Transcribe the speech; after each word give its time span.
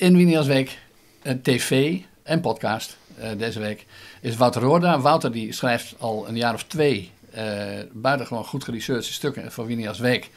in 0.00 0.16
Winias 0.16 0.46
Week, 0.46 0.78
uh, 1.22 1.32
tv 1.42 1.98
en 2.22 2.40
podcast 2.40 2.96
deze 3.36 3.60
week, 3.60 3.86
is 4.20 4.36
Wouter 4.36 4.62
Roorda. 4.62 5.00
Wouter 5.00 5.32
die 5.32 5.52
schrijft 5.52 5.94
al 5.98 6.28
een 6.28 6.36
jaar 6.36 6.54
of 6.54 6.64
twee 6.64 7.10
buitengewoon 7.92 8.44
goed 8.44 8.64
geresearcheerde 8.64 9.12
stukken 9.12 9.52
voor 9.52 9.66
Winias 9.66 9.98
Week. 9.98 10.30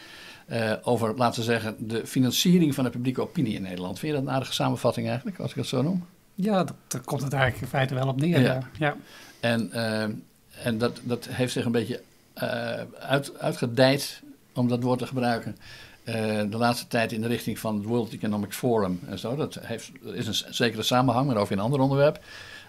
over, 0.81 1.15
laten 1.15 1.39
we 1.39 1.45
zeggen, 1.45 1.75
de 1.79 2.07
financiering 2.07 2.75
van 2.75 2.83
de 2.83 2.89
publieke 2.89 3.21
opinie 3.21 3.55
in 3.55 3.61
Nederland. 3.61 3.99
Vind 3.99 4.11
je 4.11 4.17
dat 4.17 4.27
een 4.27 4.33
aardige 4.33 4.53
samenvatting 4.53 5.07
eigenlijk, 5.07 5.39
als 5.39 5.51
ik 5.51 5.57
het 5.57 5.67
zo 5.67 5.81
noem? 5.81 6.05
Ja, 6.35 6.65
daar 6.87 7.01
komt 7.01 7.21
het 7.21 7.33
eigenlijk 7.33 7.63
in 7.63 7.69
feite 7.69 7.93
wel 7.93 8.07
op 8.07 8.19
neer. 8.19 8.41
Ja. 8.41 8.69
ja. 8.79 8.95
En, 9.39 9.71
en 10.63 10.77
dat, 10.77 10.99
dat 11.03 11.27
heeft 11.29 11.53
zich 11.53 11.65
een 11.65 11.71
beetje 11.71 12.01
uit, 12.99 13.39
uitgedijd, 13.39 14.21
om 14.53 14.67
dat 14.67 14.83
woord 14.83 14.99
te 14.99 15.07
gebruiken, 15.07 15.57
de 16.03 16.57
laatste 16.57 16.87
tijd 16.87 17.11
in 17.11 17.21
de 17.21 17.27
richting 17.27 17.59
van 17.59 17.75
het 17.75 17.85
World 17.85 18.13
Economic 18.13 18.53
Forum 18.53 18.99
en 19.09 19.19
zo. 19.19 19.35
Dat 19.35 19.59
heeft, 19.61 19.91
is 20.13 20.27
een 20.27 20.53
zekere 20.53 20.83
samenhang, 20.83 21.27
maar 21.27 21.37
over 21.37 21.53
een 21.53 21.59
ander 21.59 21.79
onderwerp. 21.79 22.19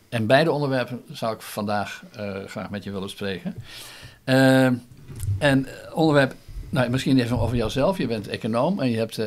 En 0.09 0.27
beide 0.27 0.52
onderwerpen 0.52 1.02
zou 1.12 1.34
ik 1.34 1.42
vandaag 1.42 2.02
uh, 2.19 2.37
graag 2.47 2.70
met 2.70 2.84
je 2.84 2.91
willen 2.91 3.11
spreken. 3.11 3.55
Uh, 4.25 4.66
en 5.39 5.66
onderwerp, 5.92 6.34
nou, 6.70 6.91
misschien 6.91 7.19
even 7.19 7.39
over 7.39 7.56
jouzelf. 7.56 7.98
Je 7.98 8.06
bent 8.06 8.28
econoom 8.28 8.80
en 8.80 8.91
je 8.91 8.97
hebt, 8.97 9.19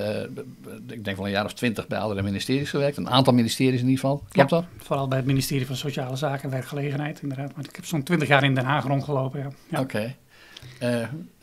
ik 0.88 1.04
denk 1.04 1.18
wel 1.18 1.26
een 1.26 1.32
jaar 1.32 1.46
of 1.46 1.54
twintig 1.54 1.88
bij 1.88 2.00
andere 2.00 2.22
ministeries 2.22 2.70
gewerkt. 2.70 2.98
Een 2.98 3.10
aantal 3.10 3.34
ministeries 3.34 3.82
in 3.82 3.88
ieder 3.88 4.00
geval. 4.00 4.24
Klopt 4.30 4.50
ja, 4.50 4.56
dat? 4.56 4.66
Vooral 4.78 5.08
bij 5.08 5.18
het 5.18 5.28
ministerie 5.28 5.66
van 5.66 5.76
Sociale 5.76 6.16
Zaken 6.16 6.44
en 6.44 6.50
Werkgelegenheid, 6.50 7.22
inderdaad. 7.22 7.56
Maar 7.56 7.66
ik 7.66 7.76
heb 7.76 7.86
zo'n 7.86 8.04
twintig 8.04 8.28
jaar 8.28 8.44
in 8.44 8.56
Den 8.56 8.66
Haag 8.66 8.86
rondgelopen. 8.86 9.40
Ja. 9.40 9.50
ja. 9.68 9.80
Oké. 9.80 10.16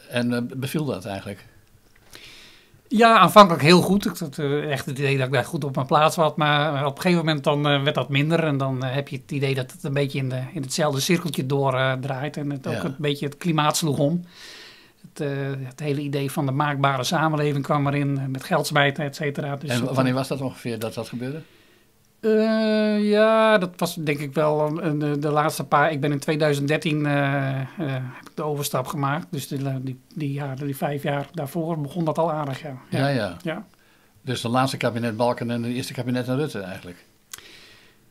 en 0.08 0.50
beviel 0.56 0.84
dat 0.84 1.04
eigenlijk? 1.04 1.44
Ja, 2.96 3.18
aanvankelijk 3.18 3.62
heel 3.62 3.80
goed. 3.80 4.06
Ik 4.06 4.16
had 4.16 4.38
uh, 4.38 4.70
echt 4.70 4.86
het 4.86 4.98
idee 4.98 5.16
dat 5.16 5.26
ik 5.26 5.32
daar 5.32 5.44
goed 5.44 5.64
op 5.64 5.74
mijn 5.74 5.86
plaats 5.86 6.16
was. 6.16 6.32
Maar 6.36 6.86
op 6.86 6.96
een 6.96 7.02
gegeven 7.02 7.24
moment 7.24 7.44
dan 7.44 7.70
uh, 7.70 7.82
werd 7.82 7.94
dat 7.94 8.08
minder. 8.08 8.44
En 8.44 8.56
dan 8.56 8.84
uh, 8.84 8.94
heb 8.94 9.08
je 9.08 9.16
het 9.16 9.30
idee 9.30 9.54
dat 9.54 9.72
het 9.72 9.84
een 9.84 9.92
beetje 9.92 10.18
in, 10.18 10.28
de, 10.28 10.42
in 10.52 10.62
hetzelfde 10.62 11.00
cirkeltje 11.00 11.46
doordraait. 11.46 12.36
en 12.36 12.50
het 12.50 12.66
ook 12.66 12.82
een 12.82 12.94
beetje 12.98 13.26
het 13.26 13.36
klimaat 13.36 13.76
sloeg 13.76 13.98
om. 13.98 14.24
Het, 15.12 15.28
het, 15.64 15.80
hele 15.80 16.00
idee 16.00 16.30
van 16.30 16.46
de 16.46 16.52
maakbare 16.52 17.04
samenleving 17.04 17.64
kwam 17.64 17.86
erin. 17.86 18.30
Met 18.30 18.44
geldsmijten, 18.44 19.04
et 19.04 19.16
cetera. 19.16 19.56
Dus 19.56 19.70
en 19.70 19.94
wanneer 19.94 20.14
was 20.14 20.28
dat 20.28 20.40
ongeveer 20.40 20.78
dat 20.78 20.94
dat 20.94 21.08
gebeurde? 21.08 21.42
Uh, 22.24 23.10
ja, 23.10 23.58
dat 23.58 23.70
was 23.76 23.94
denk 23.94 24.18
ik 24.18 24.34
wel 24.34 24.74
de, 24.74 25.18
de, 25.18 25.30
laatste 25.30 25.64
paar. 25.64 25.92
Ik 25.92 26.00
ben 26.00 26.12
in 26.12 26.18
2013 26.18 26.98
uh, 26.98 27.04
uh, 27.04 27.92
heb 27.92 28.26
ik 28.28 28.30
de 28.34 28.42
overstap 28.42 28.86
gemaakt. 28.86 29.26
Dus 29.30 29.48
die, 29.48 29.82
die, 29.82 30.00
die, 30.14 30.32
jaren, 30.32 30.66
die 30.66 30.76
vijf 30.76 31.02
jaar 31.02 31.28
daarvoor 31.32 31.80
begon 31.80 32.04
dat 32.04 32.18
al 32.18 32.32
aardig. 32.32 32.62
Ja, 32.62 32.76
ja. 32.88 33.08
ja. 33.08 33.36
ja. 33.42 33.66
Dus 34.20 34.40
de 34.40 34.48
laatste 34.48 34.76
kabinet 34.76 35.16
Balken 35.16 35.50
en 35.50 35.62
de 35.62 35.72
eerste 35.72 35.92
kabinet 35.92 36.28
Rutte 36.28 36.60
eigenlijk. 36.60 37.04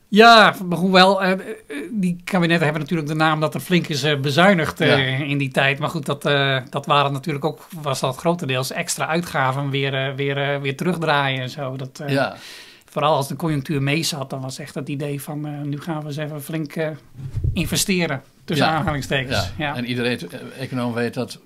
Ja, 0.08 0.54
hoewel 0.68 1.22
die 1.90 2.20
kabinetten 2.24 2.64
hebben 2.64 2.82
natuurlijk 2.82 3.08
de 3.08 3.14
naam 3.14 3.40
dat 3.40 3.54
er 3.54 3.60
flink 3.60 3.88
is 3.88 4.20
bezuinigd 4.20 4.80
in 4.80 5.38
die 5.38 5.50
tijd. 5.50 5.78
Maar 5.78 5.88
goed, 5.88 6.06
dat, 6.06 6.22
dat 6.70 6.86
waren 6.86 7.12
natuurlijk 7.12 7.44
ook, 7.44 7.66
was 7.82 8.00
dat 8.00 8.16
grotendeels 8.16 8.70
extra 8.70 9.06
uitgaven 9.06 9.70
weer, 9.70 10.14
weer, 10.16 10.60
weer 10.60 10.76
terugdraaien 10.76 11.42
en 11.42 11.50
zo. 11.50 11.76
Dat, 11.76 12.02
ja 12.06 12.36
vooral 12.94 13.16
als 13.16 13.28
de 13.28 13.36
conjunctuur 13.36 13.82
mee 13.82 14.02
zat, 14.02 14.30
dan 14.30 14.40
was 14.40 14.58
echt 14.58 14.74
het 14.74 14.88
idee 14.88 15.22
van 15.22 15.46
uh, 15.46 15.60
nu 15.60 15.80
gaan 15.80 16.00
we 16.00 16.06
eens 16.06 16.16
even 16.16 16.42
flink 16.42 16.76
uh, 16.76 16.88
investeren. 17.52 18.22
Tussen 18.44 18.66
ja. 18.66 18.72
aanhalingstekens. 18.72 19.36
Ja. 19.36 19.50
ja. 19.58 19.76
En 19.76 19.84
iedereen, 19.84 20.18
eh, 20.30 20.62
econoom 20.62 20.92
weet 20.92 21.14
dat 21.14 21.38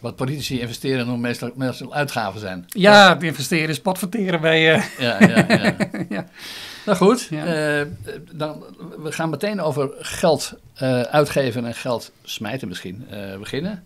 wat 0.00 0.16
politici 0.16 0.60
investeren 0.60 1.06
nog 1.06 1.18
meestal, 1.18 1.50
meestal 1.54 1.94
uitgaven 1.94 2.40
zijn. 2.40 2.64
Ja, 2.68 3.14
het 3.14 3.22
investeren 3.22 3.68
is 3.68 3.80
potverteren 3.80 4.40
bij... 4.40 4.76
Uh... 4.76 4.84
Ja, 4.98 5.20
ja, 5.20 5.44
ja. 5.48 5.76
ja. 6.16 6.26
Nou 6.86 6.98
goed, 6.98 7.28
dan, 8.32 8.64
we 9.02 9.12
gaan 9.12 9.30
meteen 9.30 9.60
over 9.60 9.90
geld 9.98 10.54
uitgeven 11.10 11.64
en 11.64 11.74
geld 11.74 12.12
smijten 12.22 12.68
misschien 12.68 13.06
beginnen. 13.38 13.84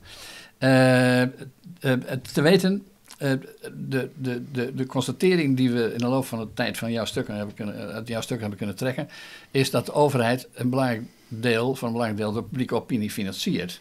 te 2.32 2.42
weten 2.42 2.86
de, 3.20 4.10
de, 4.16 4.42
de, 4.52 4.74
de 4.74 4.86
constatering 4.86 5.56
die 5.56 5.70
we 5.70 5.92
in 5.92 5.98
de 5.98 6.06
loop 6.06 6.24
van 6.24 6.38
de 6.38 6.48
tijd 6.54 6.78
van 6.78 6.92
jouw 6.92 7.04
stukken 7.04 7.34
hebben 7.34 7.54
kunnen, 7.54 7.92
uit 7.92 8.08
jouw 8.08 8.20
stukken 8.20 8.40
hebben 8.40 8.58
kunnen 8.58 8.76
trekken, 8.76 9.08
is 9.50 9.70
dat 9.70 9.86
de 9.86 9.92
overheid 9.92 10.48
een 10.54 10.70
belangrijk 10.70 11.02
deel 11.28 11.74
van 11.74 11.86
een 11.86 11.94
belangrijk 11.94 12.22
deel 12.22 12.32
de 12.32 12.42
publieke 12.42 12.74
opinie 12.74 13.10
financiert. 13.10 13.80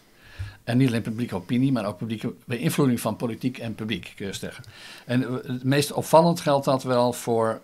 En 0.63 0.77
niet 0.77 0.88
alleen 0.88 1.01
publieke 1.01 1.35
opinie, 1.35 1.72
maar 1.72 1.85
ook 1.85 1.97
publieke 1.97 2.33
beïnvloeding 2.45 3.00
van 3.00 3.16
politiek 3.16 3.57
en 3.57 3.75
publiek, 3.75 4.13
kun 4.16 4.25
je 4.25 4.33
zeggen. 4.33 4.63
En 5.05 5.22
het 5.22 5.63
meest 5.63 5.91
opvallend 5.91 6.39
geldt 6.39 6.66
dat 6.66 6.83
wel 6.83 7.13
voor, 7.13 7.61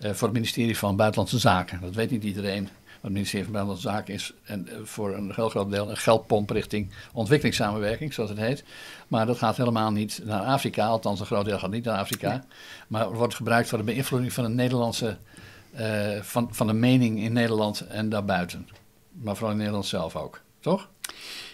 voor 0.00 0.28
het 0.28 0.32
ministerie 0.32 0.78
van 0.78 0.96
Buitenlandse 0.96 1.38
Zaken. 1.38 1.80
Dat 1.80 1.94
weet 1.94 2.10
niet 2.10 2.24
iedereen 2.24 2.68
het 3.00 3.12
ministerie 3.12 3.44
van 3.44 3.52
Buitenlandse 3.52 3.88
Zaken 3.88 4.14
is 4.14 4.32
en 4.44 4.68
eh, 4.68 4.74
voor 4.82 5.14
een 5.14 5.32
heel 5.34 5.48
groot 5.48 5.70
deel 5.70 5.90
een 5.90 5.96
geldpomp 5.96 6.50
richting 6.50 6.90
ontwikkelingssamenwerking, 7.12 8.12
zoals 8.12 8.30
het 8.30 8.38
heet. 8.38 8.64
Maar 9.08 9.26
dat 9.26 9.38
gaat 9.38 9.56
helemaal 9.56 9.90
niet 9.90 10.20
naar 10.24 10.40
Afrika, 10.40 10.86
althans 10.86 11.20
een 11.20 11.26
groot 11.26 11.44
deel 11.44 11.58
gaat 11.58 11.70
niet 11.70 11.84
naar 11.84 11.98
Afrika. 11.98 12.44
Maar 12.88 13.12
wordt 13.12 13.34
gebruikt 13.34 13.68
voor 13.68 13.78
de 13.78 13.84
beïnvloeding 13.84 14.32
van 14.32 14.44
de 14.44 14.50
Nederlandse, 14.50 15.16
uh, 15.80 16.20
van, 16.20 16.48
van 16.50 16.66
de 16.66 16.72
mening 16.72 17.20
in 17.20 17.32
Nederland 17.32 17.80
en 17.80 18.08
daarbuiten. 18.08 18.68
Maar 19.10 19.34
vooral 19.34 19.52
in 19.52 19.58
Nederland 19.58 19.86
zelf 19.86 20.16
ook, 20.16 20.40
toch? 20.60 20.88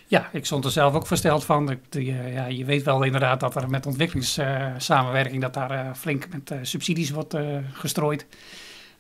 Ja, 0.07 0.29
ik 0.33 0.47
stond 0.47 0.65
er 0.65 0.71
zelf 0.71 0.95
ook 0.95 1.07
versteld 1.07 1.45
van. 1.45 1.79
ja, 1.91 2.47
je 2.47 2.65
weet 2.65 2.83
wel 2.83 3.03
inderdaad 3.03 3.41
dat 3.41 3.55
er 3.55 3.71
met 3.71 3.87
ontwikkelingssamenwerking 3.87 5.43
dat 5.43 5.55
daar 5.55 5.95
flink 5.95 6.27
met 6.29 6.53
subsidies 6.63 7.11
wordt 7.11 7.37
gestrooid. 7.73 8.27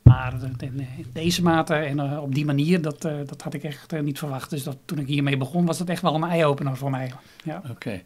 Maar 0.06 0.34
in 0.59 0.87
deze 1.12 1.43
mate 1.43 1.75
en 1.75 2.00
eh, 2.00 2.22
op 2.22 2.34
die 2.34 2.44
manier, 2.44 2.83
dat, 2.83 3.05
eh, 3.05 3.17
dat 3.27 3.43
had 3.43 3.55
ik 3.55 3.65
echt 3.65 3.93
eh, 3.93 4.00
niet 4.00 4.19
verwacht. 4.19 4.50
Dus 4.50 4.62
dat, 4.62 4.77
toen 4.84 4.99
ik 4.99 5.06
hiermee 5.06 5.37
begon, 5.37 5.65
was 5.65 5.78
het 5.78 5.89
echt 5.89 6.03
wel 6.03 6.15
een 6.15 6.25
eye-opener 6.25 6.77
voor 6.77 6.91
mij. 6.91 7.12
Ja. 7.44 7.62
Oké. 7.71 8.03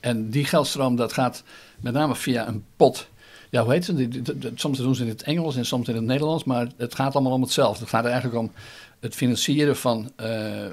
en 0.00 0.30
die 0.30 0.44
geldstroom, 0.44 0.96
dat 0.96 1.12
gaat 1.12 1.42
met 1.80 1.92
name 1.92 2.14
via 2.14 2.48
een 2.48 2.64
pot. 2.76 3.08
Ja, 3.50 3.62
hoe 3.62 3.72
heet 3.72 3.86
het? 3.86 4.20
Soms 4.54 4.78
doen 4.78 4.94
ze 4.94 5.02
in 5.02 5.08
het 5.08 5.22
Engels 5.22 5.56
en 5.56 5.66
soms 5.66 5.88
in 5.88 5.94
het 5.94 6.04
Nederlands, 6.04 6.44
maar 6.44 6.68
het 6.76 6.94
gaat 6.94 7.14
allemaal 7.14 7.32
om 7.32 7.42
hetzelfde. 7.42 7.80
Het 7.80 7.88
gaat 7.88 8.04
eigenlijk 8.04 8.36
om 8.36 8.52
het 9.00 9.14
financieren 9.14 9.76
van, 9.76 10.12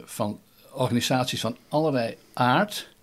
van 0.05 0.39
organisaties 0.71 1.41
van 1.41 1.57
allerlei 1.69 2.15
aard 2.33 2.94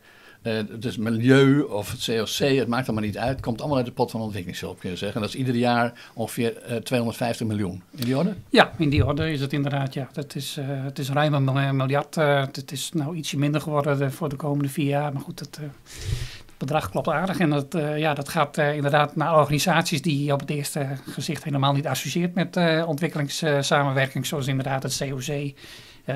dus 0.79 0.97
milieu 0.97 1.61
of 1.61 1.91
het 1.91 2.05
COC, 2.05 2.49
het 2.59 2.69
maakt 2.69 2.89
allemaal 2.89 3.07
niet 3.07 3.19
uit. 3.19 3.31
Het 3.31 3.41
komt 3.41 3.61
allemaal 3.61 3.77
uit 3.77 3.87
de 3.87 3.93
pot 3.93 4.11
van 4.11 4.21
ontwikkelingshulp, 4.21 4.79
kun 4.81 4.91
je 4.91 4.97
zeggen. 4.97 5.17
En 5.17 5.27
dat 5.27 5.35
is 5.35 5.41
ieder 5.41 5.55
jaar 5.55 5.93
ongeveer 6.15 6.57
uh, 6.67 6.77
eh, 6.77 6.83
250 6.83 7.47
miljoen. 7.47 7.83
In 7.91 8.05
die 8.05 8.17
orde? 8.17 8.35
Ja, 8.49 8.73
in 8.79 8.89
die 8.89 9.07
orde 9.07 9.33
is 9.33 9.41
het 9.41 9.53
inderdaad. 9.53 9.95
Ja. 9.95 10.09
Dat 10.13 10.35
is, 10.35 10.57
uh, 10.59 10.65
het 10.69 10.99
is 10.99 11.11
ruim 11.11 11.35
een 11.35 11.77
miljard. 11.77 12.15
het 12.15 12.73
is 12.73 12.91
nou 12.93 13.17
ietsje 13.17 13.39
minder 13.39 13.61
geworden 13.61 14.13
voor 14.13 14.29
de 14.29 14.37
komende 14.37 14.69
vier 14.69 14.87
jaar. 14.87 15.13
Maar 15.13 15.23
goed, 15.23 15.41
het, 15.41 15.57
het 15.57 16.59
bedrag 16.59 16.91
klopt 16.91 17.09
aardig. 17.09 17.39
En 17.39 17.51
dat, 17.51 17.77
ja, 17.97 18.15
dat 18.15 18.29
gaat 18.29 18.59
inderdaad 18.59 19.17
naar 19.17 19.39
organisaties 19.39 20.03
die 20.03 20.25
je 20.25 20.33
op 20.33 20.41
het 20.41 20.51
eerste 20.51 20.87
gezicht 21.09 21.45
helemaal 21.45 21.73
niet 21.73 21.87
associeert 21.87 22.35
met 22.35 22.57
ontwikkelingssamenwerking. 22.87 24.27
Zoals 24.27 24.47
inderdaad 24.47 24.83
het 24.83 24.97
COC. 24.99 25.53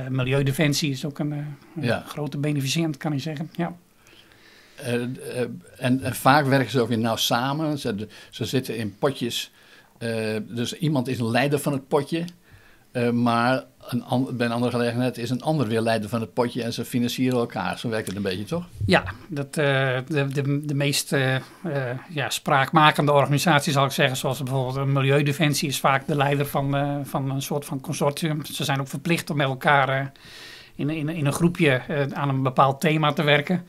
Milieudefensie 0.09 0.91
is 0.91 1.05
ook 1.05 1.19
een, 1.19 1.57
ja. 1.81 2.03
grote 2.07 2.39
beneficiënt, 2.39 2.97
kan 2.97 3.13
je 3.13 3.19
zeggen. 3.19 3.51
Ja. 3.53 3.77
Uh, 4.83 4.93
en, 5.77 6.03
en, 6.03 6.15
vaak 6.15 6.47
werken 6.47 6.71
ze 6.71 6.81
ook 6.81 6.89
weer 6.89 6.99
nauw 6.99 7.17
samen. 7.17 7.79
Ze, 7.79 8.09
ze 8.31 8.45
zitten 8.45 8.77
in 8.77 8.97
potjes. 8.99 9.51
Uh, 9.99 10.37
dus 10.49 10.73
iemand 10.73 11.09
is 11.09 11.19
een 11.19 11.31
leider 11.31 11.59
van 11.59 11.73
het 11.73 11.89
potje. 11.89 12.25
maar 13.13 13.65
een 13.89 14.37
bij 14.37 14.47
een 14.47 14.53
andere 14.53 14.73
gelegenheid 14.73 15.19
is 15.19 15.31
een 15.31 15.43
ander 15.43 15.67
weer 15.67 15.81
leider 15.81 16.09
van 16.09 16.21
het 16.21 16.33
potje. 16.33 16.63
En 16.63 16.73
ze 16.73 16.85
financieren 16.85 17.39
elkaar. 17.39 17.79
Zo 17.79 17.89
werkt 17.89 18.07
het 18.07 18.17
een 18.17 18.23
beetje, 18.23 18.45
toch? 18.45 18.65
Ja, 18.87 19.05
dat, 19.29 19.55
de, 19.55 20.05
de, 20.09 20.65
de 20.65 20.75
meest 20.75 21.11
ja, 22.09 22.29
spraakmakende 22.31 23.13
organisaties, 23.13 23.73
zal 23.73 23.85
ik 23.85 23.91
zeggen. 23.91 24.17
Zoals 24.17 24.43
bijvoorbeeld 24.43 24.77
een 24.77 24.93
Milieudefensie 24.93 25.69
is 25.69 25.81
vaak 25.81 26.07
de 26.07 26.17
leider 26.17 26.47
van, 26.47 27.01
van 27.07 27.31
een 27.31 27.43
soort 27.43 27.65
van 27.65 27.81
consortium. 27.81 28.45
Ze 28.45 28.65
zijn 28.65 28.81
ook 28.81 28.89
verplicht 28.89 29.31
om 29.31 29.37
met 29.37 29.47
elkaar 29.47 30.13
in, 30.75 30.91
in, 30.91 31.09
in 31.09 31.27
een 31.27 31.33
groepje 31.33 31.83
aan 32.13 32.29
een 32.29 32.43
bepaald 32.43 32.81
thema 32.81 33.13
te 33.13 33.23
werken. 33.23 33.65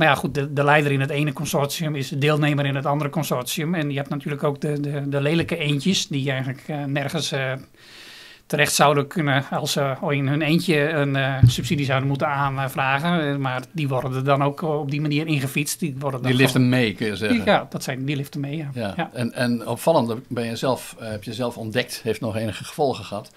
Maar 0.00 0.08
ja, 0.08 0.14
goed, 0.14 0.34
de, 0.34 0.52
de, 0.52 0.64
leider 0.64 0.92
in 0.92 1.00
het 1.00 1.10
ene 1.10 1.32
consortium 1.32 1.94
is 1.94 2.08
de 2.08 2.18
deelnemer 2.18 2.66
in 2.66 2.74
het 2.74 2.86
andere 2.86 3.10
consortium. 3.10 3.74
En 3.74 3.90
je 3.90 3.96
hebt 3.96 4.08
natuurlijk 4.08 4.44
ook 4.44 4.60
de, 4.60 4.80
de, 4.80 5.08
de 5.08 5.20
lelijke 5.20 5.56
eentjes, 5.56 6.06
die 6.06 6.30
eigenlijk 6.30 6.62
uh, 6.68 6.84
nergens 6.84 7.32
uh, 7.32 7.52
terecht 8.46 8.72
zouden 8.72 9.06
kunnen 9.06 9.44
als 9.50 9.72
ze 9.72 9.96
in 10.08 10.28
hun 10.28 10.42
eentje 10.42 10.88
een 10.88 11.14
uh, 11.14 11.36
subsidie 11.46 11.84
zouden 11.84 12.08
moeten 12.08 12.28
aanvragen. 12.28 13.40
maar 13.40 13.62
die 13.72 13.88
worden 13.88 14.24
dan 14.24 14.42
ook 14.42 14.62
op 14.62 14.90
die 14.90 15.00
manier 15.00 15.26
ingefietst. 15.26 15.80
Die, 15.80 15.96
worden 15.98 16.22
die 16.22 16.34
liften 16.34 16.68
mee, 16.68 16.94
kun 16.94 17.06
je 17.06 17.16
zeggen. 17.16 17.44
ja, 17.44 17.66
dat 17.70 17.82
zijn, 17.82 18.04
die 18.04 18.16
liften 18.16 18.40
mee, 18.40 18.56
ja. 18.56 18.92
ja. 18.96 19.10
En, 19.12 19.32
en 19.32 19.66
opvallend 19.66 20.28
ben 20.28 20.44
je 20.44 20.56
zelf, 20.56 20.96
heb 20.98 21.24
je 21.24 21.34
zelf 21.34 21.56
ontdekt, 21.56 22.00
heeft 22.02 22.20
nog 22.20 22.36
enige 22.36 22.64
gevolgen 22.64 23.04
gehad. 23.04 23.30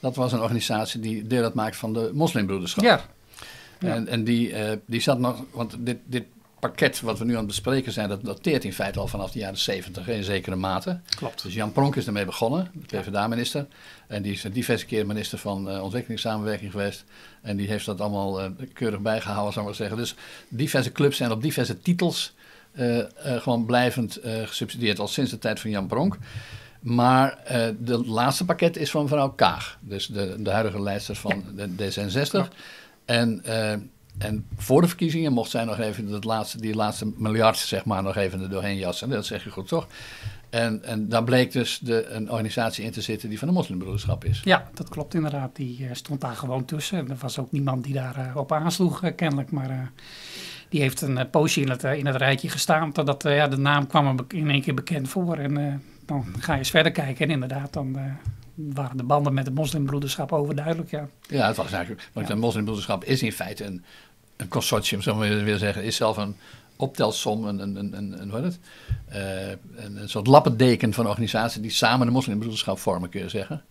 Dat 0.00 0.16
was 0.16 0.32
een 0.32 0.40
organisatie 0.40 1.00
die 1.00 1.26
deel 1.26 1.42
uitmaakt 1.42 1.76
van 1.76 1.92
de 1.92 2.10
moslimbroederschap. 2.14 2.84
Ja, 2.84 3.00
en, 3.78 4.08
en 4.08 4.24
die, 4.24 4.50
uh, 4.50 4.72
die 4.86 5.00
zat 5.00 5.18
nog, 5.18 5.44
want 5.50 5.76
dit, 5.78 5.98
dit 6.04 6.24
pakket 6.60 7.00
wat 7.00 7.18
we 7.18 7.24
nu 7.24 7.32
aan 7.32 7.38
het 7.38 7.46
bespreken 7.46 7.92
zijn, 7.92 8.08
dat 8.08 8.24
dateert 8.24 8.64
in 8.64 8.72
feite 8.72 8.98
al 8.98 9.06
vanaf 9.06 9.30
de 9.30 9.38
jaren 9.38 9.58
70 9.58 10.08
in 10.08 10.24
zekere 10.24 10.56
mate. 10.56 11.00
Klopt. 11.16 11.42
Dus 11.42 11.54
Jan 11.54 11.72
Pronk 11.72 11.96
is 11.96 12.06
ermee 12.06 12.24
begonnen, 12.24 12.70
de 12.72 12.96
PvdA-minister. 12.96 13.66
En 14.06 14.22
die 14.22 14.32
is 14.32 14.42
diverse 14.42 14.86
keer 14.86 15.06
minister 15.06 15.38
van 15.38 15.70
uh, 15.70 15.82
ontwikkelingssamenwerking 15.82 16.70
geweest. 16.70 17.04
En 17.42 17.56
die 17.56 17.68
heeft 17.68 17.86
dat 17.86 18.00
allemaal 18.00 18.44
uh, 18.44 18.50
keurig 18.72 19.00
bijgehouden, 19.00 19.52
zou 19.52 19.64
ik 19.64 19.70
maar 19.70 19.88
zeggen. 19.88 19.96
Dus 19.96 20.14
diverse 20.48 20.92
clubs 20.92 21.16
zijn 21.16 21.30
op 21.30 21.42
diverse 21.42 21.80
titels 21.80 22.34
uh, 22.72 23.04
gewoon 23.18 23.64
blijvend 23.64 24.18
gesubsidieerd, 24.22 24.98
al 24.98 25.08
sinds 25.08 25.30
de 25.30 25.38
tijd 25.38 25.60
van 25.60 25.70
Jan 25.70 25.86
Pronk. 25.86 26.18
Maar 26.80 27.38
de 27.78 28.06
laatste 28.06 28.44
pakket 28.44 28.76
is 28.76 28.90
van 28.90 29.02
mevrouw 29.02 29.28
Kaag, 29.28 29.78
dus 29.80 30.06
de, 30.06 30.34
de 30.38 30.50
huidige 30.50 30.82
leidster 30.82 31.16
van 31.16 31.44
ja. 31.56 31.66
de 31.76 31.92
D66. 31.92 32.30
Ja. 32.30 32.48
En, 33.06 33.42
uh, 33.46 33.70
en 34.18 34.46
voor 34.56 34.80
de 34.80 34.88
verkiezingen 34.88 35.32
mocht 35.32 35.50
zij 35.50 35.64
nog 35.64 35.78
even 35.78 36.10
dat 36.10 36.24
laatste, 36.24 36.60
die 36.60 36.74
laatste 36.74 37.12
miljard 37.16 37.56
zeg 37.56 37.84
maar, 37.84 38.02
nog 38.02 38.16
even 38.16 38.40
er 38.40 38.50
doorheen 38.50 38.76
jassen. 38.76 39.08
Dat 39.08 39.26
zeg 39.26 39.44
je 39.44 39.50
goed 39.50 39.68
toch? 39.68 39.86
En, 40.50 40.84
en 40.84 41.08
daar 41.08 41.24
bleek 41.24 41.52
dus 41.52 41.78
de, 41.78 42.06
een 42.06 42.30
organisatie 42.30 42.84
in 42.84 42.90
te 42.90 43.00
zitten 43.00 43.28
die 43.28 43.38
van 43.38 43.48
de 43.48 43.54
moslimbroederschap 43.54 44.24
is. 44.24 44.40
Ja, 44.44 44.68
dat 44.74 44.88
klopt 44.88 45.14
inderdaad. 45.14 45.56
Die 45.56 45.80
uh, 45.80 45.88
stond 45.92 46.20
daar 46.20 46.36
gewoon 46.36 46.64
tussen. 46.64 47.10
Er 47.10 47.16
was 47.20 47.38
ook 47.38 47.52
niemand 47.52 47.84
die 47.84 47.94
daarop 47.94 48.36
op 48.36 48.52
aansloeg, 48.52 49.14
kennelijk. 49.14 49.50
Maar 49.50 49.92
die 50.68 50.80
heeft 50.80 51.00
een 51.00 51.30
poosje 51.30 51.60
in 51.60 51.70
het, 51.70 51.84
in 51.84 52.06
het 52.06 52.16
rijtje 52.16 52.48
gestaan. 52.48 52.92
Totdat 52.92 53.22
ja, 53.22 53.48
de 53.48 53.56
naam 53.56 53.86
kwam 53.86 54.16
in 54.28 54.50
één 54.50 54.62
keer 54.62 54.74
bekend 54.74 55.08
voor. 55.08 55.36
En 55.36 55.82
dan 56.06 56.24
ga 56.38 56.52
je 56.52 56.58
eens 56.58 56.70
verder 56.70 56.92
kijken. 56.92 57.26
En 57.26 57.32
inderdaad, 57.32 57.72
dan 57.72 57.98
waren 58.56 58.96
de 58.96 59.02
banden 59.02 59.34
met 59.34 59.46
het 59.46 59.54
moslimbroederschap 59.54 60.32
overduidelijk. 60.32 60.90
Ja, 60.90 61.08
ja 61.28 61.46
het 61.46 61.56
was 61.56 61.72
eigenlijk. 61.72 62.08
Want 62.12 62.28
het 62.28 62.38
moslimbroederschap 62.38 63.04
is 63.04 63.22
in 63.22 63.32
feite 63.32 63.64
een, 63.64 63.84
een 64.36 64.48
consortium, 64.48 65.02
zou 65.02 65.18
we 65.18 65.42
willen 65.42 65.58
zeggen. 65.58 65.84
Is 65.84 65.96
zelf 65.96 66.16
een 66.16 66.36
optelsom, 66.76 67.44
een, 67.44 67.58
een, 67.58 67.96
een, 67.96 68.20
een, 68.20 68.30
wat 68.30 68.42
het? 68.42 68.58
Uh, 69.12 69.48
een, 69.76 69.96
een 69.96 70.08
soort 70.08 70.26
lappendeken 70.26 70.92
van 70.92 71.06
organisaties 71.06 71.62
die 71.62 71.70
samen 71.70 72.06
de 72.06 72.12
moslimbroederschap 72.12 72.78
vormen, 72.78 73.08
kun 73.08 73.20
je 73.20 73.28
zeggen. 73.28 73.62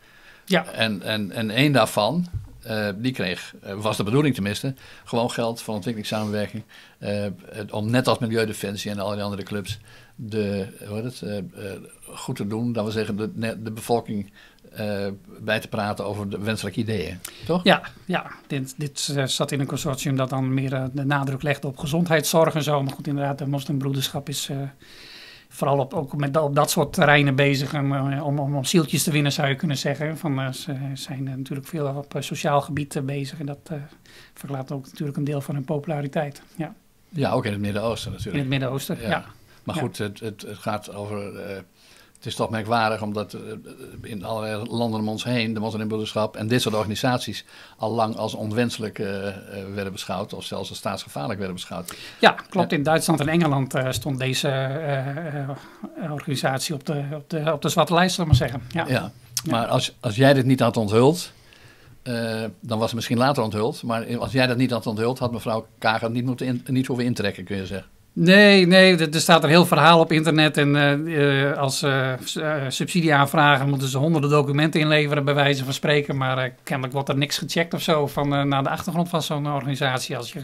Ja. 0.46 0.66
En, 0.66 1.02
en, 1.02 1.32
en 1.32 1.50
één 1.50 1.72
daarvan, 1.72 2.28
uh, 2.68 2.90
die 2.96 3.12
kreeg, 3.12 3.54
uh, 3.66 3.74
was 3.74 3.98
de 3.98 4.04
bedoeling 4.04 4.34
tenminste, 4.34 4.74
gewoon 5.04 5.32
geld 5.32 5.62
van 5.62 5.74
ontwikkelingssamenwerking. 5.74 6.64
Uh, 7.00 7.26
om 7.70 7.90
net 7.90 8.08
als 8.08 8.20
Milieudefensie 8.20 8.92
en 8.92 9.00
al 9.00 9.12
die 9.12 9.24
andere 9.24 9.44
clubs 9.44 9.80
de, 10.16 10.68
hoe 10.88 10.98
het, 10.98 11.24
goed 12.14 12.36
te 12.36 12.48
doen. 12.48 12.74
Dat 12.74 12.84
wil 12.84 12.94
zeggen, 12.94 13.16
de, 13.16 13.62
de 13.64 13.72
bevolking 13.72 14.32
bij 15.40 15.60
te 15.60 15.68
praten 15.68 16.06
over 16.06 16.30
de 16.30 16.40
wenselijke 16.40 16.80
ideeën. 16.80 17.20
Toch? 17.46 17.64
Ja, 17.64 17.82
ja. 18.06 18.32
dit, 18.48 18.74
dit 18.78 19.00
zat 19.26 19.52
in 19.52 19.60
een 19.60 19.66
consortium 19.66 20.16
dat 20.16 20.30
dan 20.30 20.54
meer 20.54 20.90
de 20.94 21.06
nadruk 21.06 21.44
legde 21.44 21.68
op 21.68 21.78
gezondheidszorg 21.78 22.56
en 22.56 22.64
zo. 22.64 22.84
Maar 22.84 22.94
goed, 22.94 23.08
inderdaad, 23.08 23.38
de 23.38 23.48
moslimbroederschap 23.48 24.30
is 24.30 24.50
vooral 25.50 25.80
op, 25.80 25.94
ook 25.94 26.16
met, 26.16 26.38
op 26.38 26.56
dat 26.56 26.72
soort 26.72 26.94
terreinen 26.94 27.36
bezig 27.36 27.74
om, 27.74 27.96
om, 27.96 28.40
om, 28.40 28.56
om 28.56 28.64
zieltjes 28.64 29.04
te 29.04 29.12
winnen, 29.12 29.32
zou 29.32 29.48
je 29.48 29.56
kunnen 29.56 29.78
zeggen. 29.78 30.18
Van, 30.18 30.54
ze 30.54 30.76
zijn 30.94 31.24
natuurlijk 31.24 31.68
veel 31.68 31.88
op 31.88 32.16
sociaal 32.20 32.62
gebied 32.62 33.06
bezig 33.06 33.40
en 33.40 33.46
dat 33.46 33.72
verklaart 34.34 34.72
ook 34.72 34.86
natuurlijk 34.86 35.18
een 35.18 35.24
deel 35.24 35.42
van 35.42 35.56
hun 35.56 35.66
populariteit. 35.66 36.42
Ja, 36.56 36.74
ja 37.10 37.32
ook 37.32 37.46
in 37.46 37.52
het 37.52 37.62
Midden-Oosten 37.62 38.12
natuurlijk. 38.12 38.36
In 38.36 38.42
het 38.42 38.50
Midden-Oosten, 38.50 38.98
ja. 39.02 39.10
ja. 39.10 39.26
Maar 39.64 39.76
goed, 39.76 39.98
ja. 39.98 40.04
het, 40.04 40.20
het, 40.20 40.42
het, 40.42 40.58
gaat 40.58 40.94
over. 40.94 41.34
Het 42.26 42.34
is 42.34 42.40
toch 42.40 42.50
merkwaardig 42.50 43.02
omdat 43.02 43.38
in 44.02 44.24
allerlei 44.24 44.70
landen 44.70 45.00
om 45.00 45.10
ons 45.10 45.24
heen 45.24 45.54
de 45.54 45.60
moslimbroederschap 45.60 46.36
en 46.36 46.48
dit 46.48 46.62
soort 46.62 46.76
organisaties 46.76 47.46
al 47.78 47.92
lang 47.92 48.16
als 48.16 48.34
onwenselijk 48.34 48.98
werden 49.74 49.92
beschouwd 49.92 50.34
of 50.34 50.44
zelfs 50.44 50.70
als 50.70 50.78
staatsgevaarlijk 50.78 51.38
werden 51.38 51.56
beschouwd. 51.56 51.96
Ja, 52.20 52.36
klopt. 52.50 52.72
In 52.72 52.84
Duitsland 52.84 53.20
en 53.20 53.28
Engeland 53.28 53.74
stond 53.90 54.20
deze 54.20 54.48
organisatie 56.12 56.74
op 56.74 56.86
de, 56.86 57.04
op, 57.14 57.30
de, 57.30 57.52
op 57.54 57.62
de 57.62 57.70
zwarte 57.70 57.94
lijst, 57.94 58.16
zal 58.16 58.24
ik 58.24 58.30
maar 58.30 58.40
zeggen. 58.40 58.62
Ja. 58.70 58.86
ja. 58.88 59.12
Maar 59.50 59.68
als, 59.68 59.96
als 60.00 60.16
jij 60.16 60.34
dit 60.34 60.46
niet 60.46 60.60
had 60.60 60.78
onthuld, 60.78 61.32
dan 62.60 62.80
was 62.80 62.86
het 62.86 62.94
misschien 62.94 63.18
later 63.18 63.44
onthuld. 63.44 63.84
Maar 63.84 64.18
als 64.18 64.32
jij 64.32 64.48
dat 64.48 64.58
niet 64.58 64.72
had 64.72 64.88
onthuld, 64.88 65.20
had 65.20 65.32
mevrouw 65.32 65.68
Kager 65.78 66.12
niet, 66.12 66.26
moeten 66.26 66.48
in, 66.48 66.64
niet 66.68 66.88
hoeven 66.88 67.06
intrekken, 67.06 67.44
kun 67.44 67.58
je 67.58 67.66
zeggen. 67.66 67.90
Nee, 68.18 68.68
nee, 68.68 68.98
er 68.98 69.20
staat 69.20 69.44
een 69.44 69.50
heel 69.50 69.66
verhaal 69.66 70.00
op 70.00 70.12
internet. 70.12 70.58
En 70.58 70.76
uh, 70.76 71.58
als 71.58 71.84
uh, 71.84 72.14
subsidieaanvragen 72.68 73.70
moeten 73.70 73.88
ze 73.88 73.98
honderden 73.98 74.30
documenten 74.30 74.80
inleveren, 74.80 75.26
bij 75.26 75.34
wijze 75.34 75.64
van 75.64 75.74
spreken. 75.74 76.18
Maar 76.18 76.54
kennelijk 76.64 76.94
wordt 76.94 77.10
er 77.10 77.18
niks 77.18 77.38
gecheckt 77.38 77.74
of 77.74 77.82
zo 77.82 78.08
van 78.08 78.48
naar 78.48 78.64
de 78.64 78.70
achtergrond 78.70 79.10
van 79.10 79.22
zo'n 79.22 79.48
organisatie. 79.48 80.18
Als 80.18 80.34
je 80.34 80.40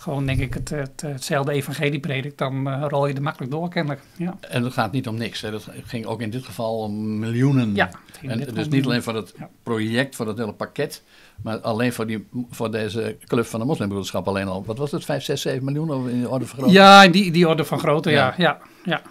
gewoon, 0.00 0.26
denk 0.26 0.40
ik, 0.40 0.54
het, 0.54 0.68
het, 0.68 1.00
hetzelfde 1.00 1.52
evangelie 1.52 2.00
predikt, 2.00 2.38
dan 2.38 2.84
rol 2.84 3.06
je 3.06 3.14
er 3.14 3.22
makkelijk 3.22 3.52
door, 3.52 3.68
kennelijk. 3.68 4.02
Ja. 4.16 4.36
En 4.40 4.64
het 4.64 4.72
gaat 4.72 4.92
niet 4.92 5.08
om 5.08 5.16
niks. 5.16 5.40
Hè. 5.40 5.50
Dat 5.50 5.68
ging 5.84 6.06
ook 6.06 6.20
in 6.20 6.30
dit 6.30 6.44
geval 6.44 6.78
om 6.78 7.18
miljoenen. 7.18 7.74
Ja, 7.74 7.90
en 8.22 8.54
dus 8.54 8.68
niet 8.68 8.84
alleen 8.84 9.02
voor 9.02 9.14
het 9.14 9.32
ja. 9.38 9.48
project, 9.62 10.16
voor 10.16 10.26
het 10.26 10.38
hele 10.38 10.52
pakket. 10.52 11.02
Maar 11.42 11.58
alleen 11.58 11.92
voor, 11.92 12.06
die, 12.06 12.28
voor 12.50 12.70
deze 12.70 13.16
club 13.26 13.46
van 13.46 13.60
de 13.60 13.66
moslimbroederschap 13.66 14.28
alleen 14.28 14.48
al. 14.48 14.64
Wat 14.64 14.78
was 14.78 14.90
het? 14.90 15.04
5, 15.04 15.24
6, 15.24 15.40
7 15.40 15.64
miljoen 15.64 15.90
of 15.90 16.08
in 16.08 16.20
de 16.20 16.28
orde 16.28 16.46
van 16.46 16.58
grootte? 16.58 16.74
Ja, 16.74 17.02
in 17.02 17.10
die, 17.10 17.30
die 17.32 17.48
orde 17.48 17.64
van 17.64 17.78
grootte, 17.78 18.10
ja. 18.10 18.34
ja. 18.36 18.58
ja, 18.84 19.02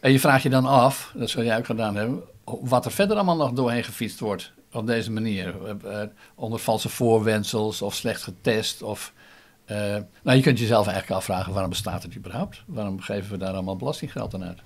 En 0.00 0.12
je 0.12 0.20
vraagt 0.20 0.42
je 0.42 0.48
dan 0.48 0.66
af, 0.66 1.12
dat 1.14 1.30
zou 1.30 1.44
jij 1.44 1.58
ook 1.58 1.66
gedaan 1.66 1.96
hebben, 1.96 2.22
wat 2.44 2.84
er 2.84 2.90
verder 2.90 3.16
allemaal 3.16 3.36
nog 3.36 3.52
doorheen 3.52 3.84
gefietst 3.84 4.20
wordt 4.20 4.52
op 4.72 4.86
deze 4.86 5.10
manier. 5.10 5.54
Uh, 5.84 6.00
onder 6.34 6.58
valse 6.58 6.88
voorwensels 6.88 7.82
of 7.82 7.94
slecht 7.94 8.22
getest. 8.22 8.82
Of, 8.82 9.12
nou, 10.22 10.36
je 10.36 10.42
kunt 10.42 10.58
jezelf 10.58 10.86
eigenlijk 10.86 11.16
afvragen, 11.16 11.52
waarom 11.52 11.70
bestaat 11.70 12.02
het 12.02 12.16
überhaupt? 12.16 12.62
Waarom 12.66 13.00
geven 13.00 13.30
we 13.30 13.36
daar 13.36 13.52
allemaal 13.52 13.76
belastinggeld 13.76 14.34
aan 14.34 14.44
uit? 14.44 14.58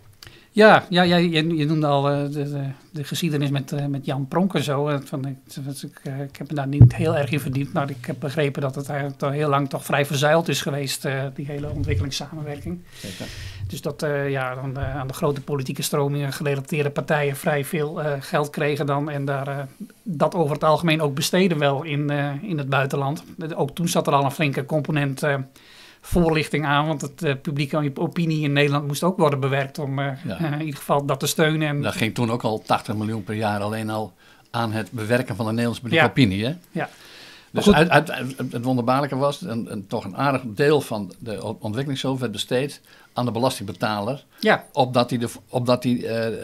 Ja, 0.59 0.85
ja, 0.89 1.03
ja 1.03 1.17
je, 1.17 1.57
je 1.57 1.67
noemde 1.67 1.87
al 1.87 2.13
uh, 2.13 2.23
de, 2.23 2.51
de, 2.51 2.65
de, 2.93 3.05
geschiedenis 3.05 3.51
met, 3.51 3.73
uh, 3.73 3.87
met 3.87 4.05
Jan 4.05 4.29
Pronk 4.29 4.55
en 4.55 4.63
zo. 4.63 5.01
Van, 5.05 5.27
ik, 5.27 6.01
uh, 6.07 6.21
ik 6.21 6.37
heb 6.37 6.49
me 6.49 6.55
daar 6.55 6.67
niet 6.67 6.95
heel 6.95 7.17
erg 7.17 7.31
in 7.31 7.41
verdiept, 7.41 7.73
maar 7.73 7.91
ik 7.91 8.07
heb 8.07 8.17
begrepen 8.19 8.63
dat 8.63 8.75
het 8.75 8.89
eigenlijk 8.89 9.23
al 9.23 9.31
heel 9.31 9.49
lang 9.49 9.69
toch 9.69 9.85
vrij 9.85 10.07
verzuild 10.07 10.49
is 10.49 10.63
geweest, 10.63 11.09
die 11.35 11.47
hele 11.47 11.71
ontwikkelingssamenwerking. 11.71 12.81
Zeker. 12.97 13.27
Dus 13.67 13.83
dat 13.83 14.07
ja, 14.29 14.55
dan, 14.55 14.79
aan 14.79 15.07
de 15.07 15.15
grote 15.15 15.41
politieke 15.41 15.83
stromingen 15.83 16.33
gerelateerde 16.33 16.91
partijen 16.91 17.37
vrij 17.37 17.65
veel 17.65 18.01
geld 18.21 18.51
kregen 18.51 18.87
dan 18.87 19.11
en 19.11 19.25
daar, 19.25 19.69
dat 20.03 20.35
over 20.35 20.55
het 20.55 20.65
algemeen 20.65 21.01
ook 21.01 21.15
besteden 21.15 21.59
wel 21.59 21.83
in, 21.83 22.11
in 22.43 22.59
het 22.59 22.69
buitenland. 22.69 23.25
Ook 23.55 23.75
toen 23.75 23.89
zat 23.89 24.07
er 24.07 24.13
al 24.13 24.25
een 24.25 24.31
flinke 24.31 24.65
component 24.65 25.23
voorlichting 26.01 26.65
aan. 26.65 26.87
Want 26.87 27.01
het 27.01 27.25
uh, 27.25 27.33
publieke 27.43 27.91
opinie 27.95 28.43
in 28.43 28.53
Nederland 28.53 28.87
moest 28.87 29.03
ook 29.03 29.17
worden 29.17 29.41
bewerkt 29.41 29.79
om 29.79 29.99
uh, 29.99 30.07
ja. 30.25 30.41
uh, 30.41 30.53
in 30.53 30.61
ieder 30.61 30.77
geval 30.77 31.05
dat 31.05 31.21
te 31.21 31.27
steunen. 31.27 31.69
En 31.69 31.83
dat 31.83 31.97
ging 31.97 32.15
toen 32.15 32.31
ook 32.31 32.43
al 32.43 32.63
80 32.63 32.95
miljoen 32.95 33.25
per 33.25 33.35
jaar 33.35 33.61
alleen 33.61 33.91
al 33.91 34.13
aan 34.51 34.73
het 34.73 34.91
bewerken 34.91 35.37
van 35.37 35.45
de 35.45 35.51
Nederlandse 35.51 35.83
publieke 35.83 36.05
ja. 36.05 36.11
opinie. 36.11 36.45
Hè? 36.45 36.55
Ja. 36.71 36.89
Dus 37.51 37.73
uit, 37.73 37.89
uit, 37.89 38.11
uit, 38.11 38.37
het 38.51 38.65
wonderbaarlijke 38.65 39.17
was, 39.17 39.43
en, 39.43 39.69
en, 39.71 39.87
toch 39.87 40.05
een 40.05 40.17
aardig 40.17 40.43
deel 40.45 40.81
van 40.81 41.13
de 41.19 41.45
ontwikkelingshulp 41.59 42.21
werd 42.21 42.33
besteed 42.33 42.81
aan 43.13 43.25
de 43.25 43.31
belastingbetaler. 43.31 44.25
Ja. 44.41 44.65
Opdat 44.73 45.11
hij, 45.11 45.19
de, 45.19 45.29
opdat 45.49 45.83
hij 45.83 45.93
uh, 45.93 46.29
uh, 46.29 46.37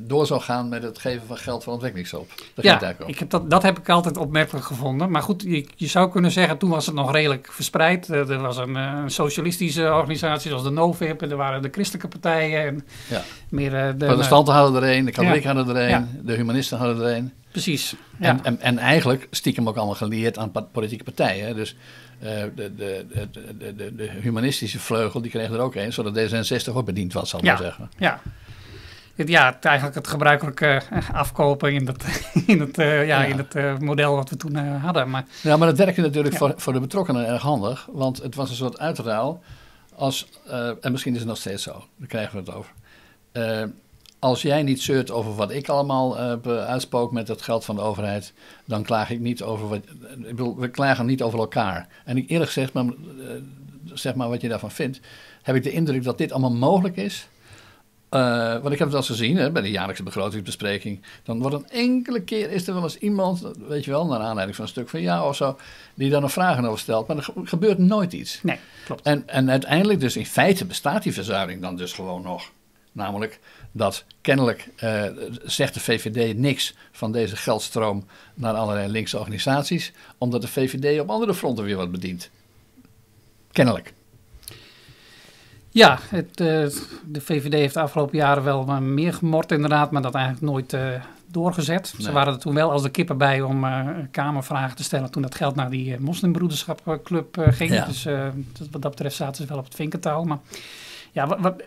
door 0.00 0.26
zou 0.26 0.40
gaan 0.40 0.68
met 0.68 0.82
het 0.82 0.98
geven 0.98 1.26
van 1.26 1.36
geld 1.36 1.62
voor 1.62 1.72
ontwikkelingshulp. 1.72 2.30
Dat 2.54 2.64
ja, 2.64 2.94
ik 3.06 3.18
heb 3.18 3.30
dat, 3.30 3.50
dat 3.50 3.62
heb 3.62 3.78
ik 3.78 3.88
altijd 3.88 4.16
opmerkelijk 4.16 4.66
gevonden. 4.66 5.10
Maar 5.10 5.22
goed, 5.22 5.42
je, 5.42 5.66
je 5.76 5.86
zou 5.86 6.10
kunnen 6.10 6.30
zeggen, 6.30 6.58
toen 6.58 6.70
was 6.70 6.86
het 6.86 6.94
nog 6.94 7.12
redelijk 7.12 7.52
verspreid. 7.52 8.08
Uh, 8.08 8.30
er 8.30 8.40
was 8.40 8.56
een, 8.56 8.74
een, 8.74 9.10
socialistische 9.10 9.92
organisatie 9.92 10.48
zoals 10.48 10.64
de 10.64 10.70
NOVIP. 10.70 11.22
En 11.22 11.30
er 11.30 11.36
waren 11.36 11.62
de 11.62 11.68
christelijke 11.72 12.08
partijen. 12.08 12.66
En 12.66 12.86
ja. 13.08 13.22
meer, 13.48 13.70
de 13.70 14.06
protestanten 14.06 14.54
hadden 14.54 14.82
er 14.82 14.96
een, 14.96 15.04
de 15.04 15.12
katholieken 15.12 15.50
ja. 15.50 15.56
hadden 15.56 15.76
er 15.76 15.82
een, 15.82 15.88
ja. 15.88 16.06
de 16.22 16.32
humanisten 16.32 16.78
hadden 16.78 17.06
er 17.06 17.16
een. 17.16 17.32
Precies. 17.50 17.94
Ja. 18.18 18.28
En, 18.28 18.44
en, 18.44 18.60
en, 18.60 18.78
eigenlijk 18.78 19.26
stiekem 19.30 19.68
ook 19.68 19.76
allemaal 19.76 19.94
geleerd 19.94 20.38
aan 20.38 20.52
politieke 20.72 21.04
partijen. 21.04 21.56
Dus 21.56 21.76
uh, 22.22 22.28
de, 22.54 22.74
de, 22.74 23.06
de, 23.08 23.74
de, 23.76 23.94
de, 23.94 24.10
humanistische 24.20 24.78
vleugel, 24.78 25.20
die 25.20 25.30
kreeg 25.30 25.50
er 25.50 25.58
ook 25.58 25.74
een, 25.74 25.92
zodat 25.92 26.18
D66 26.18 26.72
ook 26.72 26.84
bediend 26.84 27.12
was, 27.12 27.30
zal 27.30 27.38
ik 27.38 27.44
ja. 27.44 27.52
maar 27.52 27.62
zeggen. 27.62 27.90
Ja. 27.96 28.20
Ja, 29.14 29.52
het, 29.52 29.64
eigenlijk 29.64 29.96
het 29.96 30.08
gebruikelijke 30.08 30.82
afkopen 31.12 31.72
in 31.72 31.86
het, 31.86 32.04
in 32.46 32.60
het, 32.60 32.78
uh, 32.78 33.06
ja, 33.06 33.22
ja. 33.22 33.24
In 33.24 33.38
het 33.38 33.54
uh, 33.54 33.78
model 33.78 34.14
wat 34.14 34.30
we 34.30 34.36
toen 34.36 34.56
hadden. 34.56 35.10
Maar, 35.10 35.24
ja, 35.42 35.56
maar 35.56 35.68
dat 35.68 35.78
werkte 35.78 36.00
natuurlijk 36.00 36.36
voor, 36.36 36.54
voor 36.56 36.72
de 36.72 36.80
betrokkenen 36.80 37.26
erg 37.26 37.42
handig, 37.42 37.88
want 37.92 38.22
het 38.22 38.34
was 38.34 38.50
een 38.50 38.56
soort 38.56 38.78
uitruil. 38.78 39.42
Als, 39.94 40.28
en 40.80 40.92
misschien 40.92 41.12
is 41.12 41.18
het 41.18 41.28
nog 41.28 41.36
steeds 41.36 41.62
zo, 41.62 41.84
daar 41.96 42.08
krijgen 42.08 42.32
we 42.32 42.50
het 42.50 42.54
over 42.54 42.72
als 44.20 44.42
jij 44.42 44.62
niet 44.62 44.82
zeurt 44.82 45.10
over 45.10 45.34
wat 45.34 45.50
ik 45.50 45.68
allemaal 45.68 46.38
uh, 46.46 46.64
uitspook 46.64 47.12
met 47.12 47.28
het 47.28 47.42
geld 47.42 47.64
van 47.64 47.76
de 47.76 47.82
overheid, 47.82 48.32
dan 48.64 48.82
klaag 48.82 49.10
ik 49.10 49.20
niet 49.20 49.42
over 49.42 49.68
wat. 49.68 49.76
Ik 49.76 50.26
bedoel, 50.26 50.56
we 50.56 50.68
klagen 50.68 51.06
niet 51.06 51.22
over 51.22 51.38
elkaar. 51.38 51.88
En 52.04 52.16
ik 52.16 52.30
eerlijk 52.30 52.50
gezegd, 52.50 52.72
maar, 52.72 52.84
uh, 52.84 52.92
zeg 53.84 54.14
maar 54.14 54.28
wat 54.28 54.40
je 54.40 54.48
daarvan 54.48 54.70
vindt, 54.70 55.00
heb 55.42 55.56
ik 55.56 55.62
de 55.62 55.72
indruk 55.72 56.04
dat 56.04 56.18
dit 56.18 56.32
allemaal 56.32 56.52
mogelijk 56.52 56.96
is. 56.96 57.28
Uh, 58.10 58.52
want 58.52 58.72
ik 58.72 58.78
heb 58.78 58.80
het 58.80 58.90
wel 58.90 58.96
eens 58.96 59.06
gezien 59.06 59.36
hè, 59.36 59.50
bij 59.50 59.62
de 59.62 59.70
jaarlijkse 59.70 60.02
begrotingsbespreking. 60.02 61.02
Dan 61.22 61.40
wordt 61.40 61.56
een 61.56 61.68
enkele 61.68 62.22
keer 62.22 62.50
is 62.50 62.66
er 62.66 62.74
wel 62.74 62.82
eens 62.82 62.98
iemand, 62.98 63.42
weet 63.68 63.84
je 63.84 63.90
wel, 63.90 64.06
naar 64.06 64.20
aanleiding 64.20 64.56
van 64.56 64.64
een 64.64 64.70
stuk 64.70 64.88
van 64.88 65.00
jou 65.00 65.28
of 65.28 65.36
zo, 65.36 65.58
die 65.94 66.10
dan 66.10 66.22
nog 66.22 66.32
vragen 66.32 66.64
over 66.64 66.78
stelt. 66.78 67.06
Maar 67.06 67.16
er 67.16 67.28
gebeurt 67.44 67.78
nooit 67.78 68.12
iets. 68.12 68.42
Nee, 68.42 68.58
klopt. 68.84 69.02
En, 69.02 69.28
en 69.28 69.50
uiteindelijk, 69.50 70.00
dus 70.00 70.16
in 70.16 70.26
feite 70.26 70.64
bestaat 70.64 71.02
die 71.02 71.12
verzuiling 71.12 71.60
dan 71.60 71.76
dus 71.76 71.92
gewoon 71.92 72.22
nog. 72.22 72.50
Namelijk 72.92 73.40
dat 73.72 74.04
kennelijk 74.20 74.68
uh, 74.82 75.04
zegt 75.42 75.74
de 75.74 75.80
VVD 75.80 76.36
niks 76.36 76.74
van 76.92 77.12
deze 77.12 77.36
geldstroom 77.36 78.06
naar 78.34 78.54
allerlei 78.54 78.88
linkse 78.88 79.18
organisaties, 79.18 79.92
omdat 80.18 80.42
de 80.42 80.48
VVD 80.48 81.00
op 81.00 81.10
andere 81.10 81.34
fronten 81.34 81.64
weer 81.64 81.76
wat 81.76 81.90
bedient. 81.90 82.30
Kennelijk. 83.52 83.92
Ja, 85.68 85.98
het, 86.08 86.40
uh, 86.40 86.46
de 87.04 87.20
VVD 87.20 87.52
heeft 87.52 87.74
de 87.74 87.80
afgelopen 87.80 88.16
jaren 88.16 88.44
wel 88.44 88.64
meer 88.80 89.14
gemord 89.14 89.52
inderdaad, 89.52 89.90
maar 89.90 90.02
dat 90.02 90.14
eigenlijk 90.14 90.44
nooit 90.44 90.72
uh, 90.72 91.02
doorgezet. 91.26 91.94
Ze 91.98 92.12
waren 92.12 92.32
er 92.32 92.38
toen 92.38 92.54
wel 92.54 92.70
als 92.70 92.82
de 92.82 92.90
kippen 92.90 93.18
bij 93.18 93.42
om 93.42 93.66
kamervragen 94.10 94.76
te 94.76 94.82
stellen 94.82 95.10
toen 95.10 95.22
dat 95.22 95.34
geld 95.34 95.54
naar 95.54 95.70
die 95.70 96.00
moslimbroederschapclub 96.00 97.36
ging. 97.50 97.72
Ja. 97.72 97.84
Dus 97.84 98.04
wat 98.70 98.82
dat 98.82 98.90
betreft 98.90 99.16
zaten 99.16 99.42
ze 99.42 99.48
wel 99.48 99.58
op 99.58 99.64
het 99.64 99.74
vinkentouw. 99.74 100.22
Maar 100.22 100.38
ja, 101.12 101.26
wat, 101.26 101.40
wat, 101.40 101.62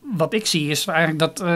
wat 0.00 0.32
ik 0.32 0.46
zie 0.46 0.70
is 0.70 0.86
eigenlijk 0.86 1.18
dat 1.18 1.48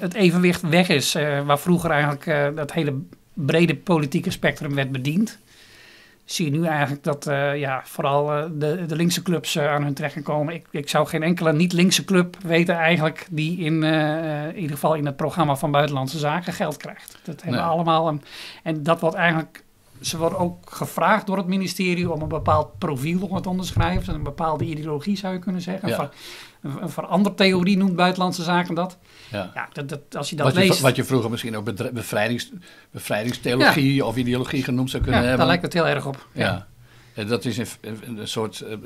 het 0.00 0.14
evenwicht 0.14 0.68
weg 0.68 0.88
is, 0.88 1.12
waar 1.44 1.58
vroeger 1.58 1.90
eigenlijk 1.90 2.56
dat 2.56 2.72
hele 2.72 2.94
brede 3.32 3.76
politieke 3.76 4.30
spectrum 4.30 4.74
werd 4.74 4.92
bediend 4.92 5.38
zie 6.26 6.44
je 6.44 6.58
nu 6.58 6.66
eigenlijk 6.66 7.02
dat 7.02 7.24
ja, 7.56 7.82
vooral 7.84 8.26
de, 8.58 8.84
de 8.86 8.96
linkse 8.96 9.22
clubs 9.22 9.58
aan 9.58 9.82
hun 9.82 9.94
trekken 9.94 10.22
komen. 10.22 10.54
Ik, 10.54 10.66
ik 10.70 10.88
zou 10.88 11.06
geen 11.06 11.22
enkele 11.22 11.52
niet-linkse 11.52 12.04
club 12.04 12.36
weten 12.42 12.74
eigenlijk 12.74 13.26
die 13.30 13.58
in, 13.58 13.82
in 13.82 14.56
ieder 14.56 14.74
geval 14.74 14.94
in 14.94 15.06
het 15.06 15.16
programma 15.16 15.56
van 15.56 15.70
Buitenlandse 15.70 16.18
Zaken 16.18 16.52
geld 16.52 16.76
krijgt. 16.76 17.18
Dat 17.24 17.42
hebben 17.42 17.60
nee. 17.60 17.70
allemaal. 17.70 18.08
Een, 18.08 18.22
en 18.62 18.82
dat 18.82 19.00
wordt 19.00 19.16
eigenlijk. 19.16 19.64
Ze 20.00 20.18
worden 20.18 20.38
ook 20.38 20.70
gevraagd 20.70 21.26
door 21.26 21.36
het 21.36 21.46
ministerie 21.46 22.10
om 22.10 22.22
een 22.22 22.28
bepaald 22.28 22.78
profiel 22.78 23.40
te 23.40 23.48
onderschrijven. 23.48 24.14
Een 24.14 24.22
bepaalde 24.22 24.64
ideologie 24.64 25.16
zou 25.16 25.32
je 25.32 25.38
kunnen 25.38 25.62
zeggen. 25.62 25.88
Ja 25.88 26.10
een 26.60 26.90
verandertheorie 26.90 27.76
noemt 27.76 27.96
Buitenlandse 27.96 28.42
Zaken 28.42 28.74
dat. 28.74 28.98
Ja. 29.30 29.50
ja 29.54 29.68
dat, 29.72 29.88
dat, 29.88 30.16
als 30.16 30.30
je 30.30 30.36
dat 30.36 30.46
wat 30.46 30.54
leest... 30.54 30.76
Je, 30.76 30.82
wat 30.82 30.96
je 30.96 31.04
vroeger 31.04 31.30
misschien 31.30 31.56
ook 31.56 31.92
bevrijdings, 31.92 32.50
bevrijdingstheologie 32.90 33.94
ja. 33.94 34.04
of 34.04 34.16
ideologie 34.16 34.62
genoemd 34.62 34.90
zou 34.90 35.02
kunnen 35.02 35.20
ja, 35.20 35.26
hebben. 35.26 35.46
daar 35.46 35.56
lijkt 35.56 35.74
het 35.74 35.84
heel 35.84 35.94
erg 35.94 36.06
op. 36.06 36.26
Ja. 36.32 36.66
Dat 37.26 37.44
is 37.44 37.58
een, 37.58 37.66
een 37.80 38.28
soort 38.28 38.64
uh, 38.68 38.76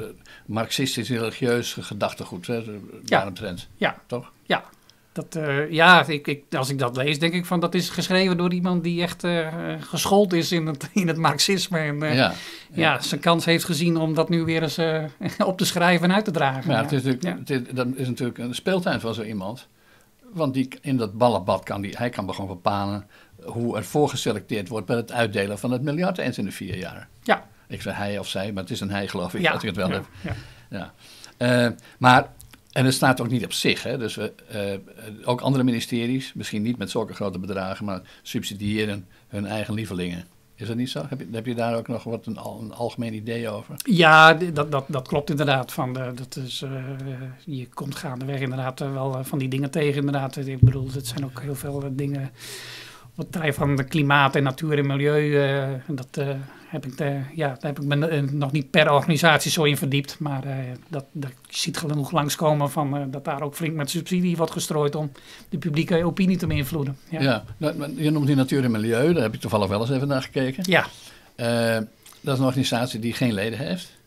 marxistisch-religieus 0.46 1.76
gedachtegoed, 1.80 2.46
hè, 2.46 2.62
daaromtrent. 3.04 3.68
Ja. 3.76 3.96
Toch? 4.06 4.32
Ja, 4.42 4.64
dat, 5.12 5.36
uh, 5.36 5.70
ja 5.70 6.06
ik, 6.06 6.26
ik, 6.26 6.44
als 6.50 6.70
ik 6.70 6.78
dat 6.78 6.96
lees, 6.96 7.18
denk 7.18 7.32
ik 7.32 7.46
van 7.46 7.60
dat 7.60 7.74
is 7.74 7.88
geschreven 7.88 8.36
door 8.36 8.52
iemand 8.52 8.82
die 8.84 9.02
echt 9.02 9.24
uh, 9.24 9.48
geschoold 9.80 10.32
is 10.32 10.52
in 10.52 10.66
het, 10.66 10.90
in 10.92 11.08
het 11.08 11.16
marxisme. 11.16 11.78
En 11.78 12.14
ja, 12.14 12.32
ja. 12.72 13.00
zijn 13.00 13.20
kans 13.20 13.44
heeft 13.44 13.64
gezien 13.64 13.96
om 13.96 14.14
dat 14.14 14.28
nu 14.28 14.44
weer 14.44 14.62
eens 14.62 14.78
op 15.50 15.58
te 15.58 15.64
schrijven 15.64 16.08
en 16.08 16.14
uit 16.14 16.24
te 16.24 16.30
dragen. 16.30 16.72
Ja, 16.72 16.82
het 16.82 16.92
is 16.92 17.02
natuurlijk, 17.02 17.48
het 17.48 17.76
dat 17.76 17.86
is 17.94 18.08
natuurlijk 18.08 18.38
een 18.38 18.54
speeltuin 18.54 19.00
van 19.00 19.14
zo 19.14 19.22
iemand. 19.22 19.68
Want 20.32 20.54
die, 20.54 20.68
in 20.80 20.96
dat 20.96 21.18
ballenbad 21.18 21.64
kan 21.64 21.80
die, 21.80 21.96
hij 21.96 22.10
kan 22.10 22.34
gewoon 22.34 22.50
bepalen 22.50 23.06
hoe 23.42 23.76
er 23.76 23.84
voorgeselecteerd 23.84 24.68
wordt 24.68 24.86
bij 24.86 24.96
het 24.96 25.12
uitdelen 25.12 25.58
van 25.58 25.70
het 25.70 25.82
miljard 25.82 26.18
eens 26.18 26.38
in 26.38 26.44
de 26.44 26.52
vier 26.52 26.76
jaar. 26.76 27.08
Ja. 27.22 27.48
Ik 27.68 27.82
zeg 27.82 27.96
hij 27.96 28.18
of 28.18 28.28
zij, 28.28 28.52
maar 28.52 28.62
het 28.62 28.72
is 28.72 28.80
een 28.80 28.90
hij 28.90 29.08
geloof 29.08 29.34
ik, 29.34 29.40
ja. 29.40 29.50
als 29.52 29.62
ik 29.62 29.68
het 29.68 29.76
wel 29.76 29.90
heb. 29.90 30.08
Ja. 30.68 30.92
ja. 31.38 31.74
maar 31.98 32.28
en 32.72 32.84
het 32.84 32.94
staat 32.94 33.20
ook 33.20 33.30
niet 33.30 33.44
op 33.44 33.52
zich. 33.52 33.82
Hè? 33.82 33.98
Dus 33.98 34.14
we, 34.14 34.32
uh, 34.54 35.28
ook 35.28 35.40
andere 35.40 35.64
ministeries, 35.64 36.32
misschien 36.32 36.62
niet 36.62 36.78
met 36.78 36.90
zulke 36.90 37.14
grote 37.14 37.38
bedragen, 37.38 37.84
maar 37.84 38.00
subsidiëren 38.22 39.06
hun 39.28 39.46
eigen 39.46 39.74
lievelingen. 39.74 40.24
Is 40.61 40.67
dat 40.67 40.76
niet 40.76 40.90
zo? 40.90 41.05
Heb 41.09 41.21
je, 41.21 41.26
heb 41.33 41.47
je 41.47 41.55
daar 41.55 41.76
ook 41.76 41.88
nog 41.88 42.05
wat 42.05 42.26
een, 42.26 42.38
een 42.61 42.73
algemeen 42.73 43.14
idee 43.14 43.49
over? 43.49 43.75
Ja, 43.76 44.35
dat, 44.35 44.71
dat, 44.71 44.85
dat 44.88 45.09
klopt 45.09 45.31
inderdaad. 45.31 45.73
Van 45.73 45.93
de, 45.93 46.12
dat 46.14 46.37
is, 46.37 46.62
uh, 46.62 46.71
je 47.45 47.69
komt 47.69 47.95
gaandeweg 47.95 48.40
inderdaad 48.40 48.79
wel 48.79 49.25
van 49.25 49.38
die 49.38 49.49
dingen 49.49 49.71
tegen. 49.71 49.99
Inderdaad. 49.99 50.37
Ik 50.37 50.61
bedoel, 50.61 50.88
het 50.93 51.07
zijn 51.07 51.25
ook 51.25 51.40
heel 51.40 51.55
veel 51.55 51.85
dingen 51.93 52.31
betreft 53.28 53.56
van 53.56 53.76
de 53.76 53.84
klimaat 53.84 54.36
en 54.36 54.42
natuur 54.42 54.78
en 54.78 54.86
milieu. 54.86 55.80
dat 55.86 56.24
heb 56.68 56.86
ik, 56.86 56.96
de, 56.96 57.20
ja, 57.34 57.48
daar 57.48 57.72
heb 57.72 57.80
ik 57.80 57.84
me 57.84 58.06
eh, 58.06 58.22
nog 58.22 58.52
niet 58.52 58.70
per 58.70 58.92
organisatie 58.92 59.50
zo 59.50 59.62
in 59.62 59.76
verdiept. 59.76 60.18
Maar 60.18 60.44
dat, 60.88 61.04
dat 61.12 61.32
ziet 61.48 61.76
genoeg 61.76 62.10
langskomen 62.10 62.70
van 62.70 63.10
dat 63.10 63.24
daar 63.24 63.42
ook 63.42 63.54
flink 63.54 63.74
met 63.74 63.90
subsidie 63.90 64.36
wordt 64.36 64.52
gestrooid 64.52 64.94
om 64.94 65.12
de 65.48 65.58
publieke 65.58 66.04
opinie 66.04 66.36
te 66.36 66.46
beïnvloeden. 66.46 66.96
Ja, 67.08 67.20
ja 67.20 67.44
je 67.96 68.10
noemt 68.10 68.26
die 68.26 68.36
natuur 68.36 68.64
en 68.64 68.70
milieu, 68.70 69.12
daar 69.12 69.22
heb 69.22 69.34
ik 69.34 69.40
toevallig 69.40 69.68
wel 69.68 69.80
eens 69.80 69.90
even 69.90 70.08
naar 70.08 70.22
gekeken. 70.22 70.64
Ja. 70.66 70.86
Dat 72.20 72.34
is 72.34 72.38
een 72.38 72.46
organisatie 72.46 73.00
die 73.00 73.12
geen 73.12 73.32
leden 73.32 73.58
heeft, 73.58 73.98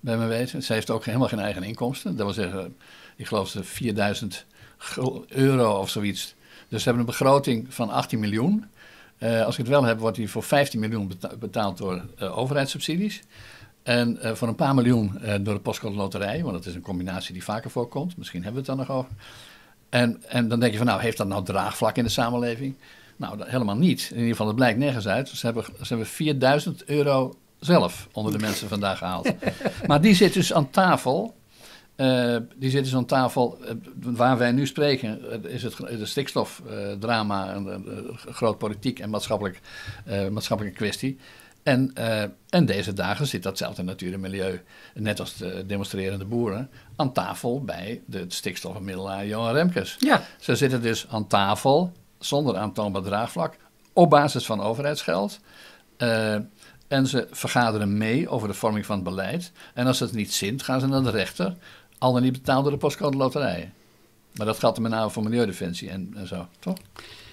bij 0.00 0.16
mijn 0.16 0.28
weten. 0.28 0.62
Ze 0.62 0.72
heeft 0.72 0.90
ook 0.90 1.04
helemaal 1.04 1.28
geen 1.28 1.38
eigen 1.38 1.62
inkomsten. 1.62 2.16
Dat 2.16 2.24
wil 2.24 2.44
zeggen, 2.44 2.76
ik 3.16 3.26
geloof 3.26 3.48
ze 3.48 3.64
4000 3.64 4.46
euro 5.28 5.78
of 5.78 5.90
zoiets. 5.90 6.34
Dus 6.70 6.82
ze 6.82 6.88
hebben 6.88 7.06
een 7.06 7.10
begroting 7.10 7.74
van 7.74 7.90
18 7.90 8.18
miljoen. 8.18 8.64
Uh, 9.18 9.44
als 9.44 9.54
ik 9.54 9.60
het 9.60 9.68
wel 9.68 9.84
heb, 9.84 9.98
wordt 9.98 10.16
die 10.16 10.30
voor 10.30 10.42
15 10.42 10.80
miljoen 10.80 11.12
betaald 11.38 11.78
door 11.78 12.04
uh, 12.22 12.38
overheidssubsidies. 12.38 13.22
En 13.82 14.18
uh, 14.22 14.34
voor 14.34 14.48
een 14.48 14.54
paar 14.54 14.74
miljoen 14.74 15.18
door 15.40 15.54
de 15.54 15.60
postcode 15.60 15.96
loterij, 15.96 16.42
want 16.42 16.54
dat 16.54 16.66
is 16.66 16.74
een 16.74 16.80
combinatie 16.80 17.32
die 17.32 17.44
vaker 17.44 17.70
voorkomt. 17.70 18.16
Misschien 18.16 18.42
hebben 18.42 18.64
we 18.64 18.70
het 18.70 18.78
dan 18.78 18.86
nog 18.86 18.96
over. 18.96 19.12
En, 19.88 20.22
en 20.28 20.48
dan 20.48 20.60
denk 20.60 20.72
je 20.72 20.78
van, 20.78 20.86
nou, 20.86 21.00
heeft 21.00 21.16
dat 21.16 21.28
nou 21.28 21.44
draagvlak 21.44 21.96
in 21.96 22.04
de 22.04 22.10
samenleving? 22.10 22.74
Nou, 23.16 23.36
dat, 23.36 23.48
helemaal 23.48 23.76
niet. 23.76 24.08
In 24.10 24.16
ieder 24.16 24.30
geval, 24.30 24.46
dat 24.46 24.54
blijkt 24.54 24.78
nergens 24.78 25.08
uit. 25.08 25.28
Ze 25.28 25.46
hebben, 25.46 25.64
ze 25.64 25.86
hebben 25.88 26.06
4000 26.06 26.84
euro 26.84 27.34
zelf 27.58 28.08
onder 28.12 28.32
de 28.32 28.38
mensen 28.38 28.68
vandaag 28.68 28.98
gehaald. 28.98 29.32
maar 29.86 30.00
die 30.00 30.14
zit 30.14 30.32
dus 30.32 30.52
aan 30.52 30.70
tafel 30.70 31.34
uh, 32.00 32.36
die 32.56 32.70
zitten 32.70 32.96
aan 32.96 33.04
tafel 33.04 33.58
uh, 33.62 33.70
waar 34.00 34.38
wij 34.38 34.52
nu 34.52 34.66
spreken. 34.66 35.20
Uh, 35.44 35.52
is 35.52 35.62
het 35.62 35.76
de 35.76 36.06
stikstofdrama 36.06 37.54
een, 37.54 37.66
een, 37.66 38.18
groot 38.28 38.58
politiek 38.58 38.98
en 38.98 39.10
maatschappelijk, 39.10 39.60
maatschappelijke 40.30 40.78
kwestie. 40.78 41.18
En, 41.62 41.92
en 42.48 42.66
deze 42.66 42.92
dagen 42.92 43.26
zit 43.26 43.42
datzelfde 43.42 43.82
natuur 43.82 44.12
en 44.12 44.20
milieu, 44.20 44.60
net 44.94 45.20
als 45.20 45.36
de 45.36 45.64
demonstrerende 45.66 46.24
boeren, 46.24 46.70
aan 46.96 47.12
tafel 47.12 47.64
bij 47.64 48.00
de 48.06 48.24
stikstofbemiddelaar 48.28 49.26
Johan 49.26 49.52
Remkes. 49.52 49.96
Ja. 49.98 50.22
Ze 50.38 50.56
zitten 50.56 50.82
dus 50.82 51.06
aan 51.10 51.26
tafel 51.26 51.92
zonder 52.18 52.56
aantoonbaar 52.56 53.02
draagvlak 53.02 53.56
op 53.92 54.10
basis 54.10 54.46
van 54.46 54.60
overheidsgeld. 54.60 55.40
En 56.90 57.06
ze 57.06 57.28
vergaderen 57.30 57.98
mee 57.98 58.28
over 58.28 58.48
de 58.48 58.54
vorming 58.54 58.86
van 58.86 58.94
het 58.94 59.04
beleid. 59.04 59.52
En 59.74 59.86
als 59.86 60.00
het 60.00 60.12
niet 60.12 60.32
zint, 60.32 60.62
gaan 60.62 60.80
ze 60.80 60.86
naar 60.86 61.02
de 61.02 61.10
rechter 61.10 61.56
al 62.00 62.12
dan 62.12 62.22
niet 62.22 62.32
betaald 62.32 62.62
door 62.62 62.72
de 62.72 62.78
postcode 62.78 63.16
loterijen. 63.16 63.72
Maar 64.36 64.46
dat 64.46 64.58
geldt 64.58 64.78
met 64.78 64.90
name 64.90 65.10
voor 65.10 65.22
Milieudefensie 65.22 65.90
en, 65.90 66.12
en 66.16 66.26
zo, 66.26 66.46
toch? 66.58 66.76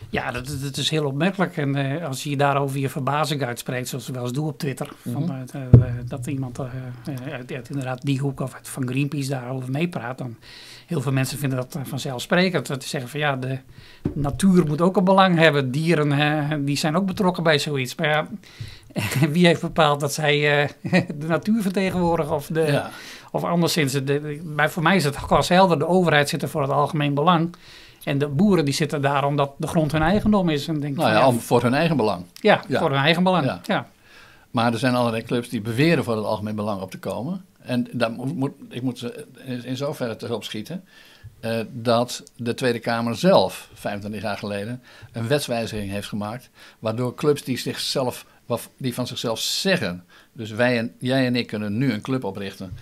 Ja, 0.10 0.32
dat, 0.32 0.58
dat, 0.62 0.78
is 0.78 0.90
heel 0.90 1.06
opmerkelijk. 1.06 1.58
En 1.58 1.76
uh, 1.76 2.06
als 2.06 2.24
je 2.24 2.38
daarover 2.38 2.80
je 2.80 2.90
verbazing 2.90 3.44
uitspreekt, 3.44 3.88
zoals 3.88 4.08
we 4.08 4.14
wel 4.14 4.24
eens 4.24 4.32
doen 4.32 4.48
op 4.48 4.58
Twitter, 4.58 4.90
van, 5.12 5.32
uh, 5.56 5.62
uh, 5.80 5.86
dat 6.06 6.28
iemand 6.28 6.60
uit, 6.60 7.52
uit, 7.52 7.70
inderdaad 7.70 8.02
die 8.02 8.20
hoek 8.20 8.40
of 8.40 8.54
uit, 8.54 8.68
van 8.68 8.88
Greenpeace 8.88 9.30
daarover 9.30 9.72
meepraat, 9.72 10.18
dan 10.18 10.36
heel 10.86 11.02
veel 11.02 11.12
mensen 11.12 11.38
vinden 11.38 11.58
dat 11.58 11.78
vanzelfsprekend. 11.84 12.66
Te 12.66 12.88
zeggen 12.88 13.10
van 13.10 13.20
ja, 13.20 13.36
de 13.36 13.60
natuur 14.14 14.66
moet 14.66 14.82
ook 14.82 14.98
een 14.98 15.04
belang 15.04 15.38
hebben. 15.38 15.72
Dieren, 15.72 16.66
die 16.66 16.78
zijn 16.78 16.96
ook 16.96 17.06
betrokken 17.06 17.44
bij 17.44 17.60
zoiets. 17.60 17.96
Maar 17.96 18.08
ja, 18.08 18.28
wie 19.32 19.46
heeft 19.46 19.62
bepaald 19.62 20.00
dat 20.00 20.14
zij 20.14 20.40
de 21.20 21.28
natuur 21.28 21.62
vertegenwoordigen 21.62 22.36
of 22.36 22.48
de... 22.48 22.62
Ja 22.62 22.92
of 23.38 23.50
anderszins, 23.50 23.92
de, 23.94 24.42
maar 24.56 24.72
voor 24.72 24.84
mij 24.84 24.96
is 24.96 25.04
het 25.04 25.16
glas 25.16 25.50
helder. 25.50 25.80
De 25.80 25.88
overheid 25.88 26.30
zit 26.30 26.42
er 26.42 26.50
voor 26.50 26.62
het 26.62 26.72
algemeen 26.72 27.14
belang. 27.14 27.56
En 28.04 28.18
de 28.18 28.28
boeren 28.28 28.66
die 28.66 28.74
zitten 28.74 29.02
daar 29.02 29.26
omdat 29.26 29.52
de 29.58 29.68
grond 29.68 29.92
hun 29.92 30.02
eigendom 30.02 30.50
is. 30.50 30.68
En 30.68 30.80
denk 30.80 30.96
nou 30.96 31.12
ja, 31.12 31.32
voor 31.32 31.62
hun 31.62 31.74
eigen 31.74 31.98
belang. 31.98 32.26
Ja, 32.34 32.62
voor 32.70 32.90
hun 32.90 33.00
eigen 33.00 33.24
belang. 33.24 33.60
Ja. 33.66 33.88
Maar 34.52 34.74
er 34.74 34.80
zijn 34.80 34.96
allerlei 34.96 35.24
clubs 35.24 35.50
die 35.50 35.62
beweren 35.62 36.04
voor 36.04 36.16
het 36.16 36.26
algemeen 36.26 36.56
belang 36.56 36.82
op 36.82 36.92
te 36.92 37.00
komen. 37.00 37.46
En 37.62 37.88
daar 37.92 38.12
moet, 38.12 38.52
ik 38.70 38.82
moet 38.82 39.00
ze 39.00 39.26
in 39.64 39.78
zoverre 39.78 40.16
te 40.16 40.26
hulp 40.26 40.44
schieten. 40.44 40.84
Uh, 41.42 41.60
dat 41.72 42.24
de 42.36 42.54
Tweede 42.54 42.80
Kamer 42.80 43.16
zelf, 43.16 43.70
25 43.74 44.22
jaar 44.22 44.38
geleden, 44.38 44.82
een 45.12 45.28
wetswijziging 45.28 45.92
heeft 45.92 46.08
gemaakt. 46.08 46.50
Waardoor 46.80 47.16
clubs 47.16 47.44
die, 47.44 47.58
zichzelf, 47.58 48.26
die 48.78 48.94
van 48.94 49.08
zichzelf 49.08 49.40
zeggen. 49.40 50.06
Dus 50.34 50.52
wij 50.52 50.78
en, 50.78 50.96
jij 51.00 51.26
en 51.26 51.36
ik 51.36 51.48
kunnen 51.48 51.78
nu 51.78 51.94
een 51.94 52.02
club 52.02 52.24
oprichten 52.24 52.78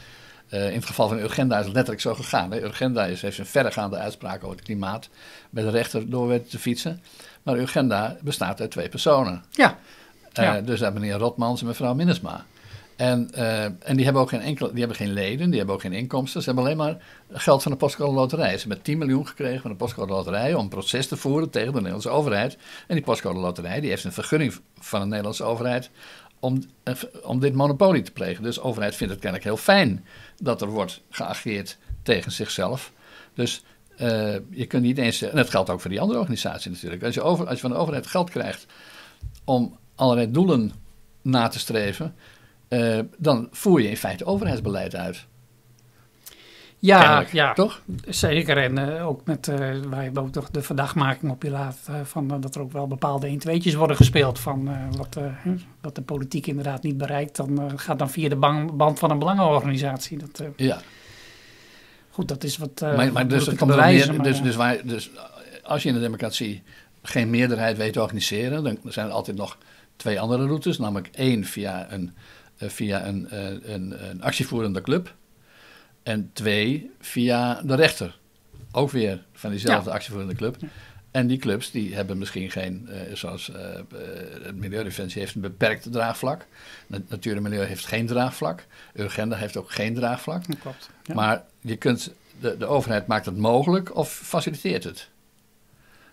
uh, 0.50 0.68
in 0.68 0.76
het 0.76 0.86
geval 0.86 1.08
van 1.08 1.18
Urgenda 1.18 1.58
is 1.58 1.66
het 1.66 1.74
letterlijk 1.74 2.02
zo 2.02 2.14
gegaan. 2.14 2.52
Hè. 2.52 2.64
Urgenda 2.64 3.06
is, 3.06 3.22
heeft 3.22 3.38
een 3.38 3.46
verregaande 3.46 3.98
uitspraak 3.98 4.44
over 4.44 4.56
het 4.56 4.66
klimaat 4.66 5.10
bij 5.50 5.64
de 5.64 5.70
rechter 5.70 6.10
door 6.10 6.44
te 6.44 6.60
fietsen. 6.60 7.02
Maar 7.44 7.58
Urgenda 7.58 8.18
bestaat 8.22 8.62
uit 8.62 8.72
twee 8.72 8.90
personen. 8.90 9.44
Ja. 9.52 9.78
Uh, 10.40 10.54
Dus 10.64 10.80
dat 10.80 10.94
meneer 10.94 11.18
Rotmans 11.18 11.62
en 11.62 11.68
mevrouw 11.68 11.94
Minnesma. 11.94 12.46
En, 12.96 13.30
uh, 13.36 13.64
en 13.64 13.96
die 13.96 14.04
hebben 14.04 14.22
ook 14.22 14.30
geen 14.30 14.42
enkel, 14.42 14.70
die 14.70 14.80
hebben 14.80 14.98
geen 14.98 15.14
leden, 15.14 15.48
die 15.50 15.58
hebben 15.58 15.76
ook 15.76 15.82
geen 15.82 15.94
inkomsten. 15.94 16.42
Ze 16.42 16.46
hebben 16.46 16.66
alleen 16.66 16.78
maar 16.78 16.98
geld 17.32 17.64
van 17.64 17.72
de 17.72 17.78
postcode 17.78 18.14
loterij. 18.14 18.52
Ze 18.52 18.60
hebben 18.68 18.82
10 18.82 18.98
miljoen 18.98 19.28
gekregen 19.28 19.62
van 19.62 19.72
de 19.72 19.78
postcode 19.78 20.14
loterij 20.14 20.54
om 20.54 20.62
een 20.62 20.70
proces 20.70 21.08
te 21.08 21.18
voeren 21.18 21.50
tegen 21.50 21.68
de 21.68 21.76
Nederlandse 21.76 22.10
overheid. 22.10 22.58
En 22.88 22.96
die 22.96 23.04
postcode 23.04 23.40
loterij 23.40 23.80
die 23.80 23.90
heeft 23.90 24.04
een 24.04 24.12
vergunning 24.12 24.54
van 24.80 25.00
de 25.00 25.06
Nederlandse 25.06 25.44
overheid 25.44 25.90
om, 26.46 26.64
om 27.24 27.40
dit 27.40 27.54
monopolie 27.54 28.02
te 28.02 28.12
plegen. 28.12 28.44
Dus 28.44 28.56
de 28.56 28.62
overheid 28.62 28.96
vindt 28.96 29.14
het 29.14 29.22
kennelijk 29.22 29.50
heel 29.50 29.64
fijn 29.64 30.06
dat 30.38 30.62
er 30.62 30.68
wordt 30.68 31.02
geageerd 31.10 31.78
tegen 32.04 32.32
zichzelf. 32.32 32.92
Dus 33.34 33.64
uh, 34.02 34.36
je 34.50 34.66
kunt 34.66 34.84
niet 34.84 34.98
eens. 34.98 35.22
En 35.22 35.36
dat 35.36 35.50
geldt 35.50 35.70
ook 35.70 35.82
voor 35.82 35.90
die 35.90 36.02
andere 36.02 36.20
organisatie 36.20 36.72
natuurlijk. 36.72 37.04
Als 37.04 37.14
je, 37.14 37.22
over, 37.22 37.46
als 37.46 37.56
je 37.56 37.62
van 37.62 37.72
de 37.72 37.78
overheid 37.78 38.08
geld 38.08 38.30
krijgt 38.30 38.66
om 39.44 39.78
allerlei 39.96 40.32
doelen 40.32 40.72
na 41.22 41.48
te 41.48 41.60
streven, 41.60 42.16
uh, 42.70 43.00
dan 43.18 43.48
voer 43.52 43.82
je 43.82 43.90
in 43.90 43.98
feite 43.98 44.26
overheidsbeleid 44.26 44.96
uit. 44.96 45.26
Ja, 46.86 47.26
ja, 47.32 47.54
toch? 47.54 47.82
Zeker. 48.08 48.58
En 48.58 48.80
uh, 48.80 49.08
ook 49.08 49.22
met, 49.26 49.48
uh, 49.48 49.56
wij 49.90 50.04
hebben 50.04 50.24
ook 50.24 50.32
toch 50.32 50.50
de 50.50 50.62
verdachtmaking 50.62 51.32
op 51.32 51.44
je 51.44 51.50
laat 51.50 51.78
van 52.04 52.42
dat 52.42 52.56
er 52.56 52.62
ook 52.62 52.72
wel 52.72 52.88
bepaalde 52.88 53.28
1 53.28 53.38
2 53.38 53.78
worden 53.78 53.96
gespeeld 53.96 54.40
van 54.40 54.70
wat, 54.98 55.18
wat 55.82 55.96
de 55.96 56.02
politiek 56.02 56.48
inderdaad 56.48 56.84
niet 56.84 56.98
bereikt. 56.98 57.36
Dan 57.36 57.72
gaat 57.76 58.00
dan 58.00 58.10
via 58.10 58.30
de 58.30 58.36
band 58.74 59.00
van 59.00 59.12
een 59.12 59.20
belangenorganisatie. 59.20 60.18
Dat, 60.18 60.44
ja. 60.56 60.80
Goed, 62.10 62.28
dat 62.28 62.44
is 62.44 62.58
wat. 62.58 62.82
maar, 62.82 63.12
maar 63.12 63.28
dus, 63.28 63.46
het 63.46 63.60
bewijzen, 63.60 64.08
meer, 64.08 64.18
maar, 64.18 64.32
dus, 64.32 64.42
dus, 64.42 64.56
waar, 64.56 64.78
dus 64.84 65.10
als 65.64 65.84
je 65.84 65.90
in 65.90 65.96
de 65.96 66.02
democratie 66.02 66.64
geen 67.02 67.30
meerderheid 67.30 67.78
weet 67.78 67.94
te 67.94 68.02
organiseren, 68.02 68.64
dan 68.64 68.78
zijn 68.84 69.08
er 69.08 69.12
altijd 69.12 69.38
nog 69.38 69.58
twee 69.96 70.20
andere 70.20 70.46
routes. 70.46 70.78
Namelijk 70.78 71.10
één 71.12 71.44
via 71.44 71.92
een, 71.92 72.14
via 72.58 73.06
een, 73.06 73.28
een, 73.74 74.10
een 74.10 74.22
actievoerende 74.22 74.82
club. 74.82 75.14
En 76.06 76.30
twee, 76.34 76.92
via 77.00 77.62
de 77.62 77.76
rechter. 77.76 78.18
Ook 78.72 78.92
weer 78.92 79.24
van 79.34 79.50
diezelfde 79.50 79.90
ja. 79.90 79.96
actievoerende 79.96 80.36
club. 80.36 80.58
En 81.12 81.28
die 81.28 81.38
clubs 81.38 81.72
die 81.72 81.96
hebben 81.96 82.18
misschien 82.18 82.52
geen, 82.52 82.90
uh, 82.90 83.16
zoals 83.16 83.50
uh, 83.50 83.56
het 84.44 84.56
Milieudefensie 84.56 85.22
heeft 85.22 85.36
een 85.36 85.42
beperkt 85.42 85.92
draagvlak. 85.92 86.46
Natuur 86.88 87.36
en 87.36 87.42
Milieu 87.42 87.66
heeft 87.66 87.86
geen 87.86 88.08
draagvlak. 88.08 88.66
Urgenda 88.94 89.36
heeft 89.36 89.58
ook 89.58 89.72
geen 89.72 89.94
draagvlak. 89.94 90.48
Dat 90.48 90.60
klopt. 90.60 90.90
Ja. 91.04 91.14
Maar 91.14 91.44
je 91.60 91.76
kunt, 91.76 92.14
de, 92.40 92.58
de 92.58 92.66
overheid 92.66 93.08
maakt 93.08 93.26
het 93.26 93.38
mogelijk 93.38 93.96
of 93.96 94.12
faciliteert 94.12 94.84
het. 94.84 95.10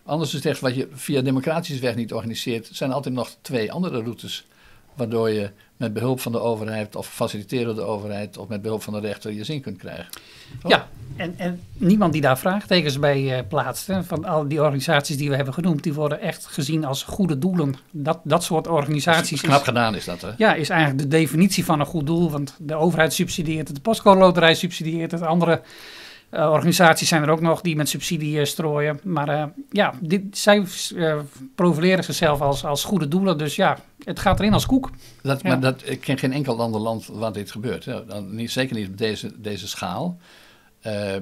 Anders 0.04 0.30
is 0.30 0.36
het 0.36 0.46
echt 0.46 0.60
wat 0.60 0.74
je 0.74 0.88
via 0.92 1.20
democratische 1.20 1.80
weg 1.80 1.94
niet 1.94 2.12
organiseert, 2.12 2.68
zijn 2.72 2.90
er 2.90 2.96
altijd 2.96 3.14
nog 3.14 3.36
twee 3.40 3.72
andere 3.72 4.02
routes. 4.02 4.46
Waardoor 4.94 5.30
je 5.30 5.50
met 5.76 5.92
behulp 5.92 6.20
van 6.20 6.32
de 6.32 6.40
overheid 6.40 6.96
of 6.96 7.06
faciliteren 7.06 7.74
de 7.74 7.82
overheid 7.82 8.36
of 8.36 8.48
met 8.48 8.62
behulp 8.62 8.82
van 8.82 8.92
de 8.92 9.00
rechter 9.00 9.32
je 9.32 9.44
zin 9.44 9.60
kunt 9.60 9.78
krijgen. 9.78 10.06
Ja, 10.66 10.88
en, 11.16 11.34
en 11.36 11.60
niemand 11.72 12.12
die 12.12 12.22
daar 12.22 12.38
vraagtekens 12.38 12.98
bij 12.98 13.38
uh, 13.38 13.48
plaatst. 13.48 13.86
Hè, 13.86 14.04
van 14.04 14.24
al 14.24 14.48
die 14.48 14.62
organisaties 14.62 15.16
die 15.16 15.28
we 15.30 15.36
hebben 15.36 15.54
genoemd, 15.54 15.82
die 15.82 15.94
worden 15.94 16.20
echt 16.20 16.46
gezien 16.46 16.84
als 16.84 17.02
goede 17.02 17.38
doelen. 17.38 17.74
Dat, 17.90 18.20
dat 18.24 18.44
soort 18.44 18.66
organisaties. 18.66 19.40
knap 19.40 19.58
is, 19.58 19.64
gedaan 19.64 19.94
is 19.94 20.04
dat, 20.04 20.20
hè? 20.20 20.30
Ja, 20.36 20.54
is 20.54 20.68
eigenlijk 20.68 21.00
de 21.02 21.08
definitie 21.08 21.64
van 21.64 21.80
een 21.80 21.86
goed 21.86 22.06
doel. 22.06 22.30
Want 22.30 22.56
de 22.58 22.74
overheid 22.74 23.12
subsidieert 23.12 23.66
het, 23.66 23.76
de 23.76 23.82
postcode 23.82 24.18
loterij 24.18 24.54
subsidieert 24.54 25.10
het, 25.10 25.22
andere 25.22 25.62
uh, 26.32 26.50
organisaties 26.50 27.08
zijn 27.08 27.22
er 27.22 27.30
ook 27.30 27.40
nog 27.40 27.60
die 27.60 27.76
met 27.76 27.88
subsidie 27.88 28.38
uh, 28.38 28.44
strooien. 28.44 29.00
Maar 29.02 29.28
uh, 29.28 29.44
ja, 29.70 29.94
dit, 30.00 30.38
zij 30.38 30.66
profileren 31.54 32.04
zichzelf 32.04 32.40
als, 32.40 32.64
als 32.64 32.84
goede 32.84 33.08
doelen. 33.08 33.38
Dus 33.38 33.56
ja, 33.56 33.78
het 34.04 34.18
gaat 34.18 34.38
erin 34.38 34.52
als 34.52 34.66
koek. 34.66 34.90
Dat, 35.22 35.42
ja. 35.42 35.48
Maar 35.48 35.60
dat, 35.60 35.82
ik 35.84 36.00
ken 36.00 36.18
geen 36.18 36.32
enkel 36.32 36.60
ander 36.60 36.80
land 36.80 37.06
waar 37.06 37.32
dit 37.32 37.50
gebeurt. 37.50 37.84
Dan 37.84 38.34
niet, 38.34 38.50
zeker 38.50 38.76
niet 38.76 38.88
op 38.88 38.98
deze, 38.98 39.40
deze 39.40 39.68
schaal. 39.68 40.18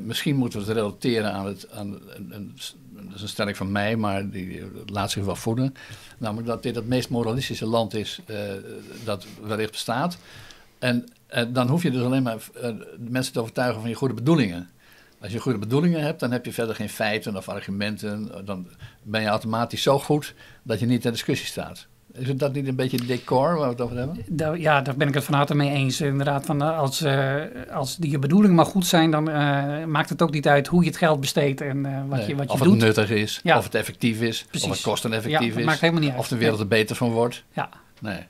misschien 0.01 0.37
moeten 0.37 0.61
we 0.61 0.67
het 0.67 0.75
relateren 0.75 1.33
aan, 1.33 1.47
het, 1.47 1.71
aan 1.71 1.87
een, 1.87 2.31
een, 2.31 2.55
dat 2.93 3.15
is 3.15 3.23
een 3.23 3.29
stelling 3.29 3.57
van 3.57 3.73
mij, 3.73 3.97
maar 3.97 4.31
die 4.31 4.63
laat 4.87 5.11
zich 5.11 5.25
wel 5.25 5.37
voeden. 5.37 5.75
Namelijk 6.19 6.47
dat 6.47 6.63
dit 6.63 6.75
het 6.75 6.89
meest 6.89 7.09
moralistische 7.09 7.67
land 7.67 7.95
is 7.95 8.21
dat 9.05 9.27
wellicht 9.43 9.71
bestaat. 9.71 10.19
En 10.79 11.09
dan 11.49 11.69
hoef 11.69 11.83
je 11.83 11.91
dus 11.91 12.03
alleen 12.03 12.23
maar 12.23 12.39
mensen 12.99 13.33
te 13.33 13.41
overtuigen 13.41 13.81
van 13.81 13.91
je 13.91 13.97
goede 13.97 14.15
bedoelingen. 14.15 14.71
Als 15.21 15.33
je 15.33 15.41
goede 15.41 15.59
bedoelingen 15.59 16.03
hebt, 16.03 16.21
dan 16.21 16.31
heb 16.31 16.45
je 16.45 16.53
verder 16.53 16.75
geen 16.75 16.89
feiten 16.89 17.37
of 17.37 17.49
argumenten. 17.49 18.45
Dan 18.45 18.69
ben 19.03 19.21
je 19.21 19.27
automatisch 19.27 19.83
zo 19.83 19.99
goed 19.99 20.35
dat 20.63 20.81
je 20.81 20.87
niet 20.87 21.01
ter 21.01 21.13
discussie 21.13 21.47
staat. 21.47 21.87
Is 22.13 22.29
het 22.29 22.39
dat 22.39 22.53
niet 22.53 22.67
een 22.67 22.77
beetje 22.77 23.07
decor 23.07 23.57
waar 23.57 23.65
we 23.65 23.73
het 23.73 23.81
over 23.81 23.97
hebben? 23.97 24.61
Ja, 24.61 24.81
daar 24.81 24.97
ben 24.97 25.09
ik 25.09 25.15
het 25.15 25.25
van 25.25 25.35
harte 25.35 25.55
mee 25.55 25.71
eens. 25.71 26.01
Inderdaad, 26.01 26.47
van 26.47 26.61
als, 26.61 27.03
uh, 27.03 27.35
als 27.73 27.97
die 27.97 28.19
bedoelingen 28.19 28.57
maar 28.57 28.67
goed 28.67 28.87
zijn, 28.87 29.11
dan 29.11 29.29
uh, 29.29 29.85
maakt 29.85 30.09
het 30.09 30.23
ook 30.23 30.31
niet 30.31 30.49
uit 30.49 30.67
hoe 30.67 30.83
je 30.83 30.89
het 30.89 30.99
geld 30.99 31.21
besteedt 31.21 31.61
en 31.61 31.77
uh, 31.77 31.99
wat 32.09 32.19
nee, 32.19 32.29
je, 32.29 32.37
wat 32.37 32.53
je 32.53 32.59
doet. 32.59 32.67
Of 32.67 32.73
het 32.73 32.83
nuttig 32.83 33.11
is, 33.11 33.41
ja. 33.43 33.59
of 33.59 33.65
het 33.65 33.75
effectief 33.75 34.21
is, 34.21 34.45
Precies. 34.45 34.69
of 34.69 34.75
het 34.75 34.83
kosteneffectief 34.83 35.55
ja, 35.55 35.59
is. 35.59 35.65
maakt 35.65 35.81
helemaal 35.81 36.03
niet 36.03 36.11
uit. 36.11 36.21
Of 36.21 36.29
de 36.29 36.37
wereld 36.37 36.61
er 36.61 36.69
beter 36.69 36.97
van 36.97 37.11
wordt. 37.11 37.45
Ja. 37.53 37.69
Nee. 38.01 38.27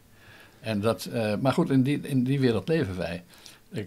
En 0.60 0.80
dat, 0.80 1.08
maar 1.40 1.52
goed, 1.52 1.70
in 1.70 1.82
die, 1.82 2.00
in 2.02 2.24
die 2.24 2.40
wereld 2.40 2.68
leven 2.68 2.96
wij. 2.96 3.22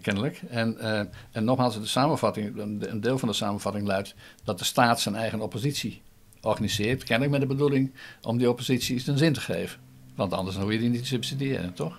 Kennelijk. 0.02 0.42
En, 0.48 0.76
uh, 0.80 1.00
en 1.32 1.44
nogmaals, 1.44 1.80
de 1.80 1.86
samenvatting, 1.86 2.58
een 2.80 3.00
deel 3.00 3.18
van 3.18 3.28
de 3.28 3.34
samenvatting 3.34 3.86
luidt 3.86 4.14
dat 4.44 4.58
de 4.58 4.64
staat 4.64 5.00
zijn 5.00 5.14
eigen 5.14 5.40
oppositie 5.40 6.02
organiseert. 6.40 7.04
Kennelijk 7.04 7.38
met 7.38 7.48
de 7.48 7.54
bedoeling 7.54 7.92
om 8.22 8.38
die 8.38 8.48
oppositie 8.48 9.02
een 9.06 9.18
zin 9.18 9.32
te 9.32 9.40
geven. 9.40 9.80
Want 10.14 10.32
anders 10.32 10.56
hoef 10.56 10.72
je 10.72 10.78
die 10.78 10.88
niet 10.88 11.00
te 11.00 11.06
subsidiëren, 11.06 11.74
toch? 11.74 11.98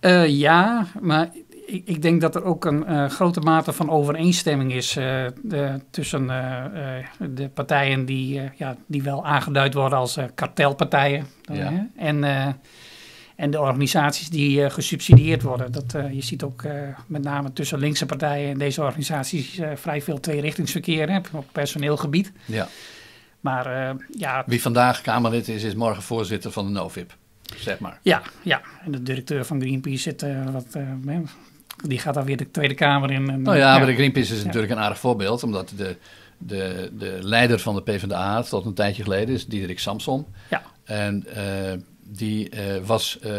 Uh, 0.00 0.28
ja, 0.28 0.86
maar 1.00 1.30
ik, 1.66 1.82
ik, 1.86 2.02
denk 2.02 2.20
dat 2.20 2.34
er 2.34 2.44
ook 2.44 2.64
een 2.64 2.84
uh, 2.88 3.08
grote 3.08 3.40
mate 3.40 3.72
van 3.72 3.90
overeenstemming 3.90 4.72
is 4.72 4.92
de, 4.92 5.80
tussen 5.90 6.26
de 7.34 7.50
partijen 7.54 8.04
die, 8.04 8.40
ja, 8.56 8.76
die 8.86 9.02
wel 9.02 9.26
aangeduid 9.26 9.74
worden 9.74 9.98
als 9.98 10.18
kartelpartijen. 10.34 11.26
Ja. 11.52 11.88
en 11.96 12.24
en 13.40 13.50
de 13.50 13.60
organisaties 13.60 14.28
die 14.28 14.58
uh, 14.58 14.70
gesubsidieerd 14.70 15.42
worden. 15.42 15.72
Dat, 15.72 15.94
uh, 15.96 16.12
je 16.12 16.22
ziet 16.22 16.42
ook 16.42 16.62
uh, 16.62 16.72
met 17.06 17.22
name 17.22 17.52
tussen 17.52 17.78
linkse 17.78 18.06
partijen 18.06 18.50
en 18.50 18.58
deze 18.58 18.82
organisaties 18.82 19.60
vrij 19.74 20.02
veel 20.02 20.20
tweerichtingsverkeer 20.20 21.10
hè, 21.10 21.18
op 21.32 21.46
personeelgebied. 21.52 22.32
Ja. 22.44 22.68
Maar 23.40 23.96
ja... 24.18 24.44
Wie 24.46 24.62
vandaag 24.62 25.00
Kamerlid 25.00 25.48
is, 25.48 25.62
is 25.62 25.74
morgen 25.74 26.02
voorzitter 26.02 26.52
van 26.52 26.66
de 26.66 26.72
NOVIP, 26.72 27.16
zeg 27.56 27.78
maar. 27.78 27.98
Ja, 28.02 28.22
ja. 28.42 28.60
en 28.84 28.92
de 28.92 29.02
directeur 29.02 29.44
van 29.44 29.60
Greenpeace 29.60 30.02
zit 30.02 30.24
wat... 30.52 30.76
die 31.86 31.98
gaat 31.98 32.14
dan 32.14 32.24
weer 32.24 32.36
de 32.36 32.50
Tweede 32.50 32.74
Kamer 32.74 33.10
in. 33.10 33.30
En, 33.30 33.42
nou 33.42 33.56
ja, 33.56 33.72
ja, 33.72 33.78
maar 33.78 33.86
de 33.86 33.94
Greenpeace 33.94 34.32
is 34.32 34.40
ja. 34.40 34.46
natuurlijk 34.46 34.72
een 34.72 34.78
aardig 34.78 34.98
voorbeeld, 34.98 35.42
omdat 35.42 35.72
de, 35.76 35.96
de, 36.38 36.90
de 36.98 37.18
leider 37.20 37.58
van 37.58 37.74
de 37.74 37.82
PvdA 37.82 38.42
tot 38.42 38.64
een 38.64 38.74
tijdje 38.74 39.02
geleden 39.02 39.34
is 39.34 39.46
Diederik 39.46 39.78
Samson. 39.78 40.26
Ja. 40.50 40.62
En 40.84 41.24
die 42.12 42.50
uh, 42.54 42.86
was 42.86 43.18
uh, 43.24 43.32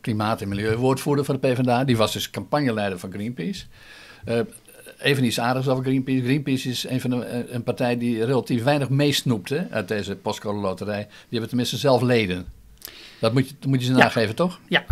klimaat- 0.00 0.42
en 0.42 0.48
milieuwoordvoerder 0.48 1.24
van 1.24 1.38
de 1.40 1.48
PvdA. 1.48 1.84
Die 1.84 1.96
was 1.96 2.12
dus 2.12 2.30
campagneleider 2.30 2.98
van 2.98 3.12
Greenpeace. 3.12 3.64
Uh, 4.28 4.40
even 4.98 5.24
iets 5.24 5.40
aardigs 5.40 5.68
over 5.68 5.84
Greenpeace. 5.84 6.24
Greenpeace 6.24 6.68
is 6.68 6.88
een, 6.88 7.00
van 7.00 7.10
de, 7.10 7.46
een 7.50 7.62
partij 7.62 7.98
die 7.98 8.24
relatief 8.24 8.62
weinig 8.62 8.88
meesnoept 8.88 9.52
uit 9.70 9.88
deze 9.88 10.16
postcode 10.16 10.58
loterij. 10.58 11.06
Die 11.06 11.26
hebben 11.30 11.48
tenminste 11.48 11.76
zelf 11.76 12.02
leden. 12.02 12.46
Dat 13.20 13.32
moet 13.32 13.48
je, 13.48 13.54
dat 13.58 13.68
moet 13.68 13.80
je 13.80 13.86
ze 13.86 13.92
ja. 13.92 13.98
nageven, 13.98 14.34
toch? 14.34 14.60
Ja, 14.68 14.84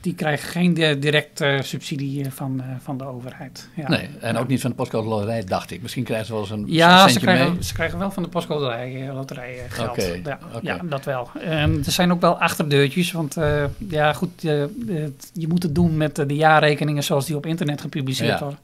die 0.00 0.14
krijgen 0.14 0.48
geen 0.48 0.74
direct 1.00 1.40
uh, 1.40 1.60
subsidie 1.60 2.30
van, 2.30 2.56
uh, 2.56 2.64
van 2.82 2.98
de 2.98 3.04
overheid. 3.04 3.68
Ja. 3.74 3.88
Nee, 3.88 4.08
en 4.20 4.36
ook 4.36 4.48
niet 4.48 4.60
van 4.60 4.70
de 4.70 4.76
postcode 4.76 5.08
loterij, 5.08 5.44
dacht 5.44 5.70
ik. 5.70 5.82
Misschien 5.82 6.04
krijgen 6.04 6.26
ze 6.26 6.32
wel 6.32 6.40
eens 6.40 6.50
een 6.50 6.64
Ja, 6.66 7.04
een 7.04 7.10
ze 7.10 7.18
krijgen, 7.20 7.52
mee. 7.52 7.62
ze 7.62 7.72
krijgen 7.72 7.98
wel 7.98 8.10
van 8.10 8.22
de 8.22 8.28
postcode 8.28 8.60
loterij, 8.60 9.12
loterij 9.12 9.58
geld. 9.68 9.90
Okay, 9.90 10.20
ja, 10.24 10.38
okay. 10.46 10.60
ja, 10.62 10.78
dat 10.82 11.04
wel. 11.04 11.30
Um, 11.48 11.82
er 11.84 11.92
zijn 11.92 12.12
ook 12.12 12.20
wel 12.20 12.38
achterdeurtjes, 12.38 13.12
want 13.12 13.36
uh, 13.36 13.64
ja, 13.88 14.12
goed, 14.12 14.42
je 15.32 15.48
moet 15.48 15.62
het 15.62 15.74
doen 15.74 15.96
met 15.96 16.16
de 16.16 16.34
jaarrekeningen 16.34 17.02
zoals 17.02 17.26
die 17.26 17.36
op 17.36 17.46
internet 17.46 17.80
gepubliceerd 17.80 18.38
ja. 18.38 18.38
worden. 18.38 18.58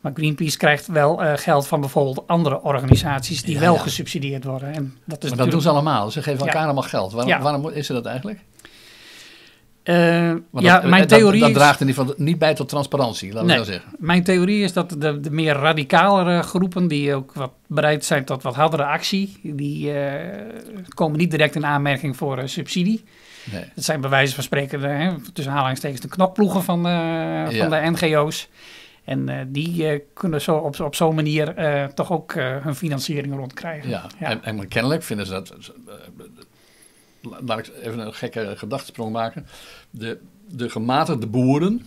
Maar 0.00 0.12
Greenpeace 0.14 0.56
krijgt 0.56 0.86
wel 0.86 1.22
uh, 1.22 1.32
geld 1.34 1.66
van 1.66 1.80
bijvoorbeeld 1.80 2.26
andere 2.26 2.62
organisaties 2.62 3.42
die 3.42 3.54
Ja, 3.54 3.60
wel 3.60 3.76
gesubsidieerd 3.76 4.44
worden. 4.44 4.68
En 4.68 4.74
dat 4.74 4.84
is 4.84 4.94
Maar 5.04 5.08
dat 5.08 5.22
natuurlijk- 5.22 5.50
doen 5.50 5.60
ze 5.60 5.68
allemaal. 5.68 6.10
Ze 6.10 6.22
geven 6.22 6.46
elkaar 6.46 6.64
allemaal 6.64 6.82
geld. 6.82 7.12
Waarom, 7.12 7.42
waarom 7.42 7.68
is 7.68 7.86
ze 7.86 7.92
dat 7.92 8.06
eigenlijk? 8.06 8.40
Eh, 9.82 9.94
ja, 10.26 10.34
dat, 10.52 10.84
mijn 10.84 11.08
dat- 11.08 11.08
theorie 11.18 11.40
dat, 11.40 11.48
is- 11.48 11.54
draagt 11.54 11.80
in 11.80 11.86
ieder 11.88 12.02
geval 12.04 12.24
niet 12.24 12.38
bij 12.38 12.54
tot 12.54 12.68
transparantie, 12.68 13.32
laten 13.32 13.48
we 13.48 13.54
Nee. 13.54 13.64
zeggen. 13.64 13.90
Mijn 13.98 14.24
theorie 14.24 14.62
is 14.62 14.72
dat 14.72 14.90
de, 14.98 15.20
de 15.20 15.30
meer 15.30 15.54
radicalere 15.54 16.42
groepen, 16.42 16.88
die 16.88 17.14
ook 17.14 17.32
wat 17.32 17.52
bereid 17.66 18.04
zijn 18.04 18.24
tot 18.24 18.42
wat 18.42 18.54
hardere 18.54 18.84
actie, 18.84 19.40
die 19.42 19.92
eh, 19.92 20.40
komen 20.88 21.18
niet 21.18 21.30
direct 21.30 21.54
in 21.54 21.66
aanmerking 21.66 22.16
voor 22.16 22.38
eh, 22.38 22.46
subsidie. 22.46 23.04
Nee. 23.52 23.64
Dat 23.74 23.84
zijn 23.84 24.00
bij 24.00 24.10
wijze 24.10 24.34
van 24.34 24.44
spreken, 24.44 24.80
de, 24.80 24.86
hè, 24.86 25.10
tussen 25.32 25.52
aanhalingstekens, 25.52 26.00
de 26.00 26.08
knokploegen 26.08 26.62
van, 26.62 26.86
eh, 26.86 27.48
van 27.58 27.70
de 27.70 27.80
NGO's. 27.90 28.48
En 29.04 29.28
eh, 29.28 29.36
die 29.48 29.86
eh, 29.88 30.00
kunnen 30.14 30.40
zo 30.40 30.56
op, 30.56 30.80
op 30.80 30.94
zo'n 30.94 31.14
manier 31.14 31.54
eh, 31.54 31.84
toch 31.84 32.12
ook 32.12 32.32
eh, 32.32 32.56
hun 32.60 32.74
financiering 32.74 33.34
rondkrijgen. 33.34 33.88
Ja, 33.88 34.06
En, 34.18 34.44
en 34.44 34.68
kennelijk 34.68 35.02
vinden 35.02 35.26
ze 35.26 35.32
dat. 35.32 35.54
Eh, 37.22 37.30
laat 37.46 37.58
ik 37.58 37.72
even 37.82 37.98
een 37.98 38.14
gekke 38.14 38.52
gedachtesprong 38.56 39.12
maken. 39.12 39.46
De, 39.90 40.18
de 40.48 40.70
gematigde 40.70 41.26
boeren, 41.26 41.86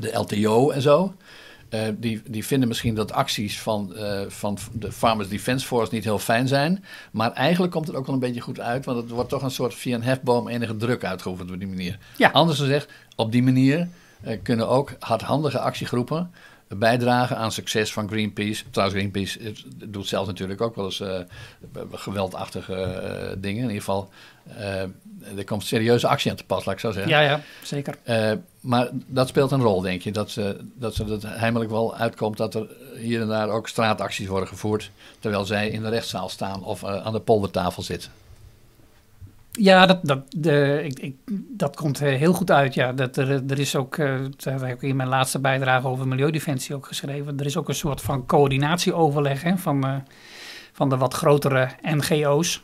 de 0.00 0.12
LTO 0.12 0.70
en 0.70 0.82
zo, 0.82 1.14
uh, 1.70 1.80
die, 1.96 2.22
die 2.26 2.46
vinden 2.46 2.68
misschien 2.68 2.94
dat 2.94 3.12
acties 3.12 3.60
van, 3.60 3.92
uh, 3.96 4.20
van 4.28 4.58
de 4.72 4.92
Farmers 4.92 5.28
Defence 5.28 5.66
Force 5.66 5.94
niet 5.94 6.04
heel 6.04 6.18
fijn 6.18 6.48
zijn. 6.48 6.84
Maar 7.10 7.32
eigenlijk 7.32 7.72
komt 7.72 7.86
het 7.86 7.96
ook 7.96 8.06
wel 8.06 8.14
een 8.14 8.20
beetje 8.20 8.40
goed 8.40 8.60
uit. 8.60 8.84
Want 8.84 8.98
het 8.98 9.10
wordt 9.10 9.28
toch 9.28 9.42
een 9.42 9.50
soort 9.50 9.74
via 9.74 9.94
een 9.94 10.02
hefboom 10.02 10.48
enige 10.48 10.76
druk 10.76 11.04
uitgeoefend 11.04 11.50
op 11.50 11.58
die 11.58 11.68
manier. 11.68 11.98
Ja. 12.16 12.30
Anders 12.30 12.58
gezegd, 12.58 12.90
op 13.16 13.32
die 13.32 13.42
manier 13.42 13.88
uh, 14.26 14.38
kunnen 14.42 14.68
ook 14.68 14.92
hardhandige 14.98 15.58
actiegroepen 15.58 16.30
bijdragen 16.68 17.36
aan 17.36 17.52
succes 17.52 17.92
van 17.92 18.08
Greenpeace. 18.08 18.64
Trouwens, 18.70 18.98
Greenpeace 18.98 19.54
doet 19.74 20.06
zelf 20.06 20.26
natuurlijk 20.26 20.60
ook 20.60 20.76
wel 20.76 20.84
eens 20.84 21.00
uh, 21.00 21.18
geweldachtige 21.92 22.72
uh, 22.74 23.42
dingen. 23.42 23.62
In 23.62 23.68
ieder 23.68 23.82
geval, 23.82 24.10
uh, 24.48 24.80
er 25.36 25.44
komt 25.44 25.64
serieuze 25.64 26.06
actie 26.08 26.30
aan 26.30 26.36
te 26.36 26.44
pas, 26.44 26.64
laat 26.64 26.74
ik 26.74 26.80
zo 26.80 26.90
zeggen. 26.90 27.12
Ja, 27.12 27.20
ja, 27.20 27.40
zeker. 27.62 27.98
maar 28.60 28.88
dat 28.92 29.28
speelt 29.28 29.50
een 29.50 29.62
rol, 29.62 29.80
denk 29.80 30.02
je. 30.02 30.12
Dat 30.12 30.30
ze, 30.30 30.56
dat 30.74 30.94
ze 30.94 31.04
het 31.04 31.22
heimelijk 31.22 31.70
wel 31.70 31.96
uitkomt 31.96 32.36
dat 32.36 32.54
er 32.54 32.66
hier 32.96 33.20
en 33.20 33.28
daar 33.28 33.48
ook 33.48 33.68
straatacties 33.68 34.26
worden 34.26 34.48
gevoerd. 34.48 34.90
Terwijl 35.18 35.44
zij 35.44 35.68
in 35.68 35.82
de 35.82 35.88
rechtszaal 35.88 36.28
staan 36.28 36.64
of 36.64 36.84
aan 36.84 37.12
de 37.12 37.20
poldertafel 37.20 37.82
zitten. 37.82 38.10
Ja, 39.58 39.86
dat, 39.86 39.98
dat, 40.02 40.20
de, 40.28 40.80
ik, 40.84 40.98
ik, 40.98 41.16
dat 41.48 41.76
komt 41.76 41.98
heel 41.98 42.32
goed 42.32 42.50
uit. 42.50 42.74
Ja. 42.74 42.92
Dat 42.92 43.16
er, 43.16 43.50
er 43.50 43.58
is 43.58 43.76
ook, 43.76 43.96
uh, 43.96 44.20
dat 44.36 44.60
heb 44.60 44.82
ik 44.82 44.82
in 44.82 44.96
mijn 44.96 45.08
laatste 45.08 45.38
bijdrage 45.38 45.86
over 45.86 46.08
Milieudefensie 46.08 46.74
ook 46.74 46.86
geschreven. 46.86 47.38
Er 47.38 47.46
is 47.46 47.56
ook 47.56 47.68
een 47.68 47.74
soort 47.74 48.00
van 48.00 48.26
coördinatieoverleg 48.26 49.42
hè, 49.42 49.56
van, 49.56 49.86
uh, 49.86 49.94
van 50.72 50.88
de 50.88 50.96
wat 50.96 51.14
grotere 51.14 51.68
NGO's. 51.82 52.62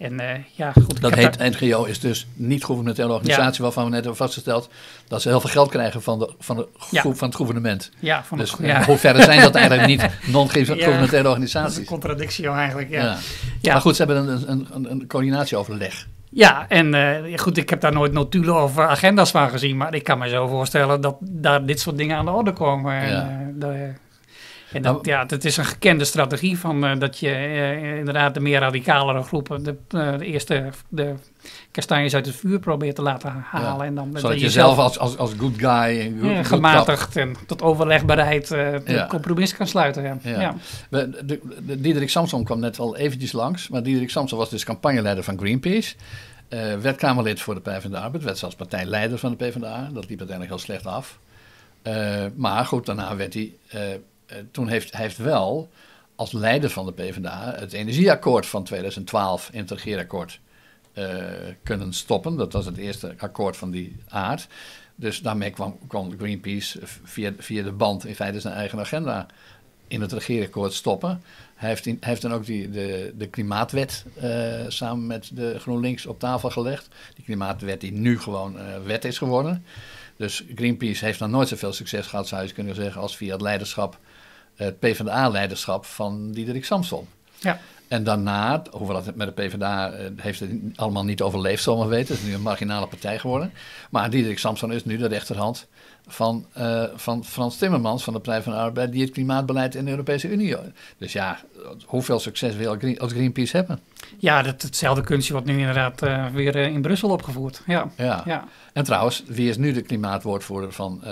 En 0.00 0.20
uh, 0.20 0.28
ja, 0.54 0.72
goed. 0.72 1.00
Dat 1.00 1.14
heet 1.14 1.38
daar... 1.38 1.50
NGO 1.50 1.84
is 1.84 2.00
dus 2.00 2.26
niet-governementele 2.34 3.12
organisatie 3.12 3.56
ja. 3.56 3.62
waarvan 3.62 3.84
we 3.84 3.90
net 3.90 3.98
hebben 3.98 4.16
vastgesteld 4.16 4.68
dat 5.08 5.22
ze 5.22 5.28
heel 5.28 5.40
veel 5.40 5.50
geld 5.50 5.70
krijgen 5.70 6.02
van, 6.02 6.18
de, 6.18 6.32
van, 6.38 6.56
de 6.56 6.68
ja. 6.90 7.02
van 7.02 7.26
het 7.26 7.34
gouvernement. 7.34 7.90
Ja, 7.98 8.24
van 8.24 8.38
dus 8.38 8.50
het, 8.50 8.60
ja. 8.60 8.84
hoe 8.84 8.96
verder 8.96 9.22
zijn 9.22 9.40
dat 9.40 9.54
eigenlijk 9.54 9.88
niet 9.88 10.06
non-governementele 10.34 11.28
organisaties? 11.28 11.52
Dat 11.52 11.70
is 11.70 11.76
een 11.76 11.84
contradictie 11.84 12.48
eigenlijk, 12.48 12.90
ja. 12.90 13.16
ja. 13.60 13.72
Maar 13.72 13.80
goed, 13.80 13.96
ze 13.96 14.04
hebben 14.04 14.28
een, 14.28 14.50
een, 14.50 14.66
een, 14.72 14.90
een 14.90 15.06
coördinatieoverleg. 15.06 16.06
Ja, 16.30 16.68
en 16.68 16.94
uh, 16.94 17.38
goed, 17.38 17.56
ik 17.56 17.70
heb 17.70 17.80
daar 17.80 17.92
nooit 17.92 18.12
notulen 18.12 18.62
of 18.62 18.78
agenda's 18.78 19.30
van 19.30 19.50
gezien, 19.50 19.76
maar 19.76 19.94
ik 19.94 20.04
kan 20.04 20.18
me 20.18 20.28
zo 20.28 20.46
voorstellen 20.46 21.00
dat 21.00 21.16
daar 21.20 21.66
dit 21.66 21.80
soort 21.80 21.96
dingen 21.96 22.16
aan 22.16 22.24
de 22.24 22.30
orde 22.30 22.52
komen. 22.52 22.94
En, 22.94 23.52
uh, 23.56 23.60
de, 23.60 23.92
en 24.72 24.82
dat, 24.82 25.06
ja, 25.06 25.24
dat 25.24 25.44
is 25.44 25.56
een 25.56 25.64
gekende 25.64 26.04
strategie 26.04 26.58
van 26.58 26.84
uh, 26.84 26.98
dat 26.98 27.18
je 27.18 27.28
uh, 27.28 27.98
inderdaad 27.98 28.34
de 28.34 28.40
meer 28.40 28.60
radicalere 28.60 29.22
groepen 29.22 29.62
de, 29.62 29.76
uh, 29.94 30.18
de, 30.18 30.24
eerste 30.24 30.70
de 30.88 31.14
kastanjes 31.70 32.14
uit 32.14 32.26
het 32.26 32.36
vuur 32.36 32.58
probeert 32.58 32.94
te 32.94 33.02
laten 33.02 33.44
halen. 33.50 33.78
Ja. 33.78 33.84
En 33.84 33.94
dan, 33.94 34.10
Zodat 34.14 34.38
je 34.38 34.44
jezelf 34.44 34.78
als, 34.78 34.98
als, 34.98 35.16
als 35.16 35.32
good 35.38 35.54
guy 35.56 36.00
en 36.00 36.18
good, 36.20 36.30
ja, 36.30 36.42
gematigd 36.42 37.16
en 37.16 37.36
tot 37.46 37.62
overlegbaarheid 37.62 38.48
de 38.48 38.82
ja. 38.86 39.06
compromis 39.06 39.56
kan 39.56 39.66
sluiten. 39.66 40.02
Ja. 40.02 40.40
Ja. 40.40 40.54
De, 40.90 41.24
de, 41.24 41.40
de, 41.66 41.80
Diederik 41.80 42.10
Samson 42.10 42.44
kwam 42.44 42.60
net 42.60 42.78
al 42.78 42.96
eventjes 42.96 43.32
langs, 43.32 43.68
maar 43.68 43.82
Diederik 43.82 44.10
Samson 44.10 44.38
was 44.38 44.50
dus 44.50 44.64
campagneleider 44.64 45.24
van 45.24 45.38
Greenpeace. 45.38 45.94
werd 46.80 46.96
Kamerlid 46.96 47.40
voor 47.40 47.54
de 47.54 47.60
PvdA 47.60 48.10
werd 48.10 48.38
zelfs 48.38 48.54
partijleider 48.54 49.18
van 49.18 49.30
de 49.30 49.36
PvdA. 49.36 49.90
Dat 49.92 50.08
liep 50.08 50.18
uiteindelijk 50.18 50.48
heel 50.48 50.58
slecht 50.58 50.86
af. 50.86 51.18
maar 52.34 52.66
goed, 52.66 52.86
daarna 52.86 53.16
werd 53.16 53.34
hij 53.34 53.52
toen 54.50 54.68
heeft 54.68 54.92
hij 54.92 55.02
heeft 55.02 55.16
wel 55.16 55.70
als 56.20 56.32
leider 56.32 56.70
van 56.70 56.86
de 56.86 56.92
PvdA 56.92 57.54
het 57.56 57.72
energieakkoord 57.72 58.46
van 58.46 58.64
2012 58.64 59.48
in 59.52 59.60
het 59.60 59.70
regeerakkoord 59.70 60.40
uh, 60.94 61.06
kunnen 61.62 61.92
stoppen. 61.92 62.36
Dat 62.36 62.52
was 62.52 62.66
het 62.66 62.76
eerste 62.76 63.14
akkoord 63.18 63.56
van 63.56 63.70
die 63.70 63.96
aard. 64.08 64.46
Dus 64.94 65.20
daarmee 65.20 65.50
kwam, 65.50 65.78
Greenpeace 66.18 66.78
via, 67.04 67.32
via 67.38 67.62
de 67.62 67.72
band 67.72 68.06
in 68.06 68.14
feite 68.14 68.40
zijn 68.40 68.54
eigen 68.54 68.78
agenda 68.78 69.26
in 69.88 70.00
het 70.00 70.12
regeerakkoord 70.12 70.72
stoppen. 70.72 71.22
Hij 71.54 71.68
heeft, 71.68 71.88
heeft 72.00 72.22
dan 72.22 72.32
ook 72.32 72.46
die, 72.46 72.70
de, 72.70 73.14
de 73.16 73.26
klimaatwet 73.26 74.04
uh, 74.22 74.64
samen 74.68 75.06
met 75.06 75.30
de 75.32 75.58
GroenLinks 75.58 76.06
op 76.06 76.18
tafel 76.18 76.50
gelegd. 76.50 76.88
Die 77.14 77.24
klimaatwet 77.24 77.80
die 77.80 77.92
nu 77.92 78.20
gewoon 78.20 78.56
wet 78.84 79.04
is 79.04 79.18
geworden. 79.18 79.64
Dus 80.16 80.44
Greenpeace 80.54 81.04
heeft 81.04 81.20
nog 81.20 81.30
nooit 81.30 81.48
zoveel 81.48 81.72
succes 81.72 82.06
gehad, 82.06 82.28
zou 82.28 82.46
je 82.46 82.52
kunnen 82.52 82.74
zeggen, 82.74 83.00
als 83.00 83.16
via 83.16 83.32
het 83.32 83.40
leiderschap 83.40 83.98
het 84.64 84.78
PvdA-leiderschap 84.78 85.84
van 85.84 86.30
Diederik 86.32 86.64
Samson. 86.64 87.08
Ja. 87.38 87.60
En 87.88 88.04
daarna, 88.04 88.62
hoewel 88.70 88.96
het 89.04 89.16
met 89.16 89.36
de 89.36 89.42
PvdA 89.42 89.92
uh, 89.92 90.06
heeft 90.16 90.40
het 90.40 90.50
allemaal 90.74 91.04
niet 91.04 91.22
overleefd, 91.22 91.64
we 91.64 91.86
weten. 91.86 92.14
Het 92.14 92.22
is 92.22 92.28
nu 92.28 92.34
een 92.34 92.42
marginale 92.42 92.86
partij 92.86 93.18
geworden. 93.18 93.52
Maar 93.90 94.10
Diederik 94.10 94.38
Samson 94.38 94.72
is 94.72 94.84
nu 94.84 94.96
de 94.96 95.06
rechterhand 95.06 95.66
van, 96.06 96.46
uh, 96.58 96.84
van 96.94 97.24
Frans 97.24 97.56
Timmermans 97.56 98.04
van 98.04 98.12
de 98.12 98.18
Partij 98.18 98.42
van 98.42 98.52
de 98.52 98.58
Arbeid, 98.58 98.92
die 98.92 99.02
het 99.02 99.10
klimaatbeleid 99.10 99.74
in 99.74 99.84
de 99.84 99.90
Europese 99.90 100.28
Unie. 100.28 100.56
Dus 100.98 101.12
ja, 101.12 101.38
hoeveel 101.84 102.18
succes 102.18 102.54
wil 102.54 102.76
Green, 102.78 102.98
als 102.98 103.12
Greenpeace 103.12 103.56
hebben? 103.56 103.80
Ja, 104.18 104.42
dat, 104.42 104.62
hetzelfde 104.62 105.02
kunstje 105.02 105.32
wordt 105.32 105.48
nu 105.48 105.58
inderdaad 105.58 106.02
uh, 106.02 106.26
weer 106.26 106.56
in 106.56 106.82
Brussel 106.82 107.10
opgevoerd. 107.10 107.62
Ja. 107.66 107.90
Ja. 107.96 108.22
ja. 108.26 108.44
En 108.72 108.84
trouwens, 108.84 109.22
wie 109.26 109.48
is 109.48 109.56
nu 109.56 109.72
de 109.72 109.82
klimaatwoordvoerder 109.82 110.72
van, 110.72 111.02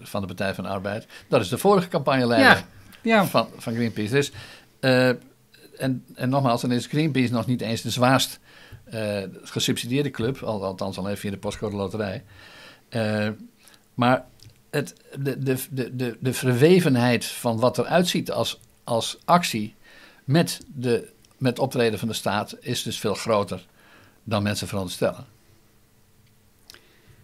van 0.00 0.20
de 0.20 0.26
Partij 0.26 0.54
van 0.54 0.64
de 0.64 0.70
Arbeid? 0.70 1.06
Dat 1.28 1.40
is 1.40 1.48
de 1.48 1.58
vorige 1.58 1.88
campagneleider. 1.88 2.48
Ja 2.48 2.64
ja. 3.02 3.26
van, 3.26 3.48
van 3.56 3.74
Greenpeace. 3.74 4.12
Dus, 4.12 4.32
uh, 4.80 5.08
en, 5.78 6.04
en 6.14 6.28
nogmaals, 6.28 6.60
dan 6.60 6.72
is 6.72 6.86
Greenpeace 6.86 7.32
nog 7.32 7.46
niet 7.46 7.60
eens 7.60 7.82
de 7.82 7.90
zwaarst 7.90 8.40
uh, 8.94 9.22
gesubsidieerde 9.42 10.10
club, 10.10 10.42
al, 10.42 10.64
althans 10.64 10.98
alleen 10.98 11.16
via 11.16 11.30
de 11.30 11.36
postcode 11.36 11.76
loterij. 11.76 12.24
Uh, 12.90 13.28
maar 13.94 14.24
het, 14.70 14.94
de, 15.18 15.38
de, 15.38 15.56
de, 15.70 15.96
de, 15.96 16.16
de 16.20 16.32
verwevenheid 16.32 17.24
van 17.24 17.58
wat 17.58 17.78
eruit 17.78 18.08
ziet 18.08 18.30
als, 18.30 18.60
als 18.84 19.18
actie 19.24 19.74
met, 20.24 20.60
de, 20.74 21.08
met 21.36 21.58
optreden 21.58 21.98
van 21.98 22.08
de 22.08 22.14
staat 22.14 22.56
is 22.60 22.82
dus 22.82 22.98
veel 22.98 23.14
groter 23.14 23.66
dan 24.24 24.42
mensen 24.42 24.68
veronderstellen. 24.68 25.26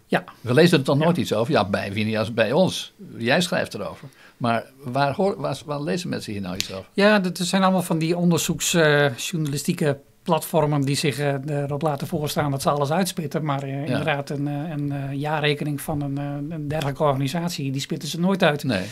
Ja. 0.07 0.23
We 0.41 0.53
lezen 0.53 0.77
er 0.77 0.83
toch 0.83 0.97
nooit 0.97 1.15
ja. 1.15 1.21
iets 1.21 1.33
over? 1.33 1.53
Ja, 1.53 1.69
bij 1.69 1.93
wie 1.93 2.05
niet 2.05 2.17
als 2.17 2.33
bij 2.33 2.51
ons. 2.51 2.93
Jij 3.17 3.41
schrijft 3.41 3.73
erover. 3.73 4.07
Maar 4.37 4.65
waar, 4.83 5.13
hoor, 5.13 5.35
waar, 5.37 5.61
waar 5.65 5.81
lezen 5.81 6.09
mensen 6.09 6.31
hier 6.31 6.41
nou 6.41 6.55
iets 6.55 6.73
over? 6.73 6.89
Ja, 6.93 7.19
dat 7.19 7.37
zijn 7.37 7.63
allemaal 7.63 7.83
van 7.83 7.97
die 7.97 8.17
onderzoeksjournalistieke 8.17 9.85
uh, 9.85 9.91
platformen 10.23 10.81
die 10.81 10.95
zich 10.95 11.19
uh, 11.19 11.33
erop 11.47 11.81
laten 11.81 12.07
voorstaan 12.07 12.51
dat 12.51 12.61
ze 12.61 12.69
alles 12.69 12.91
uitspitten. 12.91 13.45
Maar 13.45 13.63
uh, 13.63 13.71
ja. 13.71 13.85
inderdaad, 13.85 14.29
een, 14.29 14.45
een 14.45 15.17
jaarrekening 15.17 15.81
van 15.81 16.01
een, 16.01 16.17
een, 16.51 16.67
dergelijke 16.67 17.03
organisatie, 17.03 17.71
die 17.71 17.81
spitten 17.81 18.07
ze 18.07 18.19
nooit 18.19 18.43
uit. 18.43 18.63
Nee. 18.63 18.85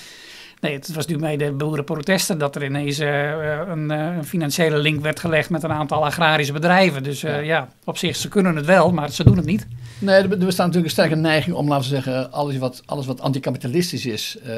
Nee, 0.64 0.74
het 0.74 0.94
was 0.94 1.06
nu 1.06 1.18
bij 1.18 1.38
de 1.38 1.52
boerenprotesten 1.52 2.38
dat 2.38 2.56
er 2.56 2.64
ineens 2.64 3.00
uh, 3.00 3.30
een, 3.68 3.90
een, 3.90 4.26
financiële 4.26 4.78
link 4.78 5.02
werd 5.02 5.20
gelegd 5.20 5.50
met 5.50 5.64
een 5.64 5.72
aantal 5.72 6.06
agrarische 6.06 6.54
bedrijven. 6.54 7.04
Dus 7.04 7.22
ja. 7.22 7.38
ja. 7.38 7.68
op 7.84 7.98
zich, 7.98 8.16
ze 8.16 8.28
kunnen 8.28 8.56
het 8.56 8.66
wel, 8.66 8.92
maar 8.92 9.12
ze 9.12 9.24
doen 9.24 9.38
het 9.38 9.46
niet. 9.46 9.68
Nee, 10.00 10.16
er 10.16 10.28
bestaat 10.28 10.48
natuurlijk 10.58 10.86
een 10.86 10.90
sterke 10.90 11.16
neiging 11.16 11.56
om, 11.56 11.68
laten 11.68 11.90
we 11.90 11.96
zeggen, 11.96 12.32
alles 12.32 12.58
wat, 12.58 12.82
alles 12.86 13.06
wat 13.06 13.22
anticapitalistisch 13.22 14.06
is, 14.06 14.38
uh, 14.46 14.54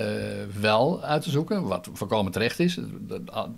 wel 0.59 1.03
uit 1.03 1.21
te 1.21 1.29
zoeken. 1.29 1.67
Wat 1.67 1.89
voorkomen 1.93 2.31
terecht 2.31 2.59
is. 2.59 2.77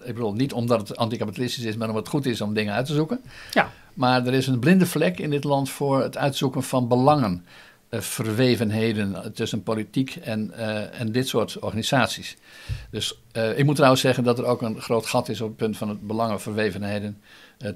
Ik 0.04 0.14
bedoel, 0.14 0.34
niet 0.34 0.54
omdat 0.54 0.88
het 0.88 0.98
anticapitalistisch 0.98 1.64
is, 1.64 1.76
maar 1.76 1.88
omdat 1.88 2.04
het 2.04 2.14
goed 2.14 2.26
is 2.26 2.42
om 2.42 2.54
dingen 2.54 2.74
uit 2.74 2.86
te 2.86 2.94
zoeken. 2.94 3.20
Ja. 3.52 3.72
Maar 3.94 4.26
er 4.26 4.34
is 4.34 4.48
een 4.48 4.60
blinde 4.60 4.86
vlek 4.86 5.20
in 5.20 5.30
dit 5.30 5.44
land 5.44 5.70
voor 5.70 6.02
het 6.02 6.18
uitzoeken 6.18 6.64
van 6.64 6.88
belangen. 6.88 7.46
Uh, 7.90 8.00
verwevenheden 8.00 9.34
tussen 9.34 9.64
politiek 9.64 10.16
en, 10.16 10.52
uh, 10.58 11.00
en 11.00 11.12
dit 11.12 11.28
soort 11.28 11.60
organisaties. 11.60 12.38
Dus 12.90 13.20
uh, 13.34 13.58
ik 13.58 13.66
moet 13.66 13.76
trouwens 13.76 14.02
zeggen 14.02 14.24
dat 14.24 14.40
er 14.40 14.46
ook 14.46 14.62
een 14.62 14.82
groot 14.82 15.06
gat 15.06 15.30
is 15.30 15.42
op 15.42 15.48
het 15.48 15.58
punt 15.58 15.78
van 15.78 15.90
het 15.90 16.08
belangenverwevenheden 16.08 17.22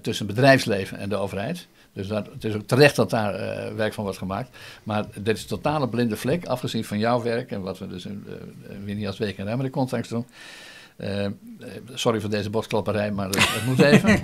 tussen 0.02 0.26
bedrijfsleven 0.26 0.98
en 0.98 1.10
de 1.10 1.16
overheid. 1.16 1.68
Dus 1.94 2.08
dat, 2.08 2.28
het 2.34 2.44
is 2.44 2.56
ook 2.56 2.68
terecht 2.68 2.96
dat 2.96 3.10
daar 3.10 3.76
werk 3.76 3.94
van 3.94 4.04
wordt 4.04 4.20
gemaakt. 4.20 4.58
Maar 4.84 5.06
dit 5.14 5.36
is 5.36 5.42
een 5.42 5.48
totale 5.48 5.90
blinde 5.90 6.18
vlek, 6.18 6.46
afgezien 6.46 6.86
van 6.86 7.00
jouw 7.00 7.22
werk 7.22 7.52
en 7.52 7.62
wat 7.62 7.80
we 7.80 7.88
dus 7.88 8.06
in 8.06 8.26
uh, 8.88 9.08
als 9.08 9.18
Week 9.18 9.38
en 9.38 9.46
Remmer 9.46 9.66
de 9.66 9.72
context 9.72 10.10
doen. 10.10 10.26
sorry 11.94 12.20
voor 12.20 12.30
deze 12.30 12.50
bosklapperij, 12.50 13.12
maar 13.12 13.28
het, 13.28 13.54
het 13.54 13.66
moet 13.66 13.80
even. 13.80 14.20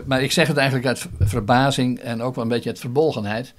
maar 0.08 0.22
ik 0.22 0.32
zeg 0.32 0.46
het 0.46 0.56
eigenlijk 0.56 0.86
uit 0.86 1.06
verbazing 1.20 1.98
en 1.98 2.22
ook 2.22 2.34
wel 2.34 2.44
een 2.44 2.50
beetje 2.50 2.70
uit 2.70 2.80
verbolgenheid. 2.80 3.54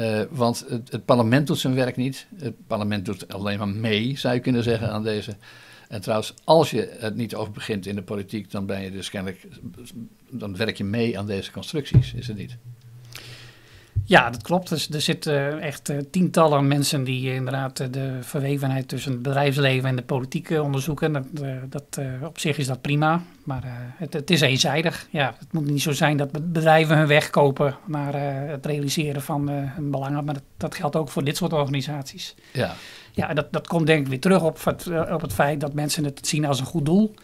Uh, 0.00 0.22
want 0.30 0.64
het, 0.68 0.92
het, 0.92 1.04
parlement 1.04 1.46
doet 1.46 1.58
zijn 1.58 1.74
werk 1.74 1.96
niet. 1.96 2.26
Het 2.36 2.66
parlement 2.66 3.04
doet 3.04 3.32
alleen 3.32 3.58
maar 3.58 3.68
mee, 3.68 4.18
zou 4.18 4.34
je 4.34 4.40
kunnen 4.40 4.62
zeggen, 4.62 4.90
aan 4.90 5.02
deze. 5.02 5.36
En 5.88 6.00
trouwens, 6.00 6.34
als 6.44 6.70
je 6.70 6.96
het 6.98 7.16
niet 7.16 7.34
over 7.34 7.52
begint 7.52 7.86
in 7.86 7.94
de 7.94 8.02
politiek, 8.02 8.50
dan 8.50 8.66
ben 8.66 8.82
je 8.82 8.90
dus 8.90 9.10
kennelijk. 9.10 9.46
dan 10.30 10.56
werk 10.56 10.76
je 10.76 10.84
mee 10.84 11.18
aan 11.18 11.26
deze 11.26 11.50
constructies, 11.50 12.14
is 12.14 12.26
het 12.26 12.36
niet? 12.36 12.56
Ja, 14.06 14.30
dat 14.30 14.42
klopt. 14.42 14.68
Dus 14.68 14.90
er 14.90 15.00
zitten 15.00 15.60
echt 15.60 15.88
uh, 15.88 15.98
tientallen 16.10 16.68
mensen 16.68 17.04
die 17.04 17.28
uh, 17.28 17.34
inderdaad 17.34 17.76
de 17.76 18.18
verwevenheid 18.20 18.88
tussen 18.88 19.12
het 19.12 19.22
bedrijfsleven 19.22 19.88
en 19.88 19.96
de 19.96 20.02
politiek 20.02 20.50
onderzoeken. 20.50 21.12
Dat, 21.12 21.24
dat 21.68 21.98
op 22.22 22.38
zich 22.38 22.58
is 22.58 22.66
dat 22.66 22.80
prima, 22.80 23.22
maar 23.44 23.62
het, 23.96 24.12
het, 24.12 24.30
is 24.30 24.40
eenzijdig. 24.40 25.06
Ja, 25.10 25.34
het 25.38 25.52
moet 25.52 25.70
niet 25.70 25.82
zo 25.82 25.92
zijn 25.92 26.16
dat 26.16 26.52
bedrijven 26.52 26.96
hun 26.96 27.06
weg 27.06 27.30
kopen 27.30 27.76
naar 27.86 28.14
het 28.50 28.66
realiseren 28.66 29.22
van 29.22 29.48
hun 29.48 29.90
belangen, 29.90 30.24
maar 30.24 30.34
dat, 30.34 30.42
dat, 30.56 30.74
geldt 30.74 30.96
ook 30.96 31.08
voor 31.08 31.24
dit 31.24 31.36
soort 31.36 31.52
organisaties. 31.52 32.34
Ja, 32.52 32.74
ja 33.12 33.34
dat, 33.34 33.52
dat 33.52 33.66
komt 33.66 33.86
denk 33.86 34.00
ik 34.00 34.08
weer 34.08 34.20
terug 34.20 34.42
op 34.42 34.64
het, 34.64 34.86
op 35.10 35.20
het 35.20 35.32
feit 35.32 35.60
dat 35.60 35.74
mensen 35.74 36.04
het 36.04 36.26
zien 36.26 36.44
als 36.44 36.60
een 36.60 36.66
goed 36.66 36.84
doel. 36.84 37.14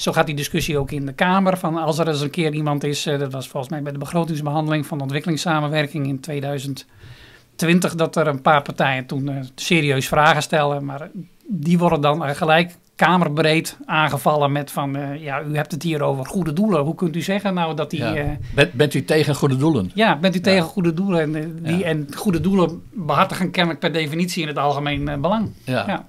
Zo 0.00 0.12
gaat 0.12 0.26
die 0.26 0.34
discussie 0.34 0.78
ook 0.78 0.90
in 0.90 1.06
de 1.06 1.12
Kamer. 1.12 1.58
Van 1.58 1.76
als 1.76 1.98
er 1.98 2.08
eens 2.08 2.20
een 2.20 2.30
keer 2.30 2.52
iemand 2.52 2.84
is, 2.84 3.06
uh, 3.06 3.18
dat 3.18 3.32
was 3.32 3.48
volgens 3.48 3.72
mij 3.72 3.82
bij 3.82 3.92
de 3.92 3.98
begrotingsbehandeling 3.98 4.86
van 4.86 4.96
de 4.98 5.02
ontwikkelingssamenwerking 5.02 6.06
in 6.06 6.20
2020, 6.20 7.94
dat 7.94 8.16
er 8.16 8.26
een 8.26 8.42
paar 8.42 8.62
partijen 8.62 9.06
toen 9.06 9.30
uh, 9.30 9.36
serieus 9.54 10.08
vragen 10.08 10.42
stellen. 10.42 10.84
Maar 10.84 11.10
die 11.46 11.78
worden 11.78 12.00
dan 12.00 12.34
gelijk 12.36 12.76
kamerbreed 12.96 13.76
aangevallen 13.84 14.52
met 14.52 14.70
van, 14.70 14.96
uh, 14.96 15.22
ja, 15.22 15.42
u 15.42 15.56
hebt 15.56 15.72
het 15.72 15.82
hier 15.82 16.02
over 16.02 16.26
goede 16.26 16.52
doelen. 16.52 16.80
Hoe 16.80 16.94
kunt 16.94 17.16
u 17.16 17.22
zeggen 17.22 17.54
nou 17.54 17.74
dat 17.74 17.90
die... 17.90 18.04
Ja. 18.04 18.36
Bent, 18.54 18.72
bent, 18.72 18.94
u 18.94 19.04
tegen 19.04 19.34
goede 19.34 19.56
doelen? 19.56 19.90
Ja, 19.94 20.16
bent 20.16 20.36
u 20.36 20.40
tegen 20.40 20.64
goede 20.64 20.94
doelen? 20.94 21.20
En, 21.20 21.60
die, 21.62 21.78
ja. 21.78 21.84
en 21.84 22.06
goede 22.14 22.40
doelen 22.40 22.82
behartigen 22.92 23.50
kennelijk 23.50 23.80
per 23.80 23.92
definitie 23.92 24.42
in 24.42 24.48
het 24.48 24.58
algemeen 24.58 25.20
belang. 25.20 25.52
ja 25.64 26.08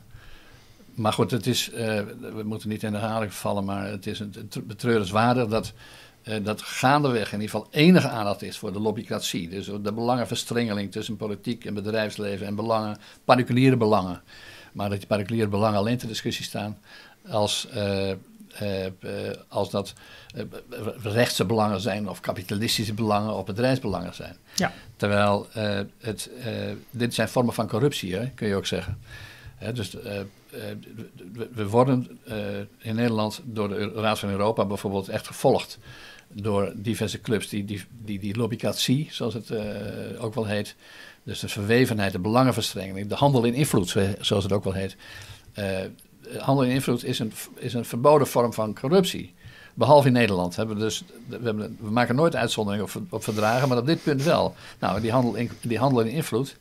maar 0.93 1.13
goed, 1.13 1.31
het 1.31 1.47
is, 1.47 1.69
uh, 1.69 1.77
we 2.19 2.41
moeten 2.43 2.69
niet 2.69 2.83
in 2.83 2.91
de 2.91 2.97
herhaling 2.97 3.33
vallen, 3.33 3.65
maar 3.65 3.87
het 3.87 4.07
is 4.07 4.19
een, 4.19 4.33
betreurenswaardig 4.63 5.47
dat, 5.47 5.73
uh, 6.23 6.35
dat 6.43 6.61
gaandeweg 6.61 7.33
in 7.33 7.41
ieder 7.41 7.55
geval 7.55 7.67
enige 7.71 8.09
aandacht 8.09 8.41
is 8.41 8.57
voor 8.57 8.73
de 8.73 8.79
lobbycratie. 8.79 9.49
Dus 9.49 9.65
de 9.65 9.93
belangenverstrengeling 9.93 10.91
tussen 10.91 11.17
politiek 11.17 11.65
en 11.65 11.73
bedrijfsleven 11.73 12.47
en 12.47 12.55
belangen, 12.55 12.97
particuliere 13.25 13.77
belangen. 13.77 14.21
Maar 14.71 14.89
dat 14.89 14.97
die 14.97 15.07
particuliere 15.07 15.47
belangen 15.47 15.79
alleen 15.79 15.97
ter 15.97 16.07
discussie 16.07 16.45
staan 16.45 16.77
als, 17.29 17.67
uh, 17.75 18.11
als 19.47 19.69
dat 19.69 19.93
rechtse 21.03 21.45
belangen 21.45 21.81
zijn 21.81 22.09
of 22.09 22.19
kapitalistische 22.19 22.93
belangen 22.93 23.33
of 23.33 23.45
bedrijfsbelangen 23.45 24.13
zijn. 24.13 24.35
Ja. 24.55 24.73
Terwijl 24.95 25.47
het, 25.99 26.29
dit 26.89 27.13
zijn 27.13 27.29
vormen 27.29 27.53
van 27.53 27.67
corruptie, 27.67 28.15
hè, 28.15 28.29
kun 28.29 28.47
je 28.47 28.55
ook 28.55 28.65
zeggen. 28.65 28.97
Dus 29.73 29.99
eh, 29.99 30.19
we 31.53 31.67
worden 31.67 32.19
eh, 32.23 32.37
in 32.79 32.95
Nederland 32.95 33.41
door 33.43 33.69
de 33.69 33.91
Raad 33.95 34.19
van 34.19 34.29
Europa 34.29 34.65
bijvoorbeeld 34.65 35.09
echt 35.09 35.27
gevolgd 35.27 35.77
door 36.27 36.71
diverse 36.75 37.21
clubs 37.21 37.49
die 37.49 37.65
die, 37.65 37.83
die, 38.05 38.19
die 38.19 38.37
lobbycratie, 38.37 39.07
zoals 39.11 39.33
het 39.33 39.49
eh, 39.49 40.23
ook 40.23 40.35
wel 40.35 40.45
heet, 40.45 40.75
dus 41.23 41.39
de 41.39 41.47
verwevenheid, 41.47 42.11
de 42.11 42.19
belangenverstrengeling, 42.19 43.07
de 43.07 43.15
handel 43.15 43.43
in 43.43 43.53
invloed, 43.53 43.95
zoals 44.19 44.43
het 44.43 44.53
ook 44.53 44.63
wel 44.63 44.73
heet. 44.73 44.95
handel 46.37 46.63
in 46.65 46.71
invloed 46.71 47.03
is 47.03 47.19
een, 47.19 47.33
is 47.55 47.73
een 47.73 47.85
verboden 47.85 48.27
vorm 48.27 48.53
van 48.53 48.75
corruptie. 48.75 49.33
Behalve 49.73 50.07
in 50.07 50.13
Nederland. 50.13 50.55
Hebben 50.55 50.75
we, 50.75 50.81
dus, 50.81 51.03
we, 51.27 51.53
we 51.79 51.91
maken 51.91 52.15
nooit 52.15 52.35
uitzonderingen 52.35 52.85
op, 52.85 53.01
op 53.09 53.23
verdragen, 53.23 53.67
maar 53.67 53.77
op 53.77 53.85
dit 53.85 54.03
punt 54.03 54.23
wel. 54.23 54.55
Nou, 54.79 55.01
die 55.01 55.11
handel 55.11 55.35
in, 55.35 55.51
die 55.61 55.77
handel 55.77 56.01
in 56.01 56.11
invloed, 56.11 56.55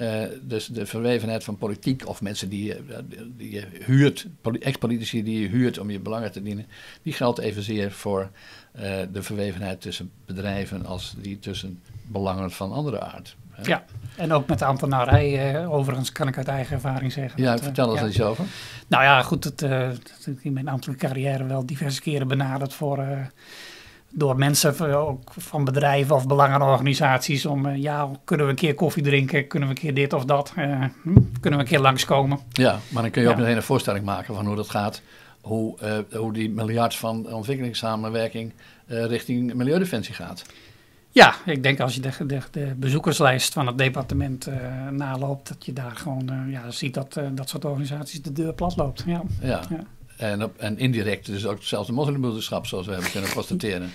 uh, 0.00 0.22
dus 0.42 0.66
de 0.66 0.86
verwevenheid 0.86 1.44
van 1.44 1.56
politiek 1.56 2.08
of 2.08 2.22
mensen 2.22 2.48
die, 2.48 2.68
uh, 2.68 2.96
die 3.36 3.50
je 3.50 3.66
huurt, 3.84 4.26
ex-politici 4.60 5.22
die 5.22 5.40
je 5.40 5.48
huurt 5.48 5.78
om 5.78 5.90
je 5.90 6.00
belangen 6.00 6.32
te 6.32 6.42
dienen, 6.42 6.66
die 7.02 7.12
geldt 7.12 7.38
evenzeer 7.38 7.92
voor 7.92 8.30
uh, 8.76 8.82
de 9.12 9.22
verwevenheid 9.22 9.80
tussen 9.80 10.10
bedrijven 10.26 10.86
als 10.86 11.14
die 11.18 11.38
tussen 11.38 11.80
belangen 12.06 12.50
van 12.50 12.72
andere 12.72 13.00
aard. 13.00 13.36
Hè? 13.50 13.62
Ja, 13.62 13.84
en 14.16 14.32
ook 14.32 14.46
met 14.46 14.58
de 14.58 14.64
ambtenarij, 14.64 15.66
overigens 15.66 16.12
kan 16.12 16.28
ik 16.28 16.36
uit 16.36 16.48
eigen 16.48 16.74
ervaring 16.74 17.12
zeggen. 17.12 17.42
Ja, 17.42 17.52
dat, 17.52 17.62
vertel 17.62 17.90
eens 17.90 18.00
ja. 18.00 18.06
iets 18.06 18.20
over. 18.20 18.44
Nou 18.86 19.02
ja, 19.02 19.22
goed, 19.22 19.44
het, 19.44 19.62
in 20.40 20.52
mijn 20.52 20.68
ambtelijke 20.68 21.06
carrière 21.06 21.44
wel 21.44 21.66
diverse 21.66 22.00
keren 22.00 22.28
benaderd 22.28 22.74
voor 22.74 23.06
door 24.10 24.36
mensen 24.36 24.96
ook 24.96 25.32
van 25.36 25.64
bedrijven 25.64 26.14
of 26.14 26.26
belangenorganisaties 26.26 27.46
om, 27.46 27.66
uh, 27.66 27.76
ja, 27.76 28.10
kunnen 28.24 28.46
we 28.46 28.52
een 28.52 28.58
keer 28.58 28.74
koffie 28.74 29.02
drinken, 29.02 29.46
kunnen 29.46 29.68
we 29.68 29.74
een 29.74 29.80
keer 29.80 29.94
dit 29.94 30.12
of 30.12 30.24
dat, 30.24 30.52
uh, 30.58 30.84
kunnen 31.40 31.58
we 31.58 31.64
een 31.64 31.70
keer 31.70 31.80
langskomen. 31.80 32.38
Ja, 32.52 32.78
maar 32.88 33.02
dan 33.02 33.10
kun 33.10 33.22
je 33.22 33.28
ook 33.28 33.36
meteen 33.36 33.56
een 33.56 33.62
voorstelling 33.62 34.04
maken 34.04 34.34
van 34.34 34.46
hoe 34.46 34.56
dat 34.56 34.70
gaat, 34.70 35.02
hoe, 35.40 35.76
uh, 35.82 36.18
hoe 36.20 36.32
die 36.32 36.50
miljard 36.50 36.94
van 36.94 37.32
ontwikkelingssamenwerking 37.32 38.52
richting 38.86 39.54
milieudefensie 39.54 40.14
gaat. 40.14 40.44
Ja, 41.10 41.34
ik 41.44 41.62
denk 41.62 41.80
als 41.80 41.94
je 41.94 42.00
de, 42.00 42.10
de, 42.26 42.40
de 42.50 42.74
bezoekerslijst 42.76 43.52
van 43.52 43.66
het 43.66 43.78
departement 43.78 44.48
naloopt, 44.90 45.48
dat 45.48 45.66
je 45.66 45.72
daar 45.72 45.96
gewoon 45.96 46.46
ja, 46.48 46.70
ziet 46.70 46.94
dat 46.94 47.20
dat 47.34 47.48
soort 47.48 47.64
organisaties 47.64 48.22
de 48.22 48.32
deur 48.32 48.52
plat 48.52 48.76
loopt. 48.76 49.02
Ja. 49.06 49.22
ja. 49.40 49.60
ja. 49.70 49.84
En, 50.16 50.44
op, 50.44 50.56
en 50.56 50.78
indirect 50.78 51.26
dus 51.26 51.46
ook 51.46 51.62
zelfs 51.62 51.86
de 51.86 51.92
moslimbroederschap, 51.92 52.66
zoals 52.66 52.86
we 52.86 52.92
hebben 52.92 53.10
kunnen 53.10 53.32
constateren. 53.38 53.92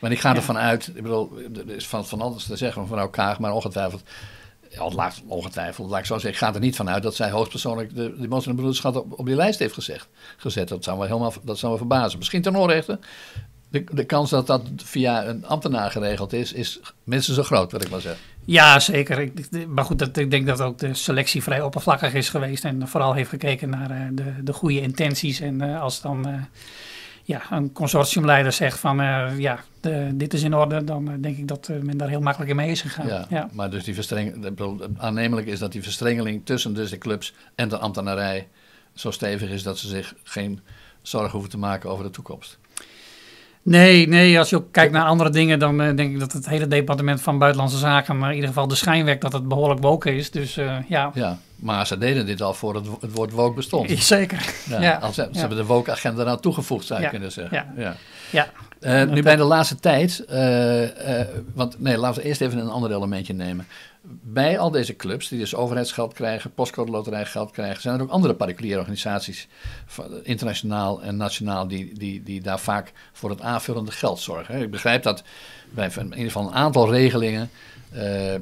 Maar 0.00 0.10
ik 0.10 0.20
ga 0.20 0.36
ervan 0.36 0.58
uit, 0.58 0.86
ik 0.94 1.02
bedoel, 1.02 1.32
er 1.54 1.74
is 1.74 1.88
van, 1.88 2.06
van 2.06 2.20
alles 2.20 2.44
te 2.44 2.56
zeggen 2.56 2.72
van 2.72 2.90
mevrouw 2.90 3.10
Kaag, 3.10 3.38
maar 3.38 3.52
ongetwijfeld, 3.52 4.02
ja, 4.70 5.10
ongetwijfeld, 5.26 5.90
laat 5.90 5.98
ik 5.98 6.06
zo 6.06 6.14
zeggen, 6.14 6.30
ik 6.30 6.36
ga 6.36 6.54
er 6.54 6.60
niet 6.60 6.76
van 6.76 6.90
uit 6.90 7.02
dat 7.02 7.14
zij 7.14 7.30
hoogstpersoonlijk 7.30 7.94
de, 7.94 8.14
de 8.20 8.28
moslimbroederschap 8.28 8.96
op, 8.96 9.18
op 9.18 9.26
die 9.26 9.34
lijst 9.34 9.58
heeft 9.58 9.74
gezegd, 9.74 10.08
gezet. 10.36 10.68
Dat 10.68 10.84
zou 10.84 10.98
me 10.98 11.06
helemaal 11.06 11.32
dat 11.42 11.58
zou 11.58 11.72
me 11.72 11.78
verbazen. 11.78 12.18
Misschien 12.18 12.42
ten 12.42 12.56
onrechte. 12.56 12.98
De, 13.70 13.84
de 13.92 14.04
kans 14.04 14.30
dat 14.30 14.46
dat 14.46 14.62
via 14.76 15.26
een 15.26 15.46
ambtenaar 15.46 15.90
geregeld 15.90 16.32
is, 16.32 16.52
is 16.52 16.80
minstens 17.04 17.36
zo 17.36 17.42
groot, 17.42 17.72
wil 17.72 17.80
ik 17.80 17.90
maar 17.90 18.00
zeggen. 18.00 18.20
Ja, 18.44 18.80
zeker. 18.80 19.18
Ik, 19.18 19.66
maar 19.66 19.84
goed, 19.84 19.98
dat, 19.98 20.16
ik 20.16 20.30
denk 20.30 20.46
dat 20.46 20.60
ook 20.60 20.78
de 20.78 20.94
selectie 20.94 21.42
vrij 21.42 21.62
oppervlakkig 21.62 22.14
is 22.14 22.28
geweest. 22.28 22.64
En 22.64 22.88
vooral 22.88 23.14
heeft 23.14 23.28
gekeken 23.28 23.70
naar 23.70 23.90
uh, 23.90 23.96
de, 24.12 24.42
de 24.42 24.52
goede 24.52 24.80
intenties. 24.80 25.40
En 25.40 25.62
uh, 25.62 25.80
als 25.82 26.00
dan 26.00 26.28
uh, 26.28 26.34
ja, 27.24 27.42
een 27.50 27.72
consortiumleider 27.72 28.52
zegt 28.52 28.78
van 28.78 28.96
ja, 29.38 29.64
de, 29.80 30.10
dit 30.14 30.34
is 30.34 30.42
in 30.42 30.54
orde, 30.54 30.84
dan 30.84 31.20
denk 31.20 31.36
ik 31.36 31.48
dat 31.48 31.68
men 31.82 31.96
daar 31.96 32.08
heel 32.08 32.20
makkelijk 32.20 32.50
in 32.50 32.56
mee 32.56 32.70
is 32.70 32.80
gegaan. 32.80 33.06
Ja, 33.06 33.26
ja. 33.28 33.48
maar 33.52 33.70
dus 33.70 33.84
die 33.84 33.94
verstreng, 33.94 34.56
aannemelijk 34.96 35.46
is 35.46 35.58
dat 35.58 35.72
die 35.72 35.82
verstrengeling 35.82 36.40
tussen 36.44 36.74
dus 36.74 36.90
de 36.90 36.98
clubs 36.98 37.34
en 37.54 37.68
de 37.68 37.78
ambtenarij 37.78 38.48
zo 38.94 39.10
stevig 39.10 39.50
is 39.50 39.62
dat 39.62 39.78
ze 39.78 39.88
zich 39.88 40.14
geen 40.22 40.60
zorgen 41.02 41.30
hoeven 41.30 41.50
te 41.50 41.58
maken 41.58 41.90
over 41.90 42.04
de 42.04 42.10
toekomst. 42.10 42.58
Nee, 43.62 44.08
nee, 44.08 44.38
als 44.38 44.50
je 44.50 44.56
ook 44.56 44.72
kijkt 44.72 44.92
naar 44.92 45.04
andere 45.04 45.30
dingen, 45.30 45.58
dan 45.58 45.80
uh, 45.80 45.96
denk 45.96 46.12
ik 46.12 46.18
dat 46.18 46.32
het 46.32 46.48
hele 46.48 46.66
departement 46.66 47.22
van 47.22 47.38
Buitenlandse 47.38 47.78
Zaken, 47.78 48.18
maar 48.18 48.28
in 48.28 48.34
ieder 48.34 48.48
geval 48.48 48.68
de 48.68 48.74
schijn 48.74 49.04
wekt 49.04 49.22
dat 49.22 49.32
het 49.32 49.48
behoorlijk 49.48 49.80
woke 49.80 50.16
is. 50.16 50.30
Dus 50.30 50.58
uh, 50.58 50.76
ja. 50.88 51.10
Ja, 51.14 51.38
maar 51.56 51.86
ze 51.86 51.98
deden 51.98 52.26
dit 52.26 52.42
al 52.42 52.54
voor 52.54 52.74
het, 52.74 52.86
het 53.00 53.12
woord 53.12 53.32
woke 53.32 53.54
bestond. 53.54 53.90
Zeker. 53.90 54.54
Ja, 54.68 54.80
ja. 54.80 54.94
Als, 54.94 55.14
ze, 55.14 55.28
ze 55.32 55.38
hebben 55.38 55.58
de 55.58 55.64
woke-agenda 55.64 56.24
nou 56.24 56.40
toegevoegd, 56.40 56.86
zou 56.86 57.00
je 57.00 57.08
kunnen 57.08 57.32
zeggen. 57.32 57.72
Ja. 57.76 57.96
ja. 58.30 58.48
Uh, 58.80 59.12
nu 59.12 59.22
bij 59.22 59.36
de 59.36 59.42
laatste 59.42 59.76
tijd, 59.76 60.24
want 61.54 61.80
nee, 61.80 61.98
laten 61.98 62.22
we 62.22 62.28
eerst 62.28 62.40
even 62.40 62.58
een 62.58 62.70
ander 62.70 62.92
elementje 62.92 63.32
nemen 63.32 63.66
bij 64.22 64.58
al 64.58 64.70
deze 64.70 64.96
clubs, 64.96 65.28
die 65.28 65.38
dus 65.38 65.54
overheidsgeld 65.54 66.12
krijgen, 66.12 66.54
postcode 66.54 66.90
loterij 66.90 67.26
geld 67.26 67.50
krijgen, 67.50 67.82
zijn 67.82 67.94
er 67.96 68.02
ook 68.02 68.10
andere 68.10 68.34
particuliere 68.34 68.78
organisaties, 68.78 69.48
internationaal 70.22 71.02
en 71.02 71.16
nationaal, 71.16 71.68
die, 71.68 71.98
die, 71.98 72.22
die 72.22 72.40
daar 72.40 72.60
vaak 72.60 72.92
voor 73.12 73.30
het 73.30 73.40
aanvullende 73.40 73.92
geld 73.92 74.20
zorgen. 74.20 74.62
Ik 74.62 74.70
begrijp 74.70 75.02
dat 75.02 75.22
bij 75.70 75.90
in 75.96 76.18
ieder 76.18 76.36
een 76.36 76.52
aantal 76.52 76.90
regelingen 76.90 77.50
uh, 77.94 78.34
uh, 78.34 78.40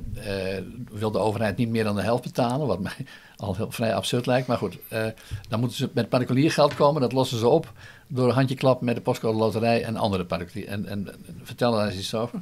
wil 0.91 1.11
de 1.11 1.19
overheid 1.19 1.57
niet 1.57 1.69
meer 1.69 1.85
dan 1.85 1.97
de 1.97 2.03
helft 2.03 2.23
betalen, 2.23 2.67
wat 2.67 2.81
mij 2.81 2.93
al 3.37 3.57
heel 3.57 3.71
vrij 3.71 3.95
absurd 3.95 4.27
lijkt. 4.27 4.47
Maar 4.47 4.59
goed, 4.59 4.79
uh, 4.93 5.07
dan 5.49 5.61
moeten 5.61 5.79
ze 5.79 5.91
met 5.93 6.09
particulier 6.09 6.53
geld 6.53 6.75
komen, 6.75 7.01
dat 7.01 7.13
lossen 7.13 7.39
ze 7.39 7.49
op 7.49 7.73
door 8.07 8.29
een 8.29 8.35
handjeklap 8.35 8.81
met 8.81 8.95
de 8.95 9.01
postcode 9.01 9.39
loterij 9.39 9.85
en 9.85 9.97
andere 9.97 10.25
particulier. 10.25 10.69
En, 10.69 10.87
en, 10.87 11.09
vertel 11.43 11.73
daar 11.73 11.87
eens 11.87 11.99
iets 11.99 12.15
over. 12.15 12.41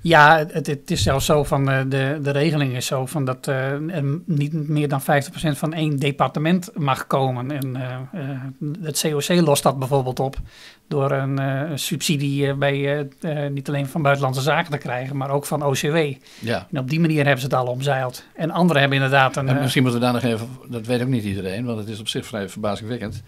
Ja, 0.00 0.46
het, 0.52 0.66
het, 0.66 0.90
is 0.90 1.02
zelfs 1.02 1.26
zo 1.26 1.44
van 1.44 1.70
uh, 1.70 1.80
de, 1.88 2.18
de 2.22 2.30
regeling 2.30 2.76
is 2.76 2.86
zo 2.86 3.06
van 3.06 3.24
dat 3.24 3.46
uh, 3.48 3.72
er 3.72 4.20
niet 4.24 4.68
meer 4.68 4.88
dan 4.88 5.00
50% 5.00 5.04
van 5.34 5.72
één 5.72 5.98
departement 5.98 6.70
mag 6.74 7.06
komen. 7.06 7.50
En 7.50 7.76
uh, 7.76 8.72
het 8.82 9.00
COC 9.00 9.28
lost 9.28 9.62
dat 9.62 9.78
bijvoorbeeld 9.78 10.20
op 10.20 10.36
door 10.88 11.10
een 11.10 11.78
subsidie 11.78 12.54
bij 12.54 13.08
niet 13.50 13.68
alleen 13.68 13.86
van 13.86 14.02
buitenlandse 14.02 14.42
zaken 14.42 14.70
te 14.70 14.78
krijgen, 14.78 15.16
maar 15.16 15.30
ook 15.30 15.46
van 15.46 15.64
OCW. 15.64 15.96
Ja. 16.38 16.66
En 16.72 16.78
op 16.78 16.90
die 16.90 17.00
manier 17.00 17.24
hebben 17.24 17.40
ze 17.40 17.46
het 17.46 17.54
al 17.54 17.66
omzeild. 17.66 18.24
En 18.34 18.50
anderen 18.50 18.80
hebben 18.80 18.98
inderdaad 18.98 19.36
een. 19.36 19.48
En 19.48 19.60
misschien 19.60 19.82
moeten 19.82 20.00
we 20.00 20.06
daar 20.06 20.14
nog 20.14 20.22
even, 20.22 20.48
dat 20.68 20.86
weet 20.86 21.02
ook 21.02 21.08
niet 21.08 21.24
iedereen, 21.24 21.64
want 21.64 21.78
het 21.78 21.88
is 21.88 22.00
op 22.00 22.08
zich 22.08 22.26
vrij 22.26 22.48
verbazingwekkend. 22.48 23.22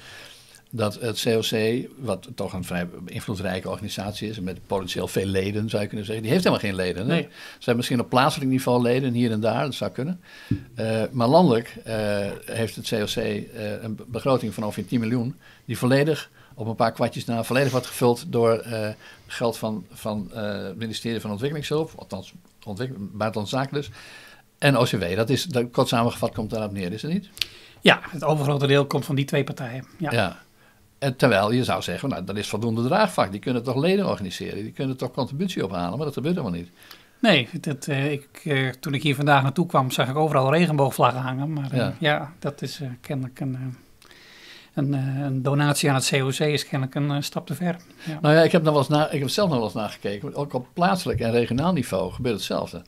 Dat 0.71 1.01
het 1.01 1.23
COC, 1.23 1.87
wat 1.99 2.29
toch 2.35 2.53
een 2.53 2.65
vrij 2.65 2.89
invloedrijke 3.07 3.69
organisatie 3.69 4.29
is, 4.29 4.41
met 4.41 4.67
potentieel 4.67 5.09
veel 5.09 5.27
leden 5.27 5.69
zou 5.69 5.83
je 5.83 5.89
kunnen 5.89 6.07
zeggen, 6.07 6.23
die 6.23 6.33
heeft 6.33 6.45
helemaal 6.45 6.67
geen 6.67 6.75
leden. 6.75 7.03
Hè? 7.03 7.13
Nee. 7.13 7.23
Ze 7.23 7.57
hebben 7.57 7.77
misschien 7.77 8.01
op 8.01 8.09
plaatselijk 8.09 8.51
niveau 8.51 8.83
leden, 8.83 9.13
hier 9.13 9.31
en 9.31 9.41
daar, 9.41 9.65
dat 9.65 9.75
zou 9.75 9.91
kunnen. 9.91 10.21
Uh, 10.77 11.03
maar 11.11 11.29
landelijk 11.29 11.77
uh, 11.87 11.95
heeft 12.45 12.77
het 12.77 12.89
COC 12.89 13.17
uh, 13.17 13.83
een 13.83 13.99
begroting 14.07 14.55
van 14.55 14.65
ongeveer 14.65 14.87
10 14.87 15.01
miljoen, 15.01 15.37
die 15.65 15.79
volledig 15.79 16.31
op 16.55 16.67
een 16.67 16.75
paar 16.75 16.93
kwartjes 16.93 17.25
na 17.25 17.45
volledig 17.45 17.71
wordt 17.71 17.87
gevuld 17.87 18.25
door 18.29 18.65
geld 19.27 19.59
van, 19.59 19.87
van 19.93 20.31
het 20.33 20.77
ministerie 20.77 21.21
van 21.21 21.31
Ontwikkelingshulp, 21.31 21.93
althans 21.97 22.33
ontwikkel, 22.65 22.97
buitenlandse 23.13 23.57
zaken 23.57 23.75
dus. 23.75 23.91
En 24.59 24.79
OCW, 24.79 25.17
dat 25.17 25.31
is, 25.31 25.45
dat, 25.45 25.71
kort 25.71 25.89
samengevat 25.89 26.35
komt 26.35 26.51
daarop 26.51 26.73
neer, 26.73 26.93
is 26.93 27.03
het 27.03 27.13
niet? 27.13 27.29
Ja, 27.81 28.01
het 28.03 28.25
overgrote 28.25 28.67
deel 28.67 28.87
komt 28.87 29.05
van 29.05 29.15
die 29.15 29.25
twee 29.25 29.45
partijen. 29.45 29.87
Ja. 29.99 30.11
ja. 30.11 30.43
En 31.01 31.17
terwijl 31.17 31.53
je 31.53 31.65
zou 31.65 31.83
zeggen, 31.83 32.09
nou, 32.09 32.25
dat 32.25 32.37
is 32.37 32.49
voldoende 32.49 32.83
draagvlak. 32.83 33.31
Die 33.31 33.41
kunnen 33.41 33.63
toch 33.63 33.77
leden 33.77 34.09
organiseren, 34.09 34.63
die 34.63 34.73
kunnen 34.73 34.97
toch 34.97 35.11
contributie 35.11 35.65
ophalen, 35.65 35.97
maar 35.97 36.05
dat 36.05 36.15
gebeurt 36.15 36.35
helemaal 36.35 36.59
niet. 36.59 36.71
Nee, 37.21 37.49
dat, 37.61 37.87
uh, 37.87 38.13
ik, 38.13 38.45
uh, 38.45 38.69
toen 38.69 38.95
ik 38.95 39.03
hier 39.03 39.15
vandaag 39.15 39.43
naartoe 39.43 39.67
kwam, 39.67 39.91
zag 39.91 40.09
ik 40.09 40.17
overal 40.17 40.53
regenboogvlaggen 40.53 41.21
hangen. 41.21 41.53
Maar 41.53 41.73
uh, 41.73 41.79
ja. 41.79 41.95
ja. 41.99 42.33
dat 42.39 42.63
is 42.63 42.81
kennelijk 43.01 43.41
een, 43.41 43.77
een, 44.75 44.93
een, 44.93 45.43
donatie 45.43 45.89
aan 45.89 45.95
het 45.95 46.09
COC 46.09 46.39
is 46.39 46.69
kennelijk 46.69 46.95
een 46.95 47.23
stap 47.23 47.47
te 47.47 47.55
ver. 47.55 47.77
Ja. 48.05 48.19
Nou 48.21 48.35
ja, 48.35 48.43
ik 48.43 48.53
heb, 48.53 48.63
nog 48.63 48.73
wel 48.73 48.81
eens 48.81 48.91
na, 48.91 49.11
ik 49.11 49.21
heb 49.21 49.29
zelf 49.29 49.49
nog 49.49 49.59
wel 49.59 49.67
eens 49.67 49.77
nagekeken. 49.77 50.35
Ook 50.35 50.53
op 50.53 50.67
plaatselijk 50.73 51.21
en 51.21 51.31
regionaal 51.31 51.73
niveau 51.73 52.13
gebeurt 52.13 52.37
hetzelfde. 52.37 52.83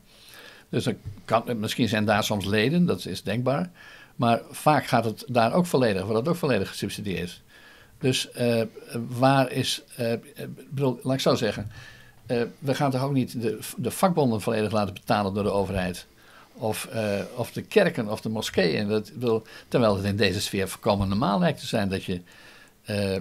Dus 0.69 0.83
dan 0.83 0.95
kan, 1.25 1.59
misschien 1.59 1.87
zijn 1.87 2.05
daar 2.05 2.23
soms 2.23 2.45
leden, 2.45 2.85
dat 2.85 3.05
is 3.05 3.23
denkbaar. 3.23 3.69
Maar 4.15 4.41
vaak 4.51 4.85
gaat 4.85 5.05
het 5.05 5.25
daar 5.27 5.53
ook 5.53 5.65
volledig, 5.65 6.03
wordt 6.03 6.19
het 6.19 6.27
ook 6.27 6.35
volledig 6.35 6.69
gesubsidieerd. 6.69 7.41
Dus 8.03 8.27
uh, 8.39 8.61
waar 9.07 9.51
is, 9.51 9.81
uh, 9.99 10.13
bedoel, 10.69 10.99
laat 11.03 11.13
ik 11.13 11.19
zo 11.19 11.35
zeggen, 11.35 11.71
uh, 12.27 12.41
we 12.59 12.75
gaan 12.75 12.91
toch 12.91 13.03
ook 13.03 13.13
niet 13.13 13.41
de, 13.41 13.59
de, 13.77 13.91
vakbonden 13.91 14.41
volledig 14.41 14.71
laten 14.71 14.93
betalen 14.93 15.33
door 15.33 15.43
de 15.43 15.51
overheid. 15.51 16.05
Of, 16.53 16.87
of 17.35 17.51
de 17.51 17.61
kerken 17.61 18.07
of 18.09 18.21
de 18.21 18.29
moskeeën. 18.29 18.87
Dat, 18.87 19.11
bedoel, 19.13 19.43
terwijl 19.67 19.95
het 19.95 20.05
in 20.05 20.15
deze 20.15 20.41
sfeer 20.41 20.69
voorkomen 20.69 21.07
normaal 21.07 21.39
lijkt 21.39 21.59
te 21.59 21.65
zijn 21.65 21.89
dat 21.89 22.03
je, 22.03 22.21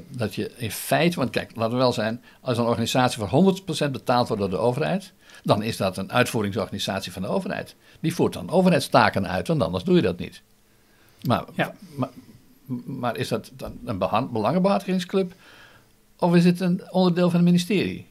dat 0.08 0.34
je 0.34 0.50
in 0.56 0.70
feite, 0.70 1.16
want 1.16 1.30
kijk, 1.30 1.50
laten 1.54 1.72
we 1.72 1.78
wel 1.78 1.92
zijn, 1.92 2.22
als 2.40 2.58
een 2.58 2.64
organisatie 2.64 3.22
voor 3.26 3.54
100% 3.88 3.90
betaald 3.90 4.28
wordt 4.28 4.42
door 4.42 4.50
de 4.50 4.58
overheid, 4.58 5.12
dan 5.42 5.62
is 5.62 5.76
dat 5.76 5.96
een 5.96 6.12
uitvoeringsorganisatie 6.12 7.12
van 7.12 7.22
de 7.22 7.28
overheid. 7.28 7.74
Die 8.00 8.14
voert 8.14 8.32
dan 8.32 8.50
overheidstaken 8.50 9.28
uit, 9.28 9.48
want 9.48 9.62
anders 9.62 9.84
doe 9.84 9.96
je 9.96 10.02
dat 10.02 10.18
niet. 10.18 10.42
Maar, 11.22 11.44
ja. 11.54 11.74
maar, 11.94 12.10
maar 12.84 13.16
is 13.16 13.28
dat 13.28 13.50
dan 13.56 13.78
een 13.84 13.98
belangenbehartigingsclub 14.32 15.34
of 16.16 16.34
is 16.34 16.44
het 16.44 16.60
een 16.60 16.82
onderdeel 16.90 17.30
van 17.30 17.40
het 17.40 17.48
ministerie? 17.48 18.06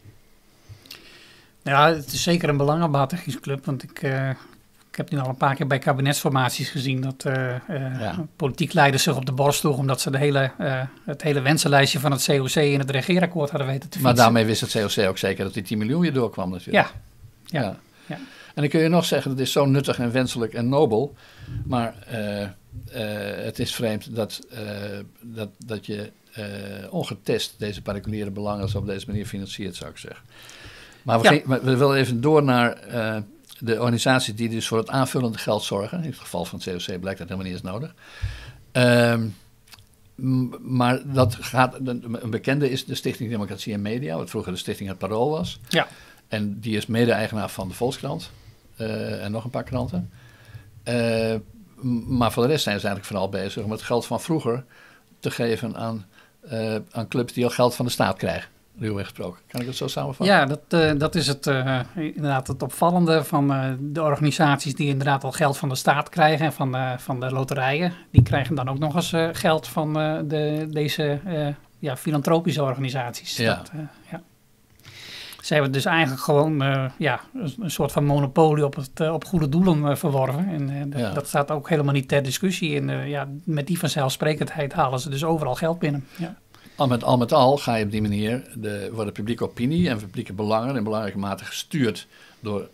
Ja, 1.64 1.94
het 1.94 2.12
is 2.12 2.24
zeker 2.24 2.50
een 2.50 2.58
belangenbehartigingsclub, 2.58 3.66
want 3.66 3.84
ik, 3.84 4.02
uh, 4.02 4.30
ik 4.90 4.96
heb 4.96 5.12
nu 5.12 5.20
al 5.20 5.30
een 5.30 5.38
paar 5.38 5.56
keer 5.56 5.68
bij 5.68 5.80
kabinetsformaties 5.80 6.70
gezien 6.70 7.02
dat 7.02 7.24
uh, 7.28 7.34
uh, 7.34 8.00
ja. 8.00 8.26
politiek 8.36 8.74
leiders 8.74 9.04
zich 9.04 9.16
op 9.16 9.26
de 9.26 9.32
borst 9.32 9.60
sloegen 9.60 9.82
omdat 9.82 10.02
ze 10.02 10.12
de 10.12 10.18
hele, 10.18 10.52
het 11.06 11.22
hele 11.22 11.42
wensenlijstje 11.42 12.00
van 12.00 12.12
het 12.12 12.26
COC 12.26 12.56
in 12.56 12.80
het 12.80 12.90
regeerakkoord 12.90 13.50
hadden 13.50 13.68
weten 13.68 13.90
te 13.90 14.00
fietsen. 14.00 14.16
Maar 14.16 14.16
daarmee 14.16 14.46
wist 14.46 14.62
het 14.62 14.72
COC 14.72 15.08
ook 15.08 15.18
zeker 15.18 15.44
dat 15.44 15.54
die 15.54 15.64
10 15.64 15.78
miljoen 15.78 16.02
weer 16.02 16.14
doorkwam 16.14 16.50
natuurlijk. 16.50 16.88
Ja. 16.88 16.92
ja. 17.60 17.62
ja. 17.62 17.78
ja. 18.06 18.18
En 18.54 18.62
dan 18.62 18.68
kun 18.68 18.80
je 18.80 18.88
nog 18.88 19.06
zeggen, 19.06 19.32
dat 19.32 19.40
is 19.40 19.52
zo 19.52 19.66
nuttig 19.66 20.00
en 20.00 20.12
wenselijk 20.12 20.54
en 20.54 20.70
nobel, 20.70 21.16
maar 21.66 21.96
uh, 22.14 22.48
het 23.44 23.60
is 23.60 23.76
vreemd 23.76 24.16
dat, 24.16 24.42
uh, 24.54 24.60
dat, 25.22 25.50
dat 25.66 25.86
je 25.86 26.12
ongetest 26.90 27.56
deze 27.58 27.82
particuliere 27.82 28.32
belangen 28.32 28.76
op 28.76 28.86
deze 28.86 29.06
manier 29.08 29.26
financiert, 29.26 29.76
zou 29.76 29.90
ik 29.90 29.98
zeggen. 29.98 30.26
Maar 31.04 31.18
we, 31.18 31.24
ja. 31.24 31.30
ging, 31.30 31.46
we 31.46 31.78
willen 31.78 31.98
even 31.98 32.22
door 32.22 32.44
naar 32.44 32.78
de 33.60 33.80
organisaties 33.80 34.36
die 34.36 34.50
dus 34.50 34.68
voor 34.68 34.78
het 34.78 34.90
aanvullende 34.90 35.38
geld 35.38 35.64
zorgen. 35.64 35.98
In 36.04 36.10
het 36.10 36.20
geval 36.20 36.46
van 36.46 36.60
het 36.64 36.86
COC 36.86 37.00
blijkt 37.00 37.20
dat 37.20 37.30
helemaal 37.30 37.52
niet 37.52 37.54
eens 37.54 37.72
nodig. 37.72 37.94
Ehm, 38.72 39.28
maar 40.62 41.02
dat 41.14 41.38
gaat, 41.40 41.76
een 41.84 42.30
bekende 42.30 42.70
is 42.70 42.86
de 42.86 42.96
Stichting 42.96 43.30
Democratie 43.30 43.74
en 43.74 43.82
Media, 43.82 44.18
wat 44.18 44.30
vroeger 44.30 44.52
de 44.52 44.58
Stichting 44.58 44.90
Het 44.90 44.98
Parool 44.98 45.30
was. 45.30 45.60
Ja. 45.68 45.88
En 46.28 46.60
die 46.60 46.78
is 46.78 46.86
mede-eigenaar 46.86 47.50
van 47.50 47.68
de 47.68 47.74
Volkskrant 47.74 48.32
en 49.22 49.32
nog 49.32 49.44
een 49.44 49.50
paar 49.50 49.63
kranten. 49.63 50.10
Uh, 50.84 51.36
maar 52.08 52.32
voor 52.32 52.44
de 52.44 52.50
rest 52.50 52.63
zijn 52.63 52.80
ze 52.80 52.88
eigenlijk 52.88 53.06
vooral 53.06 53.41
bezig 53.41 53.63
om 53.63 53.72
het 53.72 53.82
geld 53.82 54.06
van 54.06 54.22
vroeger 54.22 54.63
te 55.20 55.32
geven 55.32 55.76
aan, 55.76 56.06
uh, 56.52 56.76
aan 56.91 57.08
clubs 57.08 57.34
die 57.34 57.44
al 57.44 57.50
geld 57.50 57.76
van 57.76 57.86
de 57.86 57.91
staat 57.91 58.17
krijgen. 58.17 58.50
Ruwweg 58.80 59.04
gesproken. 59.04 59.41
Kan 59.48 59.62
ik 59.62 59.67
het 59.67 59.76
zo 59.76 59.88
samenvatten? 59.88 60.36
Ja, 60.36 60.46
dat, 60.46 60.60
uh, 60.70 60.91
dat 60.98 61.15
is 61.15 61.28
het, 61.28 61.48
uh, 61.48 61.80
inderdaad 61.96 62.48
het 62.48 62.63
opvallende 62.63 63.24
van 63.24 63.48
de 63.80 64.02
organisaties 64.02 64.76
die 64.76 64.88
inderdaad 64.88 65.24
al 65.24 65.32
geld 65.32 65.58
van 65.58 65.70
de 65.70 65.76
staat 65.76 66.10
krijgen 66.10 66.46
en 66.46 66.54
van, 66.54 67.00
van 67.00 67.20
de 67.20 67.32
loterijen. 67.32 67.94
Die 68.12 68.24
krijgen 68.24 68.56
dan 68.56 68.70
ook 68.70 68.80
nog 68.80 68.96
eens 68.96 69.13
geld 69.38 69.67
van 69.67 69.94
de, 70.28 70.67
deze 70.70 71.20
ja, 71.80 71.98
filantropische 71.98 72.63
organisaties. 72.63 73.38
Ja. 73.38 73.56
Dat, 73.56 73.72
ja. 74.12 74.22
Ze 75.41 75.54
hebben 75.54 75.71
dus 75.71 75.86
eigenlijk 75.86 76.21
gewoon 76.21 76.63
uh, 76.63 76.86
ja, 76.97 77.19
een 77.60 77.71
soort 77.71 77.91
van 77.91 78.06
monopolie 78.06 78.65
op, 78.65 78.75
het, 78.75 78.99
uh, 79.01 79.13
op 79.13 79.25
goede 79.25 79.49
doelen 79.49 79.77
uh, 79.77 79.95
verworven. 79.95 80.47
En 80.47 80.93
ja. 80.95 81.13
dat 81.13 81.27
staat 81.27 81.51
ook 81.51 81.69
helemaal 81.69 81.93
niet 81.93 82.08
ter 82.08 82.23
discussie. 82.23 82.80
En 82.80 83.08
ja, 83.08 83.27
met 83.43 83.67
die 83.67 83.80
vanzelfsprekendheid 83.80 84.73
halen 84.73 84.99
ze 84.99 85.10
dus 85.10 85.23
overal 85.23 85.56
geld 85.56 85.80
binnen. 85.80 86.08
Ja. 86.17 86.38
Al 86.75 86.88
met, 86.88 87.04
al 87.04 87.17
met 87.17 87.34
al 87.34 87.58
ga 87.58 87.75
je 87.75 87.86
op 87.86 87.91
die 87.91 88.01
manier, 88.01 88.43
de, 88.56 88.89
wordt 88.93 89.08
de 89.08 89.12
publieke 89.12 89.43
opinie 89.43 89.89
en 89.89 89.97
publieke 89.97 90.34
belangen 90.34 90.75
in 90.75 90.84
belangrijke 90.84 91.17
mate 91.17 91.45
gestuurd 91.45 92.08
door, 92.39 92.69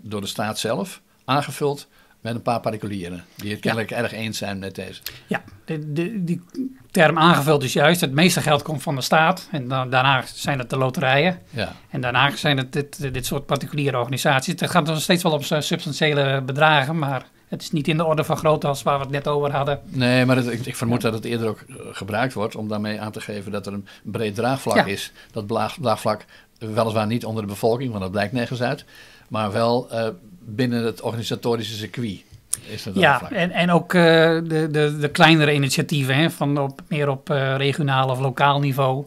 door 0.00 0.20
de 0.20 0.26
staat 0.26 0.58
zelf, 0.58 1.00
aangevuld 1.24 1.88
met 2.22 2.34
een 2.34 2.42
paar 2.42 2.60
particulieren 2.60 3.24
die 3.36 3.50
het 3.50 3.60
kennelijk 3.60 3.90
ja. 3.90 3.96
erg 3.96 4.12
eens 4.12 4.38
zijn 4.38 4.58
met 4.58 4.74
deze. 4.74 5.00
Ja, 5.26 5.42
de, 5.64 5.92
de, 5.92 6.24
die 6.24 6.42
term 6.90 7.18
aangevuld 7.18 7.62
is 7.62 7.72
juist. 7.72 8.00
Het 8.00 8.12
meeste 8.12 8.40
geld 8.40 8.62
komt 8.62 8.82
van 8.82 8.94
de 8.94 9.00
staat. 9.00 9.48
En 9.50 9.68
dan, 9.68 9.90
daarna 9.90 10.22
zijn 10.34 10.58
het 10.58 10.70
de 10.70 10.76
loterijen. 10.76 11.38
Ja. 11.50 11.72
En 11.90 12.00
daarna 12.00 12.36
zijn 12.36 12.56
het 12.56 12.72
dit, 12.72 13.12
dit 13.14 13.26
soort 13.26 13.46
particuliere 13.46 13.98
organisaties. 13.98 14.60
Het 14.60 14.70
gaat 14.70 14.86
nog 14.86 15.00
steeds 15.00 15.22
wel 15.22 15.32
om 15.32 15.42
substantiële 15.42 16.42
bedragen, 16.42 16.98
maar 16.98 17.26
het 17.48 17.62
is 17.62 17.70
niet 17.70 17.88
in 17.88 17.96
de 17.96 18.04
orde 18.04 18.24
van 18.24 18.36
grootte 18.36 18.66
als 18.66 18.82
waar 18.82 18.96
we 18.96 19.02
het 19.02 19.12
net 19.12 19.28
over 19.28 19.52
hadden. 19.52 19.80
Nee, 19.84 20.26
maar 20.26 20.36
het, 20.36 20.46
ik, 20.46 20.66
ik, 20.66 20.76
vermoed 20.76 21.02
ja. 21.02 21.10
dat 21.10 21.18
het 21.18 21.32
eerder 21.32 21.48
ook 21.48 21.64
gebruikt 21.92 22.32
wordt 22.32 22.56
om 22.56 22.68
daarmee 22.68 23.00
aan 23.00 23.12
te 23.12 23.20
geven 23.20 23.52
dat 23.52 23.66
er 23.66 23.72
een 23.72 23.86
breed 24.02 24.34
draagvlak 24.34 24.76
ja. 24.76 24.84
is. 24.84 25.12
Dat 25.32 25.48
draagvlak 25.48 26.24
weliswaar 26.58 27.06
niet 27.06 27.24
onder 27.24 27.42
de 27.42 27.48
bevolking, 27.48 27.90
want 27.90 28.02
dat 28.02 28.10
blijkt 28.10 28.32
nergens 28.32 28.62
uit. 28.62 28.84
Maar 29.28 29.52
wel 29.52 29.88
uh, 29.92 30.08
binnen 30.44 30.84
het 30.84 31.00
organisatorische 31.00 31.74
circuit. 31.74 32.22
Is 32.68 32.82
dat 32.82 32.94
ja, 32.94 33.30
en, 33.30 33.50
en 33.50 33.70
ook 33.70 33.92
uh, 33.94 34.02
de, 34.02 34.68
de, 34.70 34.96
de 35.00 35.08
kleinere 35.08 35.54
initiatieven, 35.54 36.16
hè, 36.16 36.30
van 36.30 36.58
op, 36.58 36.80
meer 36.88 37.08
op 37.08 37.30
uh, 37.30 37.56
regionaal 37.56 38.08
of 38.08 38.20
lokaal 38.20 38.60
niveau. 38.60 39.04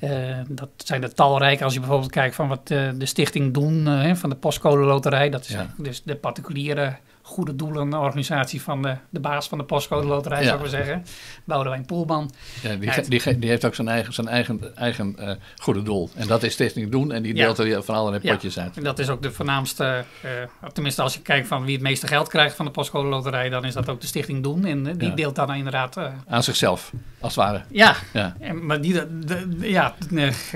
Uh, 0.00 0.10
dat 0.48 0.68
zijn 0.76 1.02
er 1.02 1.14
talrijk. 1.14 1.62
Als 1.62 1.74
je 1.74 1.80
bijvoorbeeld 1.80 2.10
kijkt 2.10 2.34
van 2.34 2.48
wat 2.48 2.66
de 2.66 3.06
stichting 3.06 3.54
doen 3.54 3.88
van 4.16 4.30
de 4.30 4.36
postcode 4.36 4.84
loterij. 4.84 5.30
Dat 5.30 5.40
is 5.40 5.48
Ja. 5.48 5.74
dus 5.78 6.02
de 6.02 6.16
particuliere 6.16 6.96
goede 7.26 7.56
doelenorganisatie 7.56 8.62
van 8.62 8.82
de, 8.82 8.96
de 9.10 9.20
baas 9.20 9.48
van 9.48 9.58
de 9.58 9.64
postcode 9.64 10.06
loterij, 10.06 10.38
Ja. 10.38 10.44
zou 10.44 10.54
ik 10.56 10.60
maar 10.60 10.70
zeggen. 10.70 11.04
Boudewijn 11.44 11.84
Poelman. 11.86 12.30
Ja, 12.62 12.74
die, 12.76 13.38
die, 13.38 13.48
heeft 13.48 13.64
ook 13.64 13.74
zijn 13.74 13.88
eigen, 13.88 14.12
zijn 14.12 14.28
eigen, 14.28 14.76
eigen 14.76 15.18
eh, 15.18 15.30
goede 15.56 15.82
doel. 15.82 16.10
En 16.14 16.26
dat 16.26 16.42
is 16.42 16.52
Stichting 16.52 16.90
Doen. 16.90 17.12
En 17.12 17.22
die 17.22 17.34
deelt 17.34 17.58
er 17.58 17.82
van 17.82 17.94
allerlei 17.94 18.32
potjes 18.32 18.58
uit. 18.58 18.76
En 18.76 18.82
dat 18.84 18.98
is 18.98 19.08
ook 19.08 19.22
de 19.22 19.32
voornaamste, 19.32 20.04
eh, 20.22 20.30
tenminste 20.72 21.02
als 21.02 21.14
je 21.14 21.20
kijkt 21.20 21.46
van 21.48 21.64
wie 21.64 21.72
het 21.74 21.82
meeste 21.82 22.06
geld 22.06 22.28
krijgt 22.28 22.56
van 22.56 22.64
de 22.64 22.70
postcode 22.70 23.08
loterij, 23.08 23.48
dan 23.48 23.64
is 23.64 23.74
dat 23.74 23.88
ook 23.88 24.00
de 24.00 24.06
stichting 24.06 24.42
Doen. 24.42 24.64
En 24.64 24.86
eh, 24.86 24.94
die 24.98 25.14
deelt 25.14 25.34
dan 25.34 25.54
inderdaad, 25.54 25.96
Aan 26.28 26.42
zichzelf, 26.42 26.92
als 27.20 27.34
het 27.34 27.44
ware. 27.44 27.62
ja, 27.70 27.94
Ja. 28.12 28.36
En, 28.40 28.66
maar 28.66 28.80
die 28.80 28.92
de, 28.92 29.18
de- 29.18 29.70
ja, 29.70 29.94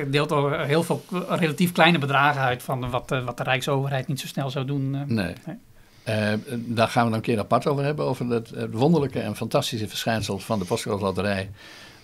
deelt 0.06 0.33
al 0.33 0.52
heel 0.52 0.83
veel 0.83 1.04
relatief 1.28 1.72
kleine 1.72 1.98
bedragen 1.98 2.40
uit 2.40 2.62
van 2.62 2.90
wat, 2.90 3.11
wat 3.24 3.37
de 3.37 3.42
Rijksoverheid 3.42 4.06
niet 4.06 4.20
zo 4.20 4.26
snel 4.26 4.50
zou 4.50 4.64
doen. 4.64 4.90
Nee. 4.90 5.06
Nee. 5.46 5.56
Eh, 6.11 6.33
daar 6.57 6.88
gaan 6.88 7.05
we 7.05 7.11
dan 7.11 7.18
een 7.18 7.25
keer 7.25 7.38
apart 7.38 7.66
over 7.66 7.85
hebben. 7.85 8.05
Over 8.05 8.27
het, 8.27 8.51
het 8.51 8.73
wonderlijke 8.73 9.20
en 9.20 9.37
fantastische 9.37 9.88
verschijnsel 9.88 10.38
van 10.38 10.59
de 10.59 10.64
Postcode. 10.64 11.46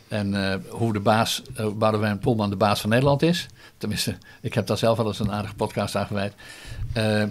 En 0.08 0.50
eh, 0.50 0.58
hoe 0.68 0.92
de 0.92 1.00
baas, 1.00 1.42
uh, 1.60 1.66
Boudewijn 1.72 2.18
Poelman, 2.18 2.50
de 2.50 2.56
baas 2.56 2.80
van 2.80 2.90
Nederland 2.90 3.22
is. 3.22 3.46
Tenminste, 3.78 4.16
ik 4.40 4.54
heb 4.54 4.66
daar 4.66 4.78
zelf 4.78 4.96
wel 4.96 5.06
eens 5.06 5.18
een 5.18 5.32
aardige 5.32 5.54
podcast 5.54 5.96
aan 5.96 6.06
gewijd. 6.06 6.34
Eh, 6.92 7.24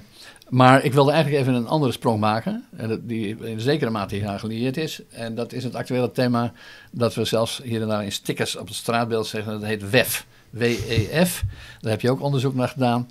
maar 0.50 0.84
ik 0.84 0.94
wilde 0.94 1.12
eigenlijk 1.12 1.42
even 1.42 1.54
een 1.54 1.68
andere 1.68 1.92
sprong 1.92 2.20
maken. 2.20 2.66
Die 3.02 3.38
in 3.38 3.60
zekere 3.60 3.90
mate 3.90 4.16
hieraan 4.16 4.40
gelieerd 4.40 4.78
is. 4.78 5.02
En 5.10 5.36
dat 5.36 5.54
is 5.54 5.64
het 5.64 5.76
actuele 5.76 6.12
thema 6.12 6.52
dat 6.92 7.14
we 7.16 7.26
zelfs 7.26 7.62
hier 7.64 7.82
en 7.82 7.88
daar 7.88 8.04
in 8.04 8.12
stickers 8.12 8.56
op 8.56 8.68
het 8.68 8.76
straatbeeld 8.76 9.28
zeggen. 9.28 9.52
Dat 9.52 9.64
heet 9.64 9.90
WEF. 9.90 10.26
W-E-F. 10.50 11.44
Daar 11.80 11.92
heb 11.92 12.02
je 12.02 12.12
ook 12.12 12.22
onderzoek 12.22 12.56
naar 12.56 12.68
gedaan. 12.68 13.10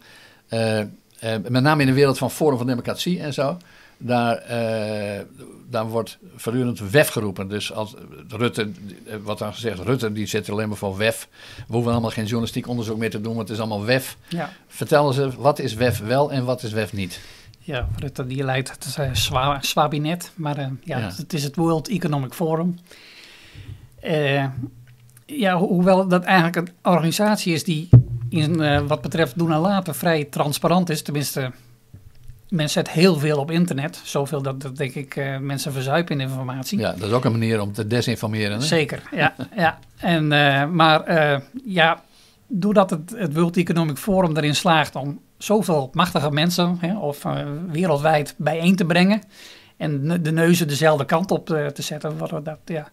Eh, 1.24 1.34
met 1.48 1.62
name 1.62 1.80
in 1.80 1.86
de 1.86 1.92
wereld 1.94 2.18
van 2.18 2.30
Forum 2.30 2.56
van 2.58 2.66
Democratie 2.66 3.20
en 3.20 3.32
zo. 3.34 3.56
daar, 3.98 4.36
eh, 4.36 5.20
daar 5.70 5.86
wordt 5.88 6.18
voortdurend 6.36 6.90
WEF 6.90 7.08
geroepen. 7.08 7.48
Dus 7.48 7.72
als 7.72 7.94
Rutte, 8.28 8.70
eh, 9.06 9.16
wat 9.22 9.38
dan 9.38 9.52
gezegd, 9.52 9.78
Rutte 9.78 10.12
die 10.12 10.26
zit 10.26 10.50
alleen 10.50 10.68
maar 10.68 10.76
voor 10.76 10.96
WEF. 10.96 11.28
We 11.56 11.72
hoeven 11.74 11.92
allemaal 11.92 12.10
geen 12.10 12.24
journalistiek 12.24 12.68
onderzoek 12.68 12.96
meer 12.98 13.10
te 13.10 13.20
doen, 13.20 13.34
want 13.34 13.48
het 13.48 13.56
is 13.58 13.64
allemaal 13.64 13.84
WEF. 13.84 14.16
Ja. 14.28 14.52
Vertel 14.66 15.06
eens, 15.24 15.34
wat 15.34 15.58
is 15.58 15.74
WEF 15.74 15.98
wel 15.98 16.32
en 16.32 16.44
wat 16.44 16.62
is 16.62 16.72
WEF 16.72 16.92
niet? 16.92 17.20
Ja, 17.58 17.88
Rutte 17.98 18.26
die 18.26 18.44
leidt 18.44 18.70
het 18.70 18.96
uh, 19.00 19.08
Swa 19.12 19.58
Swabinet, 19.60 20.30
maar 20.34 20.58
uh, 20.58 20.66
ja, 20.82 20.98
Ja. 20.98 21.10
het 21.16 21.32
is 21.32 21.44
het 21.44 21.56
World 21.56 21.88
Economic 21.88 22.32
Forum. 22.32 22.78
Ja, 25.26 25.56
ho- 25.56 25.66
hoewel 25.68 26.08
dat 26.08 26.24
eigenlijk 26.24 26.56
een 26.56 26.68
organisatie 26.92 27.52
is 27.54 27.64
die 27.64 27.88
in 28.28 28.60
eh, 28.60 28.80
wat 28.86 29.00
betreft 29.00 29.38
doen 29.38 29.52
en 29.52 29.58
laten 29.58 29.94
vrij 29.94 30.24
transparant 30.24 30.90
is. 30.90 31.02
Tenminste, 31.02 31.50
men 32.48 32.70
zet 32.70 32.90
heel 32.90 33.18
veel 33.18 33.38
op 33.38 33.50
internet. 33.50 34.00
Zoveel 34.04 34.42
dat, 34.42 34.60
dat 34.60 34.76
denk 34.76 34.94
ik 34.94 35.16
eh, 35.16 35.38
mensen 35.38 35.72
verzuipen 35.72 36.20
in 36.20 36.28
informatie. 36.28 36.78
Ja, 36.78 36.92
dat 36.92 37.08
is 37.08 37.14
ook 37.14 37.24
een 37.24 37.32
manier 37.32 37.60
om 37.60 37.72
te 37.72 37.86
desinformeren. 37.86 38.58
Hè? 38.58 38.64
Zeker, 38.64 39.02
ja. 39.12 39.34
ja. 39.56 39.78
En, 39.96 40.32
eh, 40.32 40.66
maar 40.66 41.02
ja, 41.64 42.02
doordat 42.46 42.90
het, 42.90 43.14
het 43.16 43.34
World 43.34 43.56
Economic 43.56 43.96
Forum 43.96 44.36
erin 44.36 44.54
slaagt 44.54 44.96
om 44.96 45.20
zoveel 45.38 45.90
machtige 45.92 46.30
mensen 46.30 46.76
hè, 46.80 46.98
of 46.98 47.22
wereldwijd 47.70 48.34
bijeen 48.36 48.76
te 48.76 48.84
brengen 48.84 49.22
en 49.76 50.22
de 50.22 50.32
neuzen 50.32 50.68
dezelfde 50.68 51.04
kant 51.04 51.30
op 51.30 51.46
te 51.46 51.82
zetten, 51.82 52.18
worden 52.18 52.44
dat, 52.44 52.58
ja, 52.64 52.88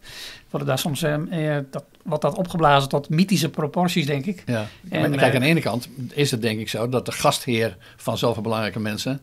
worden 0.50 0.68
daar 0.68 0.80
soms 0.80 1.04
eh, 1.04 1.58
dat, 1.70 1.84
wordt 2.04 2.24
dat 2.24 2.38
opgeblazen 2.38 2.90
tot 2.90 3.10
mythische 3.10 3.50
proporties, 3.50 4.06
denk 4.06 4.26
ik. 4.26 4.44
Ja. 4.46 4.68
En, 4.90 5.00
Maar 5.00 5.10
kijk, 5.10 5.22
eh, 5.22 5.36
aan 5.36 5.42
de 5.42 5.48
ene 5.48 5.62
kant 5.62 5.90
is 6.14 6.32
het 6.32 6.42
denk 6.42 6.60
ik 6.60 6.70
zo 6.70 6.90
dat 6.90 7.06
de 7.06 7.12
gastheer 7.12 7.78
van 7.96 8.18
zoveel 8.18 8.42
belangrijke 8.42 8.80
mensen, 8.80 9.22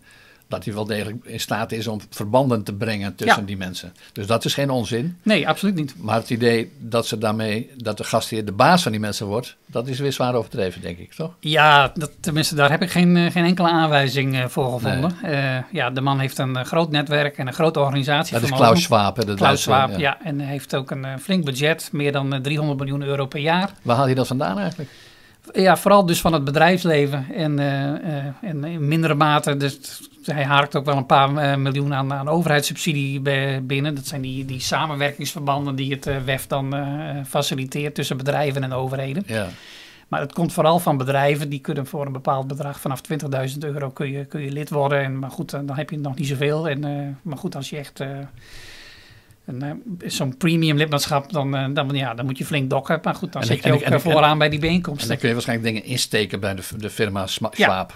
dat 0.48 0.64
hij 0.64 0.74
wel 0.74 0.84
degelijk 0.84 1.24
in 1.24 1.40
staat 1.40 1.72
is 1.72 1.86
om 1.86 2.00
verbanden 2.10 2.62
te 2.62 2.72
brengen 2.72 3.14
tussen 3.14 3.40
Ja. 3.40 3.46
die 3.46 3.56
mensen. 3.56 3.92
Dus 4.12 4.26
dat 4.26 4.44
is 4.44 4.54
geen 4.54 4.70
onzin. 4.70 5.16
Nee, 5.22 5.48
absoluut 5.48 5.74
niet. 5.74 5.94
Maar 5.98 6.14
het 6.16 6.30
idee 6.30 6.72
dat 6.78 7.06
ze 7.06 7.18
daarmee, 7.18 7.70
dat 7.76 7.96
de 7.96 8.04
gastheer 8.04 8.44
de 8.44 8.52
baas 8.52 8.82
van 8.82 8.92
die 8.92 9.00
mensen 9.00 9.26
wordt, 9.26 9.56
dat 9.66 9.88
is 9.88 9.98
weer 9.98 10.12
zwaar 10.12 10.34
overdreven, 10.34 10.80
denk 10.80 10.98
ik, 10.98 11.12
toch? 11.12 11.34
Ja, 11.40 11.92
dat, 11.94 12.10
tenminste, 12.20 12.54
daar 12.54 12.70
heb 12.70 12.82
ik 12.82 12.90
geen, 12.90 13.16
eh, 13.16 13.30
geen 13.30 13.44
enkele 13.44 13.68
aanwijzing 13.68 14.36
eh, 14.36 14.44
voor 14.46 14.72
gevonden. 14.72 15.16
Eh, 15.22 15.56
ja, 15.72 15.90
de 15.90 16.00
man 16.00 16.18
heeft 16.18 16.38
een 16.38 16.64
groot 16.64 16.90
netwerk 16.90 17.38
en 17.38 17.46
een 17.46 17.52
grote 17.52 17.80
organisatie. 17.80 18.32
Dat 18.34 18.42
is. 18.42 18.50
Klaus 18.50 18.82
Schwab, 18.82 19.16
hè, 19.16 19.24
de 19.24 19.34
Klaus 19.34 19.40
Duitse, 19.40 19.62
Schwab, 19.62 19.98
ja. 19.98 20.18
En 20.22 20.40
hij 20.40 20.48
heeft 20.50 20.74
ook 20.74 20.90
een 20.90 21.06
flink 21.20 21.44
budget, 21.44 21.88
meer 21.92 22.12
dan 22.12 22.32
eh, 22.32 22.40
300 22.40 22.78
miljoen 22.78 23.02
euro 23.02 23.26
per 23.26 23.40
jaar. 23.40 23.70
Waar 23.82 23.94
haalt 23.96 24.06
hij 24.06 24.16
dat 24.16 24.26
vandaan 24.26 24.58
eigenlijk? 24.58 24.90
Ja, 25.52 25.76
vooral 25.76 26.06
dus 26.06 26.20
van 26.20 26.32
het 26.32 26.44
bedrijfsleven 26.44 27.26
en, 27.34 27.58
en 28.42 28.64
in 28.64 28.88
mindere 28.88 29.14
mate. 29.14 29.56
Dus 29.56 30.07
hij 30.32 30.44
haakt 30.44 30.76
ook 30.76 30.84
wel 30.84 30.96
een 30.96 31.06
paar 31.06 31.36
eh, 31.36 31.56
miljoen 31.56 31.94
aan, 31.94 32.12
aan 32.12 32.28
overheidssubsidie 32.28 33.20
binnen. 33.62 33.94
Dat 33.94 34.06
zijn 34.06 34.20
die, 34.20 34.44
die 34.44 34.60
samenwerkingsverbanden 34.60 35.74
die 35.74 35.92
het 35.92 36.06
eh, 36.06 36.16
WEF 36.24 36.46
dan 36.46 36.74
eh, 36.76 37.16
faciliteert 37.26 37.94
tussen 37.94 38.16
bedrijven 38.16 38.62
en 38.62 38.72
overheden. 38.72 39.22
Ja. 39.26 39.46
Maar 40.08 40.20
het 40.20 40.32
komt 40.32 40.52
vooral 40.52 40.78
van 40.78 40.96
bedrijven 40.96 41.48
die 41.48 41.60
kunnen 41.60 41.86
voor 41.86 42.06
een 42.06 42.12
bepaald 42.12 42.46
bedrag 42.46 42.80
vanaf 42.80 43.00
20.000 43.50 43.58
euro 43.58 43.90
kun 43.90 44.10
je, 44.10 44.24
kun 44.24 44.40
je 44.40 44.50
lid 44.50 44.70
worden. 44.70 45.02
En, 45.02 45.18
maar 45.18 45.30
goed, 45.30 45.50
dan 45.50 45.70
heb 45.76 45.90
je 45.90 45.98
nog 45.98 46.16
niet 46.16 46.26
zoveel. 46.26 46.68
En, 46.68 46.80
maar 47.22 47.38
goed, 47.38 47.56
als 47.56 47.70
je 47.70 47.76
echt 47.76 48.00
zo'n 50.06 50.36
premium 50.36 50.76
lidmaatschap, 50.76 51.32
dan, 51.32 51.74
dan, 51.74 51.88
ja, 51.92 52.14
dan 52.14 52.24
moet 52.24 52.38
je 52.38 52.44
flink 52.44 52.70
dokken. 52.70 52.98
Maar 53.02 53.14
goed, 53.14 53.32
dan 53.32 53.40
En 53.42 53.46
zit 53.48 53.56
je 53.62 53.68
en 53.68 53.74
ook 53.74 53.80
en 53.80 53.92
en- 53.92 54.00
vooraan 54.00 54.38
bij 54.38 54.48
die 54.48 54.58
En 54.58 54.64
bijeenkomsten. 54.66 55.08
dan 55.08 55.16
kun 55.18 55.28
je 55.28 55.34
waarschijnlijk 55.34 55.68
dingen 55.74 55.88
insteken 55.88 56.40
bij 56.40 56.54
de, 56.54 56.62
de 56.76 56.90
firma 56.90 57.26
Ja. 57.52 57.86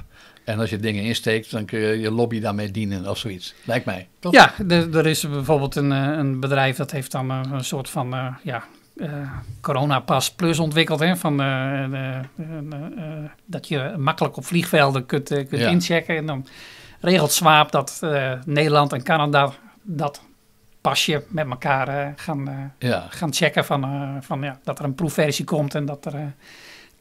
En 0.45 0.59
als 0.59 0.71
je 0.71 0.77
dingen 0.79 1.03
insteekt, 1.05 1.51
dan 1.51 1.65
kun 1.65 1.79
je 1.79 2.01
je 2.01 2.11
lobby 2.11 2.41
daarmee 2.41 2.71
dienen 2.71 3.09
of 3.09 3.19
zoiets. 3.19 3.55
Lijkt 3.65 3.85
mij. 3.87 4.09
Toch? 4.19 4.33
Ja, 4.33 4.53
er, 4.69 4.97
er 4.97 5.07
is 5.07 5.29
bijvoorbeeld 5.29 5.77
een, 5.77 5.93
eh, 5.93 5.99
een 6.19 6.41
bedrijf 6.41 6.77
dat 6.77 6.91
heeft 6.91 7.11
dan 7.13 7.31
eh, 7.31 7.41
een 7.53 7.65
soort 7.65 7.91
van 7.91 8.15
eh, 8.15 8.35
ja, 8.43 8.65
eh 8.97 9.13
Coronapas 9.61 10.31
Plus 10.33 10.59
ontwikkeld. 10.59 11.01
Hè, 11.01 11.17
van, 11.17 11.37
dat 13.47 13.69
je 13.69 13.95
makkelijk 13.99 14.37
op 14.37 14.45
vliegvelden 14.45 15.07
kunt, 15.07 15.29
kunt 15.29 15.51
Ja. 15.51 15.69
inchecken. 15.69 16.17
En 16.17 16.27
dan 16.27 16.47
regelt 17.01 17.33
Swaap 17.33 17.73
dat 17.73 17.99
eh, 18.01 18.33
Nederland 18.45 18.93
en 18.93 19.03
Canada 19.03 19.53
dat 19.83 20.23
pasje 20.81 21.25
met 21.29 21.47
elkaar 21.51 22.13
gaan, 22.17 22.49
eh, 22.49 22.89
Ja. 22.89 23.07
gaan 23.09 23.33
checken. 23.35 23.65
Van, 23.65 23.85
eh, 23.85 24.17
van, 24.21 24.43
ja, 24.43 24.59
dat 24.65 24.79
er 24.79 24.85
een 24.85 24.95
proefversie 24.95 25.45
komt 25.45 25.75
en 25.75 25.85
dat 25.85 26.05
er... 26.05 26.33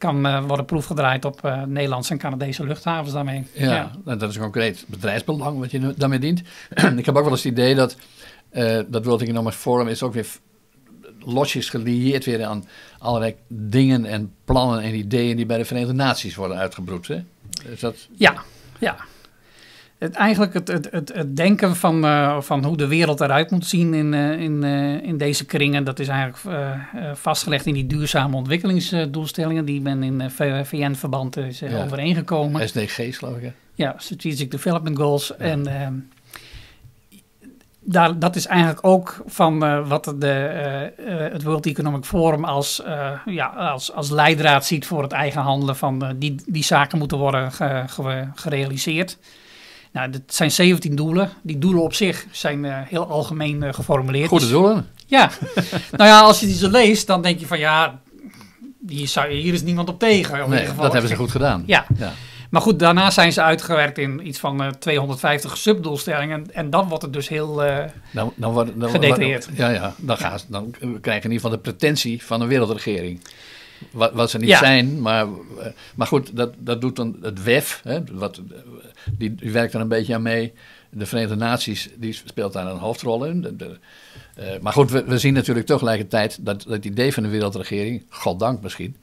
kan 0.02 0.26
eh, 0.26 0.44
worden 0.44 0.64
proefgedraaid 0.64 1.24
op 1.24 1.44
eh, 1.44 1.62
Nederlandse 1.62 2.12
en 2.12 2.18
Canadese 2.18 2.64
luchthavens 2.64 3.12
daarmee. 3.12 3.46
Ja, 3.52 3.90
nou, 4.04 4.18
dat 4.18 4.30
is 4.30 4.36
een 4.36 4.42
concreet 4.42 4.84
bedrijfsbelang 4.86 5.58
wat 5.58 5.70
je 5.70 5.94
daarmee 5.96 6.18
dient. 6.18 6.42
ik 6.96 7.06
heb 7.06 7.16
ook 7.16 7.22
wel 7.22 7.30
eens 7.30 7.42
het 7.42 7.52
idee 7.52 7.74
dat 7.74 7.96
eh 8.50 8.80
dat 8.86 9.04
World 9.04 9.22
Economic 9.22 9.52
Forum 9.52 9.88
is 9.88 10.02
ook 10.02 10.12
weer 10.12 10.26
losjes 11.18 11.68
gelieerd 11.68 12.24
weer 12.24 12.44
aan 12.44 12.68
allerlei 12.98 13.34
dingen 13.48 14.04
en 14.04 14.32
plannen 14.44 14.80
en 14.80 14.94
ideeën 14.94 15.36
die 15.36 15.46
bij 15.46 15.58
de 15.58 15.64
Verenigde 15.64 15.94
Naties 15.94 16.34
worden 16.34 16.56
uitgebroed. 16.56 17.08
Hè? 17.08 17.22
Is 17.72 17.80
dat, 17.80 18.08
Ja, 18.16 18.34
ja. 18.78 18.96
Het, 20.02 20.14
eigenlijk 20.14 20.54
het, 20.54 20.68
het, 20.68 20.88
het, 20.90 21.12
het 21.14 21.36
denken 21.36 21.76
van, 21.76 22.04
eh, 22.04 22.40
van 22.40 22.64
hoe 22.64 22.76
de 22.76 22.86
wereld 22.86 23.20
eruit 23.20 23.50
moet 23.50 23.66
zien 23.66 23.94
in, 23.94 24.14
eh, 24.14 24.40
in, 24.40 24.64
eh, 24.64 25.02
in 25.02 25.16
deze 25.16 25.44
kringen, 25.46 25.84
dat 25.84 25.98
is 25.98 26.08
eigenlijk 26.08 26.38
vastgelegd 27.18 27.66
in 27.66 27.74
die 27.74 27.86
duurzame 27.86 28.36
ontwikkelingsdoelstellingen 28.36 29.64
die 29.64 29.80
men 29.80 30.02
in 30.02 30.30
VN-verband 30.64 31.36
is 31.36 31.58
Ja. 31.58 31.84
overeengekomen. 31.84 32.68
SDG's 32.68 33.18
geloof 33.18 33.36
ik. 33.36 33.42
hè? 33.42 33.52
Ja, 33.74 33.94
Strategic 33.96 34.50
Development 34.50 34.96
Goals. 34.96 35.36
En 35.36 35.66
ehm, 35.66 35.94
daar, 37.80 38.18
dat 38.18 38.36
is 38.36 38.46
eigenlijk 38.46 38.86
ook 38.86 39.22
van 39.26 39.58
wat 39.88 40.14
de, 40.18 40.26
het 41.32 41.42
World 41.42 41.66
Economic 41.66 42.04
Forum 42.04 42.44
als, 42.44 42.82
ja, 43.24 43.46
als, 43.46 43.92
als 43.92 44.10
leidraad 44.10 44.66
ziet 44.66 44.86
voor 44.86 45.02
het 45.02 45.12
eigen 45.12 45.40
handelen 45.42 45.76
van 45.76 46.14
die, 46.16 46.34
die 46.46 46.64
zaken 46.64 46.98
moeten 46.98 47.18
worden 47.18 47.52
ge- 47.52 47.84
ge- 47.86 48.28
gerealiseerd. 48.34 49.18
Nou, 49.92 50.10
het 50.10 50.22
zijn 50.34 50.50
17 50.50 50.96
doelen. 50.96 51.30
Die 51.42 51.58
doelen 51.58 51.82
op 51.82 51.94
zich 51.94 52.26
zijn 52.30 52.64
eh, 52.64 52.76
heel 52.84 53.06
algemeen 53.06 53.62
eh, 53.62 53.72
geformuleerd. 53.72 54.28
Goede 54.28 54.44
Dus- 54.44 54.52
doelen. 54.52 54.88
ja, 55.06 55.30
nou 55.96 56.10
ja, 56.10 56.20
als 56.20 56.40
je 56.40 56.46
die 56.46 56.54
zo 56.56 56.70
leest, 56.70 57.06
dan 57.06 57.22
denk 57.22 57.40
je 57.40 57.46
van 57.46 57.58
ja, 57.58 58.00
hier, 58.88 59.08
zou, 59.08 59.32
hier 59.32 59.52
is 59.52 59.62
niemand 59.62 59.88
op 59.88 59.98
tegen. 59.98 60.34
in 60.34 60.40
Nee, 60.40 60.48
ieder 60.48 60.66
geval. 60.66 60.82
dat 60.82 60.92
hebben 60.92 61.10
ze 61.10 61.16
goed 61.16 61.30
gedaan. 61.30 61.62
Ja, 61.66 61.86
Ja. 61.98 62.12
maar 62.50 62.62
goed, 62.62 62.78
daarna 62.78 63.10
zijn 63.10 63.32
ze 63.32 63.42
uitgewerkt 63.42 63.98
in 63.98 64.26
iets 64.26 64.38
van 64.38 64.62
eh, 64.62 64.68
250 64.68 65.56
subdoelstellingen. 65.56 66.46
En 66.54 66.70
dan 66.70 66.88
wordt 66.88 67.02
het 67.02 67.12
dus 67.12 67.28
heel. 67.28 67.64
eh, 67.64 67.84
Dan, 68.12 68.32
dan 68.36 68.52
wordt, 68.52 68.70
dan, 68.80 68.90
Gedetailleerd. 68.90 69.48
Ja, 69.54 69.68
ja, 69.68 69.94
dan, 69.98 70.16
gaan 70.16 70.38
ze, 70.38 70.44
dan 70.48 70.70
krijg 70.80 71.22
je 71.22 71.28
in 71.28 71.32
ieder 71.32 71.32
geval 71.32 71.50
de 71.50 71.58
pretentie 71.58 72.22
van 72.24 72.40
een 72.40 72.48
wereldregering. 72.48 73.20
Wat, 73.90 74.12
wat 74.12 74.30
ze 74.30 74.38
niet 74.38 74.48
Ja. 74.48 74.58
zijn, 74.58 75.00
maar, 75.00 75.26
eh, 75.58 75.66
maar 75.94 76.06
goed, 76.06 76.36
dat, 76.36 76.52
dat 76.58 76.80
doet 76.80 76.96
dan 76.96 77.16
het 77.22 77.42
WEF, 77.42 77.80
hè, 77.84 78.00
wat, 78.12 78.40
die, 79.18 79.34
die 79.34 79.50
werkt 79.52 79.74
er 79.74 79.80
een 79.80 79.88
beetje 79.88 80.14
aan 80.14 80.22
mee. 80.22 80.52
De 80.90 81.06
Verenigde 81.06 81.36
Naties 81.36 81.88
die 81.96 82.12
speelt 82.12 82.52
daar 82.52 82.66
een 82.66 82.78
hoofdrol 82.78 83.24
in. 83.24 83.40
De, 83.40 83.56
de, 83.56 83.78
eh, 84.34 84.60
maar 84.60 84.72
goed, 84.72 84.90
we, 84.90 85.04
we 85.04 85.18
zien 85.18 85.34
natuurlijk 85.34 85.66
tegelijkertijd 85.66 86.38
dat, 86.40 86.62
dat 86.62 86.72
het 86.72 86.84
idee 86.84 87.12
van 87.12 87.22
de 87.22 87.28
wereldregering, 87.28 88.02
goddank 88.08 88.62
misschien, 88.62 88.96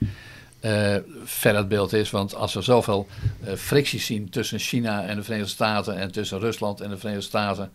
eh 0.59 0.95
ver 1.23 1.55
het 1.55 1.67
beeld 1.67 1.93
is. 1.93 2.09
Want 2.11 2.35
als 2.35 2.53
we 2.53 2.61
zoveel 2.61 3.07
eh, 3.43 3.53
fricties 3.53 4.05
zien 4.05 4.29
tussen 4.29 4.59
China 4.59 5.03
en 5.05 5.15
de 5.15 5.23
Verenigde 5.23 5.51
Staten 5.51 5.97
en 5.97 6.11
tussen 6.11 6.39
Rusland 6.39 6.81
en 6.81 6.89
de 6.89 6.97
Verenigde 6.97 7.25
Staten, 7.27 7.71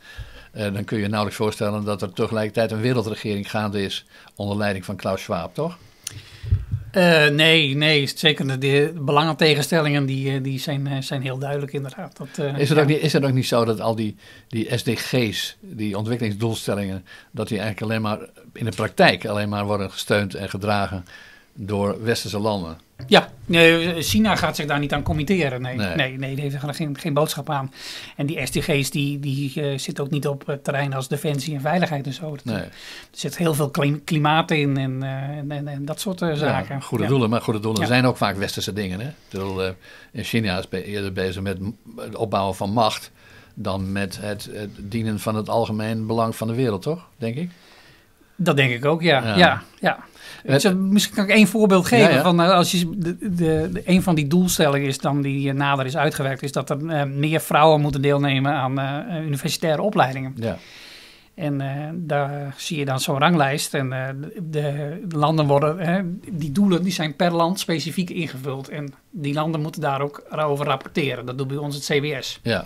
eh, 0.52 0.72
dan 0.72 0.84
kun 0.84 0.96
je 0.96 1.02
je 1.02 1.08
nauwelijks 1.08 1.40
voorstellen 1.42 1.84
dat 1.84 2.02
er 2.02 2.12
tegelijkertijd 2.12 2.70
een 2.70 2.80
wereldregering 2.80 3.50
gaande 3.50 3.82
is 3.82 4.04
onder 4.34 4.56
leiding 4.56 4.84
van 4.84 4.96
Klaus 4.96 5.22
Schwab, 5.22 5.54
toch? 5.54 5.78
Eh, 6.94 7.28
nee, 7.28 7.76
nee, 7.76 8.10
zeker 8.14 8.46
de, 8.46 8.58
de 8.58 8.92
belangentegenstellingen 9.00 10.06
die, 10.06 10.32
eh, 10.32 10.42
die 10.42 10.58
zijn, 10.58 10.86
eh, 10.86 11.00
zijn 11.00 11.22
heel 11.22 11.38
duidelijk 11.38 11.72
inderdaad. 11.72 12.16
Dat, 12.16 12.28
Is 12.56 12.68
het, 12.68 12.76
ja. 12.76 12.82
ook 12.82 12.88
niet, 12.88 13.00
is 13.00 13.12
het 13.12 13.24
ook 13.24 13.32
niet 13.32 13.46
zo 13.46 13.64
dat 13.64 13.80
al 13.80 13.94
die, 13.94 14.16
die 14.48 14.78
SDG's, 14.78 15.56
die 15.60 15.98
ontwikkelingsdoelstellingen, 15.98 17.04
dat 17.30 17.48
die 17.48 17.58
eigenlijk 17.58 17.90
alleen 17.90 18.02
maar 18.02 18.18
in 18.52 18.64
de 18.64 18.76
praktijk 18.76 19.26
alleen 19.26 19.48
maar 19.48 19.64
worden 19.64 19.90
gesteund 19.90 20.34
en 20.34 20.50
gedragen 20.50 21.04
door 21.52 22.02
westerse 22.02 22.38
landen? 22.38 22.78
Ja, 23.06 23.28
nee, 23.44 24.02
China 24.02 24.36
gaat 24.36 24.56
zich 24.56 24.66
daar 24.66 24.78
niet 24.78 24.92
aan 24.92 25.02
committeren. 25.02 25.62
Nee, 25.62 25.76
Nee. 25.76 25.94
nee. 25.96 26.18
nee, 26.18 26.34
die 26.34 26.44
heeft 26.44 26.62
er 26.62 26.74
geen, 26.74 26.98
geen 26.98 27.14
boodschap 27.14 27.50
aan. 27.50 27.72
En 28.16 28.26
die 28.26 28.46
SDG's 28.46 28.90
die, 28.90 29.20
die 29.20 29.62
eh, 29.62 29.78
zitten 29.78 30.04
ook 30.04 30.10
niet 30.10 30.26
op 30.26 30.46
het 30.46 30.64
terrein 30.64 30.94
als 30.94 31.08
defensie 31.08 31.54
en 31.54 31.60
veiligheid 31.60 32.06
en 32.06 32.12
zo. 32.12 32.30
Dat- 32.30 32.44
Nee. 32.44 32.56
Er 32.56 32.70
zit 33.10 33.36
heel 33.36 33.54
veel 33.54 33.70
klim- 33.70 34.04
klimaat 34.04 34.50
in 34.50 34.76
en, 34.76 35.02
eh, 35.02 35.12
en, 35.12 35.50
en, 35.50 35.68
en 35.68 35.84
dat 35.84 36.00
soort 36.00 36.22
eh, 36.22 36.32
zaken. 36.34 36.74
Ja, 36.74 36.80
goede 36.80 37.04
Ja. 37.04 37.10
doelen, 37.10 37.30
maar 37.30 37.40
goede 37.42 37.60
doelen 37.60 37.80
Ja. 37.82 37.86
zijn 37.86 38.06
ook 38.06 38.16
vaak 38.16 38.36
westerse 38.36 38.72
dingen. 38.72 39.00
Hè? 39.00 39.08
Ik 39.08 39.14
bedoel, 39.30 39.62
eh, 39.64 39.70
in 40.12 40.24
China 40.24 40.58
is 40.58 40.68
be- 40.68 40.84
eerder 40.84 41.12
bezig 41.12 41.42
met 41.42 41.58
het 41.96 42.16
opbouwen 42.16 42.54
van 42.54 42.70
macht 42.72 43.10
dan 43.54 43.92
met 43.92 44.18
het, 44.20 44.48
het 44.52 44.70
dienen 44.78 45.20
van 45.20 45.34
het 45.34 45.48
algemeen 45.48 46.06
belang 46.06 46.36
van 46.36 46.46
de 46.48 46.54
wereld, 46.54 46.82
toch? 46.82 47.08
Denk 47.16 47.36
ik. 47.36 47.50
Dat 48.36 48.56
denk 48.56 48.72
ik 48.72 48.84
ook, 48.84 49.02
ja. 49.02 49.36
Ja. 49.36 49.62
ja. 49.80 49.98
misschien 50.74 51.14
kan 51.14 51.24
ik 51.24 51.30
één 51.30 51.46
voorbeeld 51.46 51.86
geven. 51.86 52.22
Van, 52.22 52.40
eh, 52.42 52.50
als 52.50 52.70
je, 52.70 52.90
de, 52.96 53.16
de, 53.18 53.28
de- 53.72 53.82
een 53.84 54.02
van 54.02 54.14
die 54.14 54.26
doelstellingen 54.26 54.88
is 54.88 54.98
dan 54.98 55.22
die 55.22 55.48
eh, 55.48 55.54
nader 55.54 55.86
is 55.86 55.96
uitgewerkt, 55.96 56.42
is 56.42 56.52
dat 56.52 56.70
er 56.70 56.88
eh, 56.88 57.04
meer 57.04 57.40
vrouwen 57.40 57.80
moeten 57.80 58.02
deelnemen 58.02 58.52
aan 58.52 58.78
universitaire 59.22 59.82
opleidingen. 59.82 60.32
Ja. 60.36 60.56
En 61.34 61.62
daar 62.06 62.54
zie 62.56 62.78
je 62.78 62.84
dan 62.84 63.00
zo'n 63.00 63.18
ranglijst. 63.18 63.74
En 63.74 63.88
de, 64.50 65.00
de 65.08 65.16
landen 65.16 65.46
worden, 65.46 66.20
die 66.30 66.52
doelen 66.52 66.82
die 66.82 66.92
zijn 66.92 67.16
per 67.16 67.32
land 67.32 67.60
specifiek 67.60 68.10
ingevuld. 68.10 68.68
En 68.68 68.94
die 69.10 69.34
landen 69.34 69.60
moeten 69.60 69.80
daar 69.80 70.00
ook 70.00 70.22
over 70.36 70.66
rapporteren. 70.66 71.26
Dat 71.26 71.38
doet 71.38 71.48
bij 71.48 71.56
ons 71.56 71.74
het 71.74 71.84
CBS. 71.84 72.40
ja. 72.42 72.64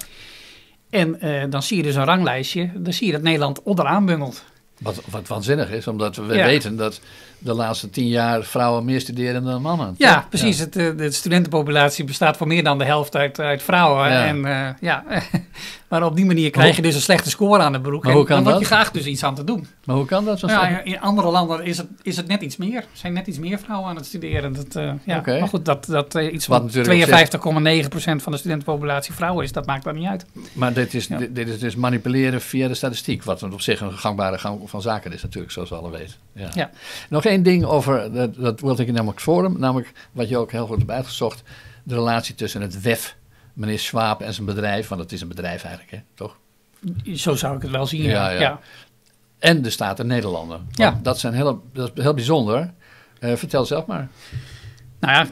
En 0.90 1.18
dan 1.50 1.62
zie 1.62 1.76
je 1.76 1.82
dus 1.82 1.94
een 1.94 2.04
ranglijstje. 2.04 2.70
Dan 2.74 2.92
zie 2.92 3.06
je 3.06 3.12
dat 3.12 3.22
Nederland 3.22 3.62
onderaan 3.62 4.06
bungelt. 4.06 4.44
Wat, 4.78 5.00
wat 5.10 5.28
waanzinnig 5.28 5.70
is, 5.70 5.86
omdat 5.86 6.16
we 6.16 6.34
Ja. 6.34 6.44
weten 6.46 6.76
dat 6.76 7.00
de 7.38 7.52
laatste 7.54 7.90
tien 7.90 8.08
jaar 8.08 8.42
vrouwen 8.42 8.84
meer 8.84 9.00
studeren 9.00 9.44
dan 9.44 9.62
mannen. 9.62 9.94
Ja, 9.98 10.14
Toch? 10.14 10.28
precies. 10.28 10.58
Het, 10.58 10.76
eh, 10.76 10.96
de 10.96 11.10
studentenpopulatie 11.10 12.04
bestaat 12.04 12.36
voor 12.36 12.46
meer 12.46 12.64
dan 12.64 12.78
de 12.78 12.84
helft 12.84 13.16
uit, 13.16 13.40
uit 13.40 13.62
vrouwen. 13.62 14.10
Ja. 14.10 14.24
En 14.24 14.44
eh, 14.44 14.68
ja, 14.80 15.04
maar 15.88 16.04
op 16.04 16.16
die 16.16 16.24
manier 16.24 16.50
krijg 16.50 16.76
je 16.76 16.82
dus 16.82 16.94
een 16.94 17.00
slechte 17.00 17.30
score 17.30 17.62
aan 17.62 17.72
de 17.72 17.80
broek. 17.80 18.02
Maar 18.02 18.12
en 18.12 18.16
hoe 18.18 18.26
kan 18.26 18.36
dan 18.36 18.44
word 18.52 18.54
je 18.64 18.68
dat? 18.68 18.78
graag 18.78 18.90
dus 18.90 19.04
iets 19.04 19.24
aan 19.24 19.34
te 19.34 19.44
doen. 19.44 19.66
Maar 19.84 19.96
hoe 19.96 20.04
kan 20.04 20.24
dat 20.24 20.38
zo 20.38 20.46
Ja, 20.46 20.60
zijn? 20.60 20.84
in 20.84 21.00
andere 21.00 21.30
landen 21.30 21.64
is 21.64 21.76
het, 21.76 21.86
is 22.02 22.16
het 22.16 22.26
net 22.26 22.42
iets 22.42 22.56
meer. 22.56 22.84
zijn 22.92 23.12
net 23.12 23.26
iets 23.26 23.38
meer 23.38 23.58
vrouwen 23.58 23.88
aan 23.88 23.96
het 23.96 24.06
studeren. 24.06 24.52
Dat, 24.52 24.76
eh, 24.76 24.92
ja. 25.04 25.22
Maar 25.24 25.48
goed, 25.48 25.64
dat, 25.64 25.84
dat 25.86 26.14
iets 26.14 26.46
Wat 26.46 26.58
van 26.72 26.82
natuurlijk 26.82 27.34
op 27.34 27.50
52,9% 27.50 28.22
van 28.22 28.32
de 28.32 28.38
studentenpopulatie 28.38 29.14
vrouwen 29.14 29.44
is, 29.44 29.52
dat 29.52 29.66
maakt 29.66 29.84
dat 29.84 29.94
niet 29.94 30.06
uit. 30.08 30.26
Maar 30.52 30.72
dit 30.72 30.94
is, 30.94 31.06
Ja. 31.06 31.18
dit, 31.18 31.34
dit 31.34 31.48
is 31.48 31.58
dus 31.58 31.76
manipuleren 31.76 32.40
via 32.40 32.68
de 32.68 32.74
statistiek, 32.74 33.22
wat 33.24 33.42
op 33.42 33.60
zich 33.60 33.80
een 33.80 33.92
gangbare 33.98 34.38
gang 34.38 34.60
van 34.70 34.82
zaken 34.82 35.12
is 35.12 35.22
natuurlijk, 35.22 35.52
zoals 35.52 35.68
we 35.68 35.74
alle 35.76 35.90
weten. 35.90 36.14
Ja. 36.32 36.48
Ja. 36.54 36.70
Nog 37.08 37.24
één 37.28 37.42
ding 37.42 37.64
over, 37.64 38.12
dat, 38.12 38.34
dat 38.34 38.60
wilde 38.60 38.82
ik 38.82 38.88
in 38.88 38.94
namelijk 38.94 39.20
forum, 39.20 39.58
namelijk 39.58 39.92
wat 40.12 40.28
je 40.28 40.36
ook 40.36 40.52
heel 40.52 40.66
goed 40.66 40.78
hebt 40.78 40.90
uitgezocht, 40.90 41.42
de 41.82 41.94
relatie 41.94 42.34
tussen 42.34 42.60
het 42.60 42.80
WEF, 42.80 43.16
meneer 43.52 43.78
Schwab 43.78 44.20
en 44.20 44.34
zijn 44.34 44.46
bedrijf, 44.46 44.88
want 44.88 45.00
het 45.00 45.12
is 45.12 45.20
een 45.20 45.28
bedrijf 45.28 45.64
eigenlijk, 45.64 45.90
hè, 45.90 46.00
toch? 46.14 46.38
Zo 47.14 47.34
zou 47.34 47.56
ik 47.56 47.62
het 47.62 47.70
wel 47.70 47.86
zien. 47.86 48.02
Ja, 48.02 48.30
Ja, 48.30 48.40
ja. 48.40 48.60
En 49.38 49.62
de 49.62 49.70
Staten 49.70 50.06
Nederlanden. 50.06 50.68
Ja. 50.70 50.98
Dat, 51.02 51.18
zijn 51.18 51.34
heel, 51.34 51.62
dat 51.72 51.90
is 51.94 52.02
heel 52.02 52.14
bijzonder. 52.14 52.72
Eh, 53.18 53.36
vertel 53.36 53.64
zelf 53.64 53.86
maar. 53.86 54.08
Nou 55.00 55.12
ja, 55.12 55.26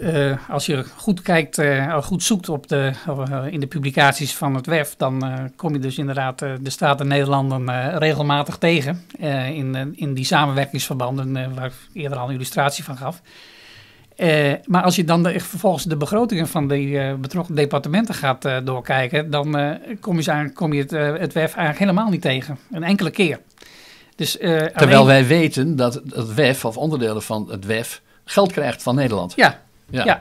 eh, 0.00 0.30
eh, 0.30 0.38
als 0.48 0.66
je 0.66 0.84
goed 0.96 1.22
kijkt, 1.22 1.58
eh, 1.58 2.02
goed 2.02 2.22
zoekt 2.22 2.48
op 2.48 2.68
de, 2.68 2.92
in 3.50 3.60
de 3.60 3.66
publicaties 3.66 4.34
van 4.34 4.54
het 4.54 4.66
WEF, 4.66 4.94
dan 4.96 5.24
kom 5.56 5.72
je 5.72 5.78
dus 5.78 5.98
inderdaad 5.98 6.38
de 6.38 6.70
Staten 6.70 7.08
Nederlanden 7.08 7.98
regelmatig 7.98 8.58
tegen. 8.58 9.04
in, 9.52 9.94
in 9.96 10.14
die 10.14 10.24
samenwerkingsverbanden 10.24 11.54
waar 11.54 11.66
ik 11.66 11.72
eerder 11.92 12.18
al 12.18 12.28
een 12.28 12.34
illustratie 12.34 12.84
van 12.84 12.96
gaf. 12.96 13.22
Maar 14.66 14.82
als 14.82 14.96
je 14.96 15.04
dan 15.04 15.22
de, 15.22 15.40
vervolgens 15.40 15.84
de 15.84 15.96
begrotingen 15.96 16.48
van 16.48 16.68
die 16.68 17.14
betrokken 17.16 17.54
departementen 17.54 18.14
gaat 18.14 18.48
doorkijken, 18.64 19.30
dan 19.30 19.78
kom 20.00 20.20
je, 20.20 20.50
kom 20.54 20.72
je 20.72 20.80
het, 20.80 20.90
het 21.20 21.32
WEF 21.32 21.54
eigenlijk 21.54 21.78
helemaal 21.78 22.10
niet 22.10 22.22
tegen. 22.22 22.58
Een 22.70 22.84
enkele 22.84 23.10
keer. 23.10 23.40
Dus, 24.16 24.30
Terwijl 24.30 24.92
alleen- 24.92 25.06
wij 25.06 25.26
weten 25.26 25.76
dat 25.76 25.94
het 25.94 26.34
WEF, 26.34 26.64
of 26.64 26.76
onderdelen 26.76 27.22
van 27.22 27.50
het 27.50 27.64
WEF, 27.64 28.02
geld 28.30 28.52
krijgt 28.52 28.82
van 28.82 28.94
Nederland. 28.94 29.32
Ja, 29.36 29.58
Ja. 29.90 30.04
Ja. 30.04 30.20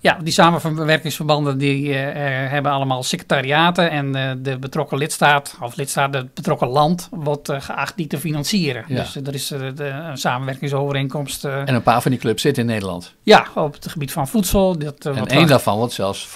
ja, 0.00 0.18
die 0.22 0.32
samenwerkingsverbanden 0.32 1.58
die, 1.58 1.92
eh, 1.92 2.44
eh, 2.44 2.50
hebben 2.50 2.72
allemaal 2.72 3.02
secretariaten 3.02 3.90
en 3.90 4.14
eh, 4.14 4.30
de 4.38 4.58
betrokken 4.58 4.98
lidstaat, 4.98 5.56
of 5.60 5.76
lidstaat, 5.76 6.14
het 6.14 6.34
betrokken 6.34 6.68
land, 6.68 7.08
wordt 7.10 7.52
geacht 7.58 7.96
die 7.96 8.06
te 8.06 8.18
financieren. 8.18 8.84
Ja. 8.88 8.96
Dus 9.02 9.16
er 9.16 9.34
is 9.34 9.46
de, 9.46 9.84
een 9.84 10.16
samenwerkingsovereenkomst 10.18 11.44
En 11.44 11.74
een 11.74 11.82
paar 11.82 12.02
van 12.02 12.10
die 12.10 12.20
clubs 12.20 12.42
zitten 12.42 12.62
in 12.62 12.68
Nederland. 12.68 13.14
ja, 13.22 13.46
op 13.54 13.72
het 13.74 13.88
gebied 13.88 14.12
van 14.12 14.28
voedsel. 14.28 14.78
Dat, 14.78 15.06
En 15.06 15.26
één 15.26 15.38
wel- 15.38 15.46
daarvan 15.46 15.76
wordt 15.76 15.92
zelfs 15.92 16.28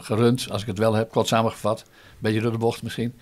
gerund, 0.00 0.46
als 0.50 0.60
ik 0.62 0.66
het 0.68 0.78
wel 0.78 0.94
heb, 0.94 1.10
kort 1.10 1.26
samengevat, 1.28 1.80
een 1.80 1.86
beetje 2.18 2.40
door 2.40 2.52
de 2.52 2.58
bocht 2.58 2.82
misschien, 2.82 3.18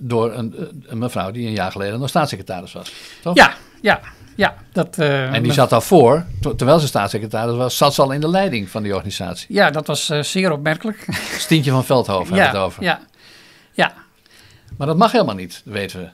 door 0.00 0.32
een, 0.32 0.54
een 0.86 0.98
mevrouw 0.98 1.30
die 1.30 1.46
een 1.46 1.52
jaar 1.52 1.72
geleden 1.72 1.98
nog 1.98 2.08
staatssecretaris 2.08 2.72
was. 2.72 2.92
Toch? 3.22 3.34
Ja, 3.34 3.54
ja, 3.82 4.00
ja. 4.34 4.54
Dat, 4.72 4.98
eh, 4.98 5.34
En 5.34 5.42
die 5.42 5.52
zat 5.52 5.70
daarvoor, 5.70 6.24
ter- 6.40 6.56
terwijl 6.56 6.78
ze 6.78 6.86
staatssecretaris 6.86 7.56
was, 7.56 7.76
zat 7.76 7.94
ze 7.94 8.02
al 8.02 8.10
in 8.12 8.20
de 8.20 8.28
leiding 8.28 8.68
van 8.68 8.82
die 8.82 8.94
organisatie. 8.94 9.46
Ja, 9.54 9.70
dat 9.70 9.86
was 9.86 10.10
eh, 10.10 10.22
zeer 10.22 10.52
opmerkelijk. 10.52 11.06
Stientje 11.38 11.70
van 11.70 11.84
Veldhoven 11.84 12.36
ja, 12.36 12.42
had 12.44 12.52
het 12.52 12.62
over. 12.62 12.82
ja, 12.82 13.00
ja, 13.72 13.92
Maar 14.76 14.86
dat 14.86 14.96
mag 14.96 15.12
helemaal 15.12 15.34
niet, 15.34 15.62
weten 15.64 16.00
we. 16.00 16.08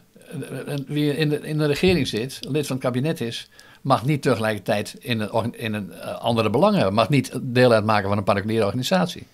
Eh, 0.66 0.74
Wie 0.86 1.16
in 1.16 1.28
de, 1.28 1.40
in 1.40 1.58
de 1.58 1.66
regering 1.66 2.08
zit, 2.08 2.38
lid 2.40 2.66
van 2.66 2.76
het 2.76 2.84
kabinet 2.84 3.20
is, 3.20 3.48
mag 3.80 4.04
niet 4.04 4.22
tegelijkertijd 4.22 4.94
in 4.98 5.20
een, 5.20 5.54
in 5.58 5.74
een 5.74 6.00
andere 6.02 6.50
belang 6.50 6.74
hebben. 6.74 6.94
Mag 6.94 7.08
niet 7.08 7.30
deel 7.42 7.72
uitmaken 7.72 8.08
van 8.08 8.18
een 8.18 8.24
particuliere 8.24 8.64
organisatie. 8.64 9.26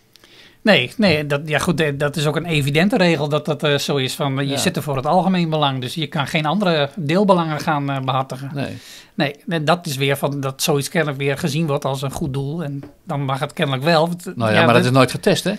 Nee, 0.67 0.93
nee 0.97 1.27
dat, 1.27 1.41
ja 1.45 1.59
goed, 1.59 1.81
eh, 1.81 1.93
dat 1.99 2.17
is 2.17 2.27
ook 2.27 2.37
een 2.37 2.45
evidente 2.45 2.97
regel 2.97 3.29
dat 3.29 3.45
dat 3.45 3.63
eh, 3.63 3.79
zo 3.79 3.97
is. 3.97 4.15
Van, 4.15 4.39
eh, 4.39 4.45
je 4.45 4.51
Ja. 4.53 4.57
zit 4.59 4.77
er 4.77 4.83
voor 4.83 4.97
het 4.97 5.07
algemeen 5.07 5.51
belang, 5.51 5.81
dus 5.81 5.95
je 5.95 6.07
kan 6.07 6.27
geen 6.27 6.47
andere 6.47 6.91
deelbelangen 6.97 7.61
gaan 7.61 7.91
eh, 7.91 8.01
behartigen. 8.01 8.51
Nee. 8.55 8.77
Nee, 9.15 9.35
en 9.49 9.65
dat 9.65 9.87
is 9.87 9.97
weer 9.97 10.17
van 10.17 10.41
dat 10.41 10.63
zoiets 10.63 10.89
kennelijk 10.89 11.19
weer 11.19 11.39
gezien 11.39 11.67
wordt 11.67 11.85
als 11.85 12.03
een 12.03 12.11
goed 12.11 12.33
doel. 12.33 12.65
En 12.65 12.83
dan 13.05 13.25
mag 13.25 13.39
het 13.41 13.53
kennelijk 13.53 13.85
wel. 13.85 14.07
Want, 14.09 14.37
Nou 14.37 14.53
ja, 14.53 14.65
maar 14.65 14.75
dat 14.75 14.85
is 14.85 14.91
nooit 14.91 15.11
getest, 15.11 15.45
hè? 15.45 15.53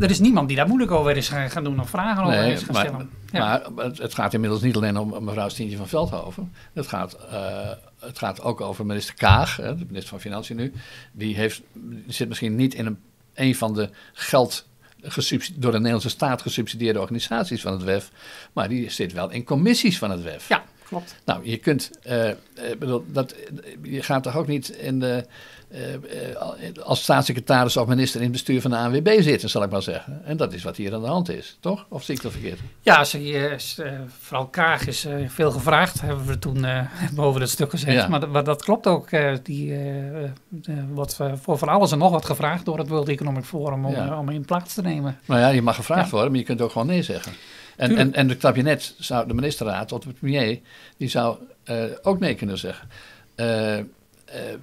Er 0.00 0.10
is 0.10 0.20
niemand 0.20 0.48
die 0.48 0.56
daar 0.56 0.66
moeilijk 0.68 0.90
over 0.90 1.16
is 1.16 1.28
gaan 1.28 1.50
gaan 1.50 1.64
doen 1.64 1.80
of 1.80 1.90
vragen 1.90 2.24
over 2.24 2.46
is 2.46 2.62
gaan 2.62 2.74
maar, 2.74 2.86
stellen. 2.86 3.10
Ja. 3.32 3.62
maar 3.74 3.84
het, 3.84 4.14
gaat 4.14 4.34
inmiddels 4.34 4.62
niet 4.62 4.76
alleen 4.76 4.98
om 4.98 5.24
mevrouw 5.24 5.48
Stientje 5.48 5.76
van 5.76 5.88
Veldhoven. 5.88 6.52
Het 6.72 6.86
gaat, 6.86 7.16
het 8.00 8.18
gaat 8.18 8.42
ook 8.42 8.60
over 8.60 8.86
minister 8.86 9.14
Kaag, 9.14 9.56
de 9.56 9.84
minister 9.86 10.08
van 10.08 10.20
Financiën 10.20 10.56
nu. 10.56 10.72
Die, 11.12 11.34
heeft, 11.34 11.62
zit 12.06 12.28
misschien 12.28 12.56
niet 12.56 12.74
in 12.74 12.86
een, 12.86 12.98
een 13.40 13.54
van 13.54 13.74
de 13.74 13.90
geld 14.12 14.68
door 15.54 15.70
de 15.72 15.76
Nederlandse 15.76 16.08
staat 16.08 16.42
gesubsidieerde 16.42 17.00
organisaties 17.00 17.60
van 17.60 17.72
het 17.72 17.82
WEF. 17.82 18.10
Maar 18.52 18.68
die 18.68 18.90
zit 18.90 19.12
wel 19.12 19.30
in 19.30 19.44
commissies 19.44 19.98
van 19.98 20.10
het 20.10 20.22
WEF. 20.22 20.48
ja, 20.48 20.64
klopt. 20.90 21.14
Nou, 21.24 21.40
je 21.50 21.56
kunt, 21.56 21.90
eh, 22.02 22.28
eh, 22.30 22.36
bedoel, 22.78 23.04
dat, 23.06 23.34
je 23.82 24.02
gaat 24.02 24.22
toch 24.22 24.36
ook 24.36 24.46
niet 24.46 24.68
in 24.68 25.00
de, 25.00 25.24
eh, 25.68 25.94
eh, 25.94 26.00
als 26.82 27.02
staatssecretaris 27.02 27.76
of 27.76 27.86
minister 27.86 28.16
in 28.20 28.22
het 28.26 28.32
bestuur 28.32 28.60
van 28.60 28.70
de 28.70 28.76
ANWB 28.76 29.20
zitten, 29.20 29.50
zal 29.50 29.62
ik 29.62 29.70
maar 29.70 29.82
zeggen. 29.82 30.22
En 30.24 30.36
dat 30.36 30.52
is 30.52 30.62
wat 30.62 30.76
hier 30.76 30.94
aan 30.94 31.00
de 31.00 31.06
hand 31.06 31.28
is, 31.28 31.56
toch? 31.60 31.86
Of 31.88 32.02
zie 32.02 32.14
ik 32.14 32.22
dat 32.22 32.32
verkeerd? 32.32 32.58
Ja, 32.80 33.04
ze, 33.04 33.18
eh, 33.18 33.52
eh, 33.86 34.00
vooral 34.20 34.46
Kaag 34.46 34.86
is 34.86 35.04
eh, 35.04 35.14
veel 35.28 35.50
gevraagd, 35.50 36.00
hebben 36.00 36.26
we 36.26 36.38
toen 36.38 36.64
eh, 36.64 36.86
boven 37.14 37.40
het 37.40 37.50
stuk 37.50 37.70
gezegd. 37.70 37.92
Ja. 37.92 38.08
Maar, 38.08 38.20
dat- 38.20 38.30
maar 38.30 38.44
dat 38.44 38.62
klopt 38.64 38.86
ook. 38.86 39.10
eh, 39.10 39.34
die 39.42 39.74
wordt 40.92 41.18
voor 41.42 41.58
van 41.58 41.68
alles 41.68 41.92
en 41.92 41.98
nog 41.98 42.10
wat 42.10 42.24
gevraagd 42.24 42.64
door 42.64 42.78
het 42.78 42.88
World 42.88 43.08
Economic 43.08 43.44
Forum 43.44 43.84
om, 43.84 43.92
Ja. 43.92 44.18
om 44.18 44.28
in 44.28 44.44
plaats 44.44 44.74
te 44.74 44.82
nemen. 44.82 45.18
Nou 45.24 45.40
ja, 45.40 45.48
je 45.48 45.62
mag 45.62 45.74
gevraagd 45.76 46.04
Ja. 46.04 46.10
worden, 46.10 46.30
maar 46.30 46.38
je 46.40 46.46
kunt 46.46 46.60
ook 46.60 46.70
gewoon 46.72 46.86
nee 46.86 47.02
zeggen. 47.02 47.32
En, 47.80 47.96
en, 47.96 48.14
en 48.14 48.28
het 48.28 48.38
kabinet 48.38 48.94
zou, 48.98 49.26
de 49.26 49.34
ministerraad 49.34 49.92
of 49.92 50.00
de 50.00 50.12
premier, 50.12 50.60
die 50.96 51.08
zou 51.08 51.36
eh, 51.64 51.84
ook 52.02 52.18
nee 52.18 52.34
kunnen 52.34 52.58
zeggen. 52.58 52.88
Eh, 53.34 53.78
eh, 53.78 53.84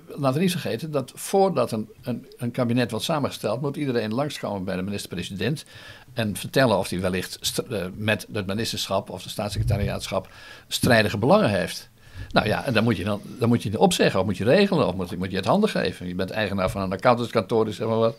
laten 0.08 0.34
we 0.34 0.40
niet 0.40 0.52
vergeten 0.52 0.92
dat 0.92 1.12
voordat 1.16 1.72
een, 1.72 1.90
een, 2.02 2.28
een 2.38 2.52
kabinet 2.52 2.92
wordt 2.92 3.06
samengesteld, 3.06 3.62
moet 3.62 3.76
iedereen 3.76 4.14
langskomen 4.14 4.64
bij 4.64 4.76
de 4.76 4.82
minister-president 4.82 5.66
en 6.14 6.36
vertellen 6.36 6.78
of 6.78 6.90
hij 6.90 7.00
wellicht 7.00 7.64
met 7.96 8.28
het 8.34 8.46
ministerschap 8.46 9.10
of 9.10 9.24
de 9.24 9.30
staatssecretariaatschap 9.30 10.30
strijdige 10.68 11.18
belangen 11.18 11.50
heeft. 11.50 11.90
Nou 12.32 12.48
ja, 12.48 12.66
en 12.66 12.74
dan 12.74 12.84
moet 12.84 12.98
je 12.98 13.04
dan, 13.04 13.22
dan 13.40 13.50
moet 13.50 13.64
je 13.64 13.70
het 13.70 13.78
opzeggen 13.78 14.20
of 14.20 14.26
moet 14.26 14.38
je 14.38 14.44
regelen 14.44 14.88
of 14.88 14.96
moet, 14.96 15.18
moet 15.18 15.32
je 15.32 15.38
het 15.38 15.46
handen 15.46 15.70
geven. 15.70 16.08
Je 16.08 16.16
bent 16.16 16.32
eigenaar 16.32 16.70
van 16.70 16.82
een 16.82 16.92
accountantskantoor, 16.92 17.66
dus 17.66 17.76
zeg 17.76 17.88
maar 17.88 17.98
wat. 17.98 18.18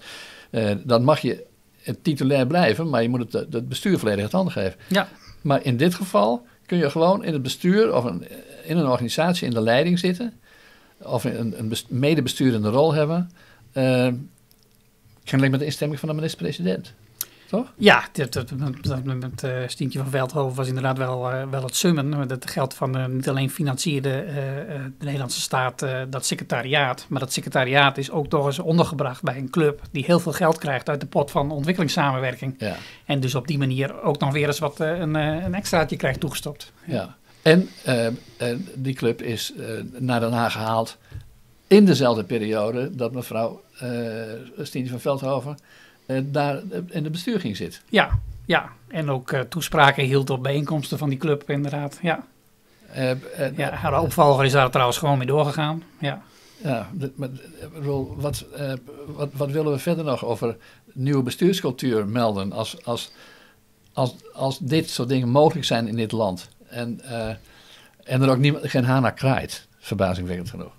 Dan 0.85 1.05
mag 1.05 1.21
je 1.21 1.47
het 1.89 2.05
titulair 2.05 2.47
blijven, 2.47 2.89
maar 2.89 3.03
je 3.03 3.09
moet 3.09 3.33
het, 3.33 3.53
het 3.53 3.69
bestuur 3.69 3.99
volledig 3.99 4.23
het 4.23 4.33
handen 4.33 4.53
geven. 4.53 4.75
Ja, 4.89 5.09
Maar 5.41 5.65
in 5.65 5.77
dit 5.77 5.95
geval 5.95 6.47
kun 6.67 6.79
je 6.79 6.91
gewoon 6.91 7.25
in 7.25 7.33
het 7.33 7.43
bestuur 7.43 7.95
of 7.95 8.05
een, 8.05 8.25
in 8.65 8.77
een 8.77 8.87
organisatie 8.87 9.47
in 9.47 9.55
de 9.55 9.61
leiding 9.61 9.99
zitten. 9.99 10.33
Of 11.03 11.25
een, 11.25 11.59
een 11.59 11.69
best- 11.69 11.91
medebesturende 11.91 12.69
rol 12.69 12.93
hebben. 12.95 13.31
eh 13.73 14.09
kennelijk 15.25 15.51
met 15.51 15.61
de 15.61 15.67
instemming 15.67 16.01
van 16.01 16.09
de 16.09 16.15
minister-president. 16.15 16.93
Toch? 17.49 17.73
Ja, 17.77 18.05
dat, 18.13 18.33
dat, 18.33 18.53
dat, 18.81 19.05
met 19.05 19.43
eh 19.43 19.53
Stientje 19.67 19.99
van 19.99 20.11
Veldhoven 20.11 20.57
was 20.57 20.69
inderdaad 20.69 20.99
wel, 20.99 21.31
eh, 21.31 21.51
wel 21.51 21.63
het 21.63 21.77
summen. 21.77 22.29
Dat 22.29 22.51
geld 22.51 22.75
van 22.75 22.97
eh, 22.97 23.07
niet 23.07 23.29
alleen 23.29 23.51
financierde 23.51 24.25
de 24.99 25.05
Nederlandse 25.05 25.41
staat 25.41 25.87
dat 26.09 26.27
secretariaat. 26.27 27.07
Maar 27.09 27.21
dat 27.21 27.33
secretariaat 27.33 27.99
is 27.99 28.11
ook 28.11 28.29
toch 28.29 28.47
eens 28.47 28.59
ondergebracht 28.59 29.23
bij 29.23 29.37
een 29.37 29.51
club 29.51 29.83
die 29.91 30.05
heel 30.05 30.21
veel 30.21 30.33
geld 30.33 30.59
krijgt 30.59 30.89
uit 30.89 31.01
de 31.01 31.07
pot 31.07 31.31
van 31.31 31.51
ontwikkelingssamenwerking. 31.51 32.55
Ja. 32.59 32.77
En 33.05 33.21
dus 33.21 33.35
op 33.35 33.47
die 33.47 33.59
manier 33.59 34.03
ook 34.03 34.19
nog 34.19 34.33
weer 34.33 34.47
eens 34.47 34.59
wat 34.59 34.81
een, 34.81 35.15
een 35.15 35.55
extraatje 35.55 35.97
krijgt 35.97 36.21
toegestopt. 36.21 36.73
ja. 36.85 37.17
En 37.43 37.69
die 38.75 38.95
club 38.95 39.23
is 39.23 39.53
naar 39.99 40.21
Den 40.21 40.33
Haag 40.33 40.53
gehaald 40.53 40.97
in 41.67 41.85
dezelfde 41.85 42.25
periode 42.25 42.97
dat 42.97 43.13
mevrouw 43.13 43.63
Stientje 44.63 44.91
van 44.91 45.01
Veldhoven 45.01 45.57
daar 46.23 46.63
in 46.89 47.03
het 47.03 47.13
bestuur 47.13 47.41
ging 47.41 47.57
zitten. 47.57 47.81
Ja, 47.89 48.19
ja. 48.45 48.73
En 48.89 49.11
ook 49.11 49.33
eh, 49.33 49.41
toespraken 49.41 50.05
hield 50.05 50.31
op 50.31 50.43
bijeenkomsten 50.43 50.99
van 50.99 51.09
die 51.09 51.19
club 51.19 51.51
inderdaad. 51.51 51.99
Ja, 52.03 52.25
ja, 53.57 53.91
de 53.91 54.01
opvolger 54.01 54.45
is 54.45 54.53
daar 54.53 54.71
trouwens 54.71 54.99
gewoon 54.99 55.19
mee 55.19 55.27
doorgegaan. 55.27 55.83
Ja, 55.99 56.23
ja 56.63 56.89
maar, 57.15 57.29
wat, 58.17 58.45
wat, 59.07 59.29
wat 59.33 59.51
willen 59.51 59.73
we 59.73 59.79
verder 59.79 60.05
nog 60.05 60.25
over 60.25 60.57
nieuwe 60.93 61.23
bestuurscultuur 61.23 62.07
melden 62.07 62.53
als, 62.53 62.85
als, 62.85 63.11
als, 63.93 64.15
als 64.33 64.59
dit 64.59 64.91
soort 64.91 65.09
dingen 65.09 65.29
mogelijk 65.29 65.67
zijn 65.67 65.89
in 65.89 65.97
dit 65.97 66.13
land? 66.13 66.49
En, 66.69 67.01
en 68.05 68.23
er 68.23 68.31
ook 68.31 68.39
niemand, 68.39 68.71
geen 68.71 68.85
haan 68.85 69.03
naar 69.03 69.15
kraait, 69.15 69.67
verbazingwekkend 69.79 70.51
genoeg. 70.51 70.73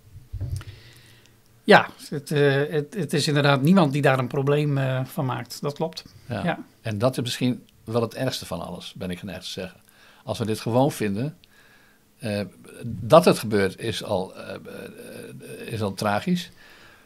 Ja, 1.69 1.87
het, 2.09 2.29
het, 2.29 2.93
het, 2.93 3.13
is 3.13 3.27
inderdaad 3.27 3.61
niemand 3.61 3.93
die 3.93 4.01
daar 4.01 4.19
een 4.19 4.27
probleem 4.27 4.79
van 5.05 5.25
maakt. 5.25 5.61
Dat 5.61 5.73
klopt. 5.73 6.03
Ja. 6.27 6.43
ja. 6.43 6.59
En 6.81 6.97
dat 6.97 7.17
is 7.17 7.23
misschien 7.23 7.63
wel 7.83 8.01
het 8.01 8.13
ergste 8.13 8.45
van 8.45 8.61
alles, 8.61 8.93
ben 8.93 9.09
ik 9.09 9.19
geneigd 9.19 9.43
te 9.43 9.49
zeggen. 9.49 9.79
Als 10.23 10.37
we 10.37 10.45
dit 10.45 10.59
gewoon 10.59 10.91
vinden, 10.91 11.37
uh, 12.19 12.41
dat 12.85 13.25
het 13.25 13.39
gebeurt 13.39 13.79
is 13.79 14.03
al, 14.03 14.33
is 15.65 15.81
al 15.81 15.93
tragisch. 15.93 16.51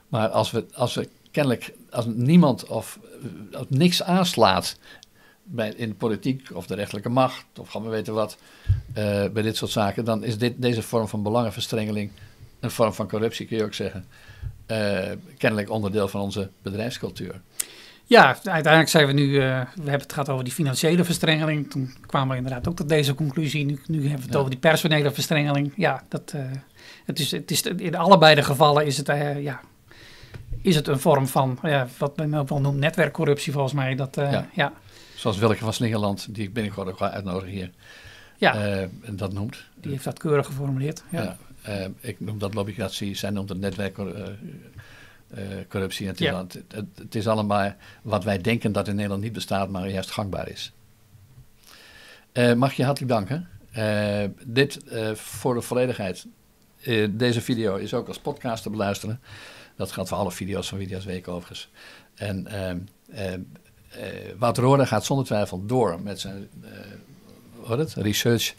Maar 0.08 0.30
als 0.30 0.52
we, 0.52 0.66
als 0.74 0.94
we 0.94 1.10
kennelijk, 1.32 1.74
als 1.90 2.06
niemand 2.06 2.66
of 2.66 3.00
als 3.52 3.66
niks 3.70 4.04
aanslaat 4.04 4.78
bij, 5.44 5.70
in 5.70 5.90
de 5.90 5.96
politiek 5.96 6.50
of 6.54 6.68
de 6.68 6.76
rechterlijke 6.76 7.10
macht, 7.10 7.46
of 7.60 7.70
gaan 7.70 7.84
we 7.84 7.90
weten 7.90 8.14
wat, 8.14 8.38
bij 9.34 9.42
dit 9.42 9.58
soort 9.58 9.72
zaken, 9.72 10.06
dan 10.06 10.24
is 10.24 10.38
dit, 10.38 10.62
deze 10.62 10.82
vorm 10.82 11.08
van 11.08 11.24
belangenverstrengeling 11.24 12.12
een 12.64 12.72
vorm 12.72 12.94
van 12.94 13.08
corruptie, 13.08 13.46
kun 13.46 13.58
je 13.58 13.64
ook 13.64 13.74
zeggen. 13.74 14.06
Kennelijk 15.38 15.70
onderdeel 15.70 16.08
van 16.08 16.22
onze 16.22 16.50
bedrijfscultuur. 16.62 17.42
Ja, 18.06 18.26
uiteindelijk 18.44 18.90
zijn 18.90 19.08
we 19.08 19.14
nu, 19.14 19.26
uh, 19.26 19.40
we 19.74 19.90
hebben 19.90 20.02
het 20.02 20.14
gehad 20.14 20.30
over 20.30 20.44
die 20.44 20.54
financiële 20.54 21.04
verstrengeling. 21.04 21.70
Toen 21.70 21.94
kwamen 22.06 22.30
we 22.30 22.36
inderdaad 22.36 22.68
ook 22.68 22.76
tot 22.76 22.90
deze 22.90 23.16
conclusie. 23.16 23.66
Nu, 23.66 23.80
nu 23.88 24.02
hebben 24.02 24.20
we 24.20 24.26
het 24.26 24.36
over 24.36 24.50
die 24.50 24.60
personele 24.60 25.12
verstrengeling. 25.12 25.74
Ja, 25.76 26.04
dat, 26.10 26.34
uh, 26.36 26.42
het 27.06 27.20
is, 27.20 27.32
het 27.32 27.52
is, 27.52 27.62
in 27.62 27.96
allebei 27.96 28.36
de 28.36 28.44
gevallen 28.44 28.86
is 28.86 28.98
het, 28.98 29.10
uh, 29.10 29.44
ja, 29.44 29.62
is 30.62 30.76
het 30.76 30.88
een 30.88 31.00
vorm 31.00 31.28
van, 31.28 31.60
wat 31.98 32.18
men 32.18 32.34
ook 32.34 32.50
wel 32.50 32.62
noemt, 32.62 32.80
netwerkcorruptie 32.80 33.52
volgens 33.54 33.74
mij. 33.74 33.96
Dat, 33.96 34.16
ja. 34.16 34.48
ja. 34.54 34.74
Zoals 35.16 35.38
Wilke 35.38 35.58
van 35.58 35.74
Slingerland, 35.74 36.36
die 36.36 36.44
ik 36.44 36.54
binnenkort 36.54 36.88
ook 36.88 36.98
ga 36.98 37.12
uitnodigen 37.12 37.50
hier, 37.50 37.72
ja. 38.38 38.56
en 39.02 39.16
dat 39.16 39.34
noemt. 39.34 39.64
Die 39.76 39.92
heeft 39.92 40.04
dat 40.04 40.20
keurig 40.20 40.46
geformuleerd. 40.46 41.04
Ja. 41.10 41.38
Ik 42.00 42.20
noem 42.20 42.40
dat 42.40 42.54
lobbycratie, 42.54 43.16
zij 43.16 43.30
noemt 43.30 43.50
het 43.50 43.60
netwerk 43.60 43.98
uh, 43.98 45.58
corruptie. 45.70 46.08
Het 46.08 46.20
ja. 46.20 46.38
het, 46.38 46.86
het, 46.96 47.16
is 47.16 47.28
allemaal 47.28 47.74
wat 48.02 48.24
wij 48.24 48.42
denken 48.42 48.72
dat 48.72 48.88
in 48.88 48.96
Nederland 48.96 49.22
niet 49.22 49.34
bestaat, 49.34 49.70
maar 49.70 49.90
juist 49.90 50.12
gangbaar 50.12 50.50
is. 50.50 50.72
Uh, 52.34 52.54
mag 52.54 52.74
je 52.74 52.84
hartelijk 52.84 53.12
danken. 53.12 53.50
Uh, 53.78 54.24
dit 54.46 54.80
voor 55.14 55.54
de 55.54 55.62
volledigheid. 55.62 56.26
deze 57.10 57.42
video 57.42 57.76
is 57.76 57.94
ook 57.94 58.08
als 58.08 58.20
podcast 58.20 58.64
te 58.64 58.70
beluisteren. 58.70 59.20
Dat 59.76 59.92
geldt 59.92 60.10
voor 60.10 60.18
alle 60.18 60.32
video's 60.32 60.70
van 60.70 60.78
Video's 60.78 61.06
Week 61.06 61.28
overigens. 61.28 61.70
En 62.16 62.48
Wouter 64.38 64.64
Roorda 64.64 64.86
gaat 64.86 65.06
zonder 65.06 65.26
twijfel 65.26 65.66
door 65.66 66.02
met 66.02 66.20
zijn 66.20 66.50
het, 67.68 67.94
research 67.94 68.54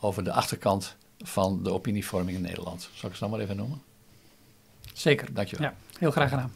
over 0.00 0.24
de 0.24 0.32
achterkant 0.32 0.96
van 1.24 1.62
de 1.62 1.72
opinievorming 1.72 2.36
in 2.36 2.42
Nederland. 2.42 2.80
Zal 2.80 3.04
ik 3.04 3.10
het 3.10 3.18
dan 3.18 3.30
maar 3.30 3.40
even 3.40 3.56
noemen? 3.56 3.82
Zeker. 4.92 5.34
Dankjewel. 5.34 5.66
Ja. 5.66 5.74
Heel 5.98 6.10
graag 6.10 6.28
gedaan. 6.28 6.52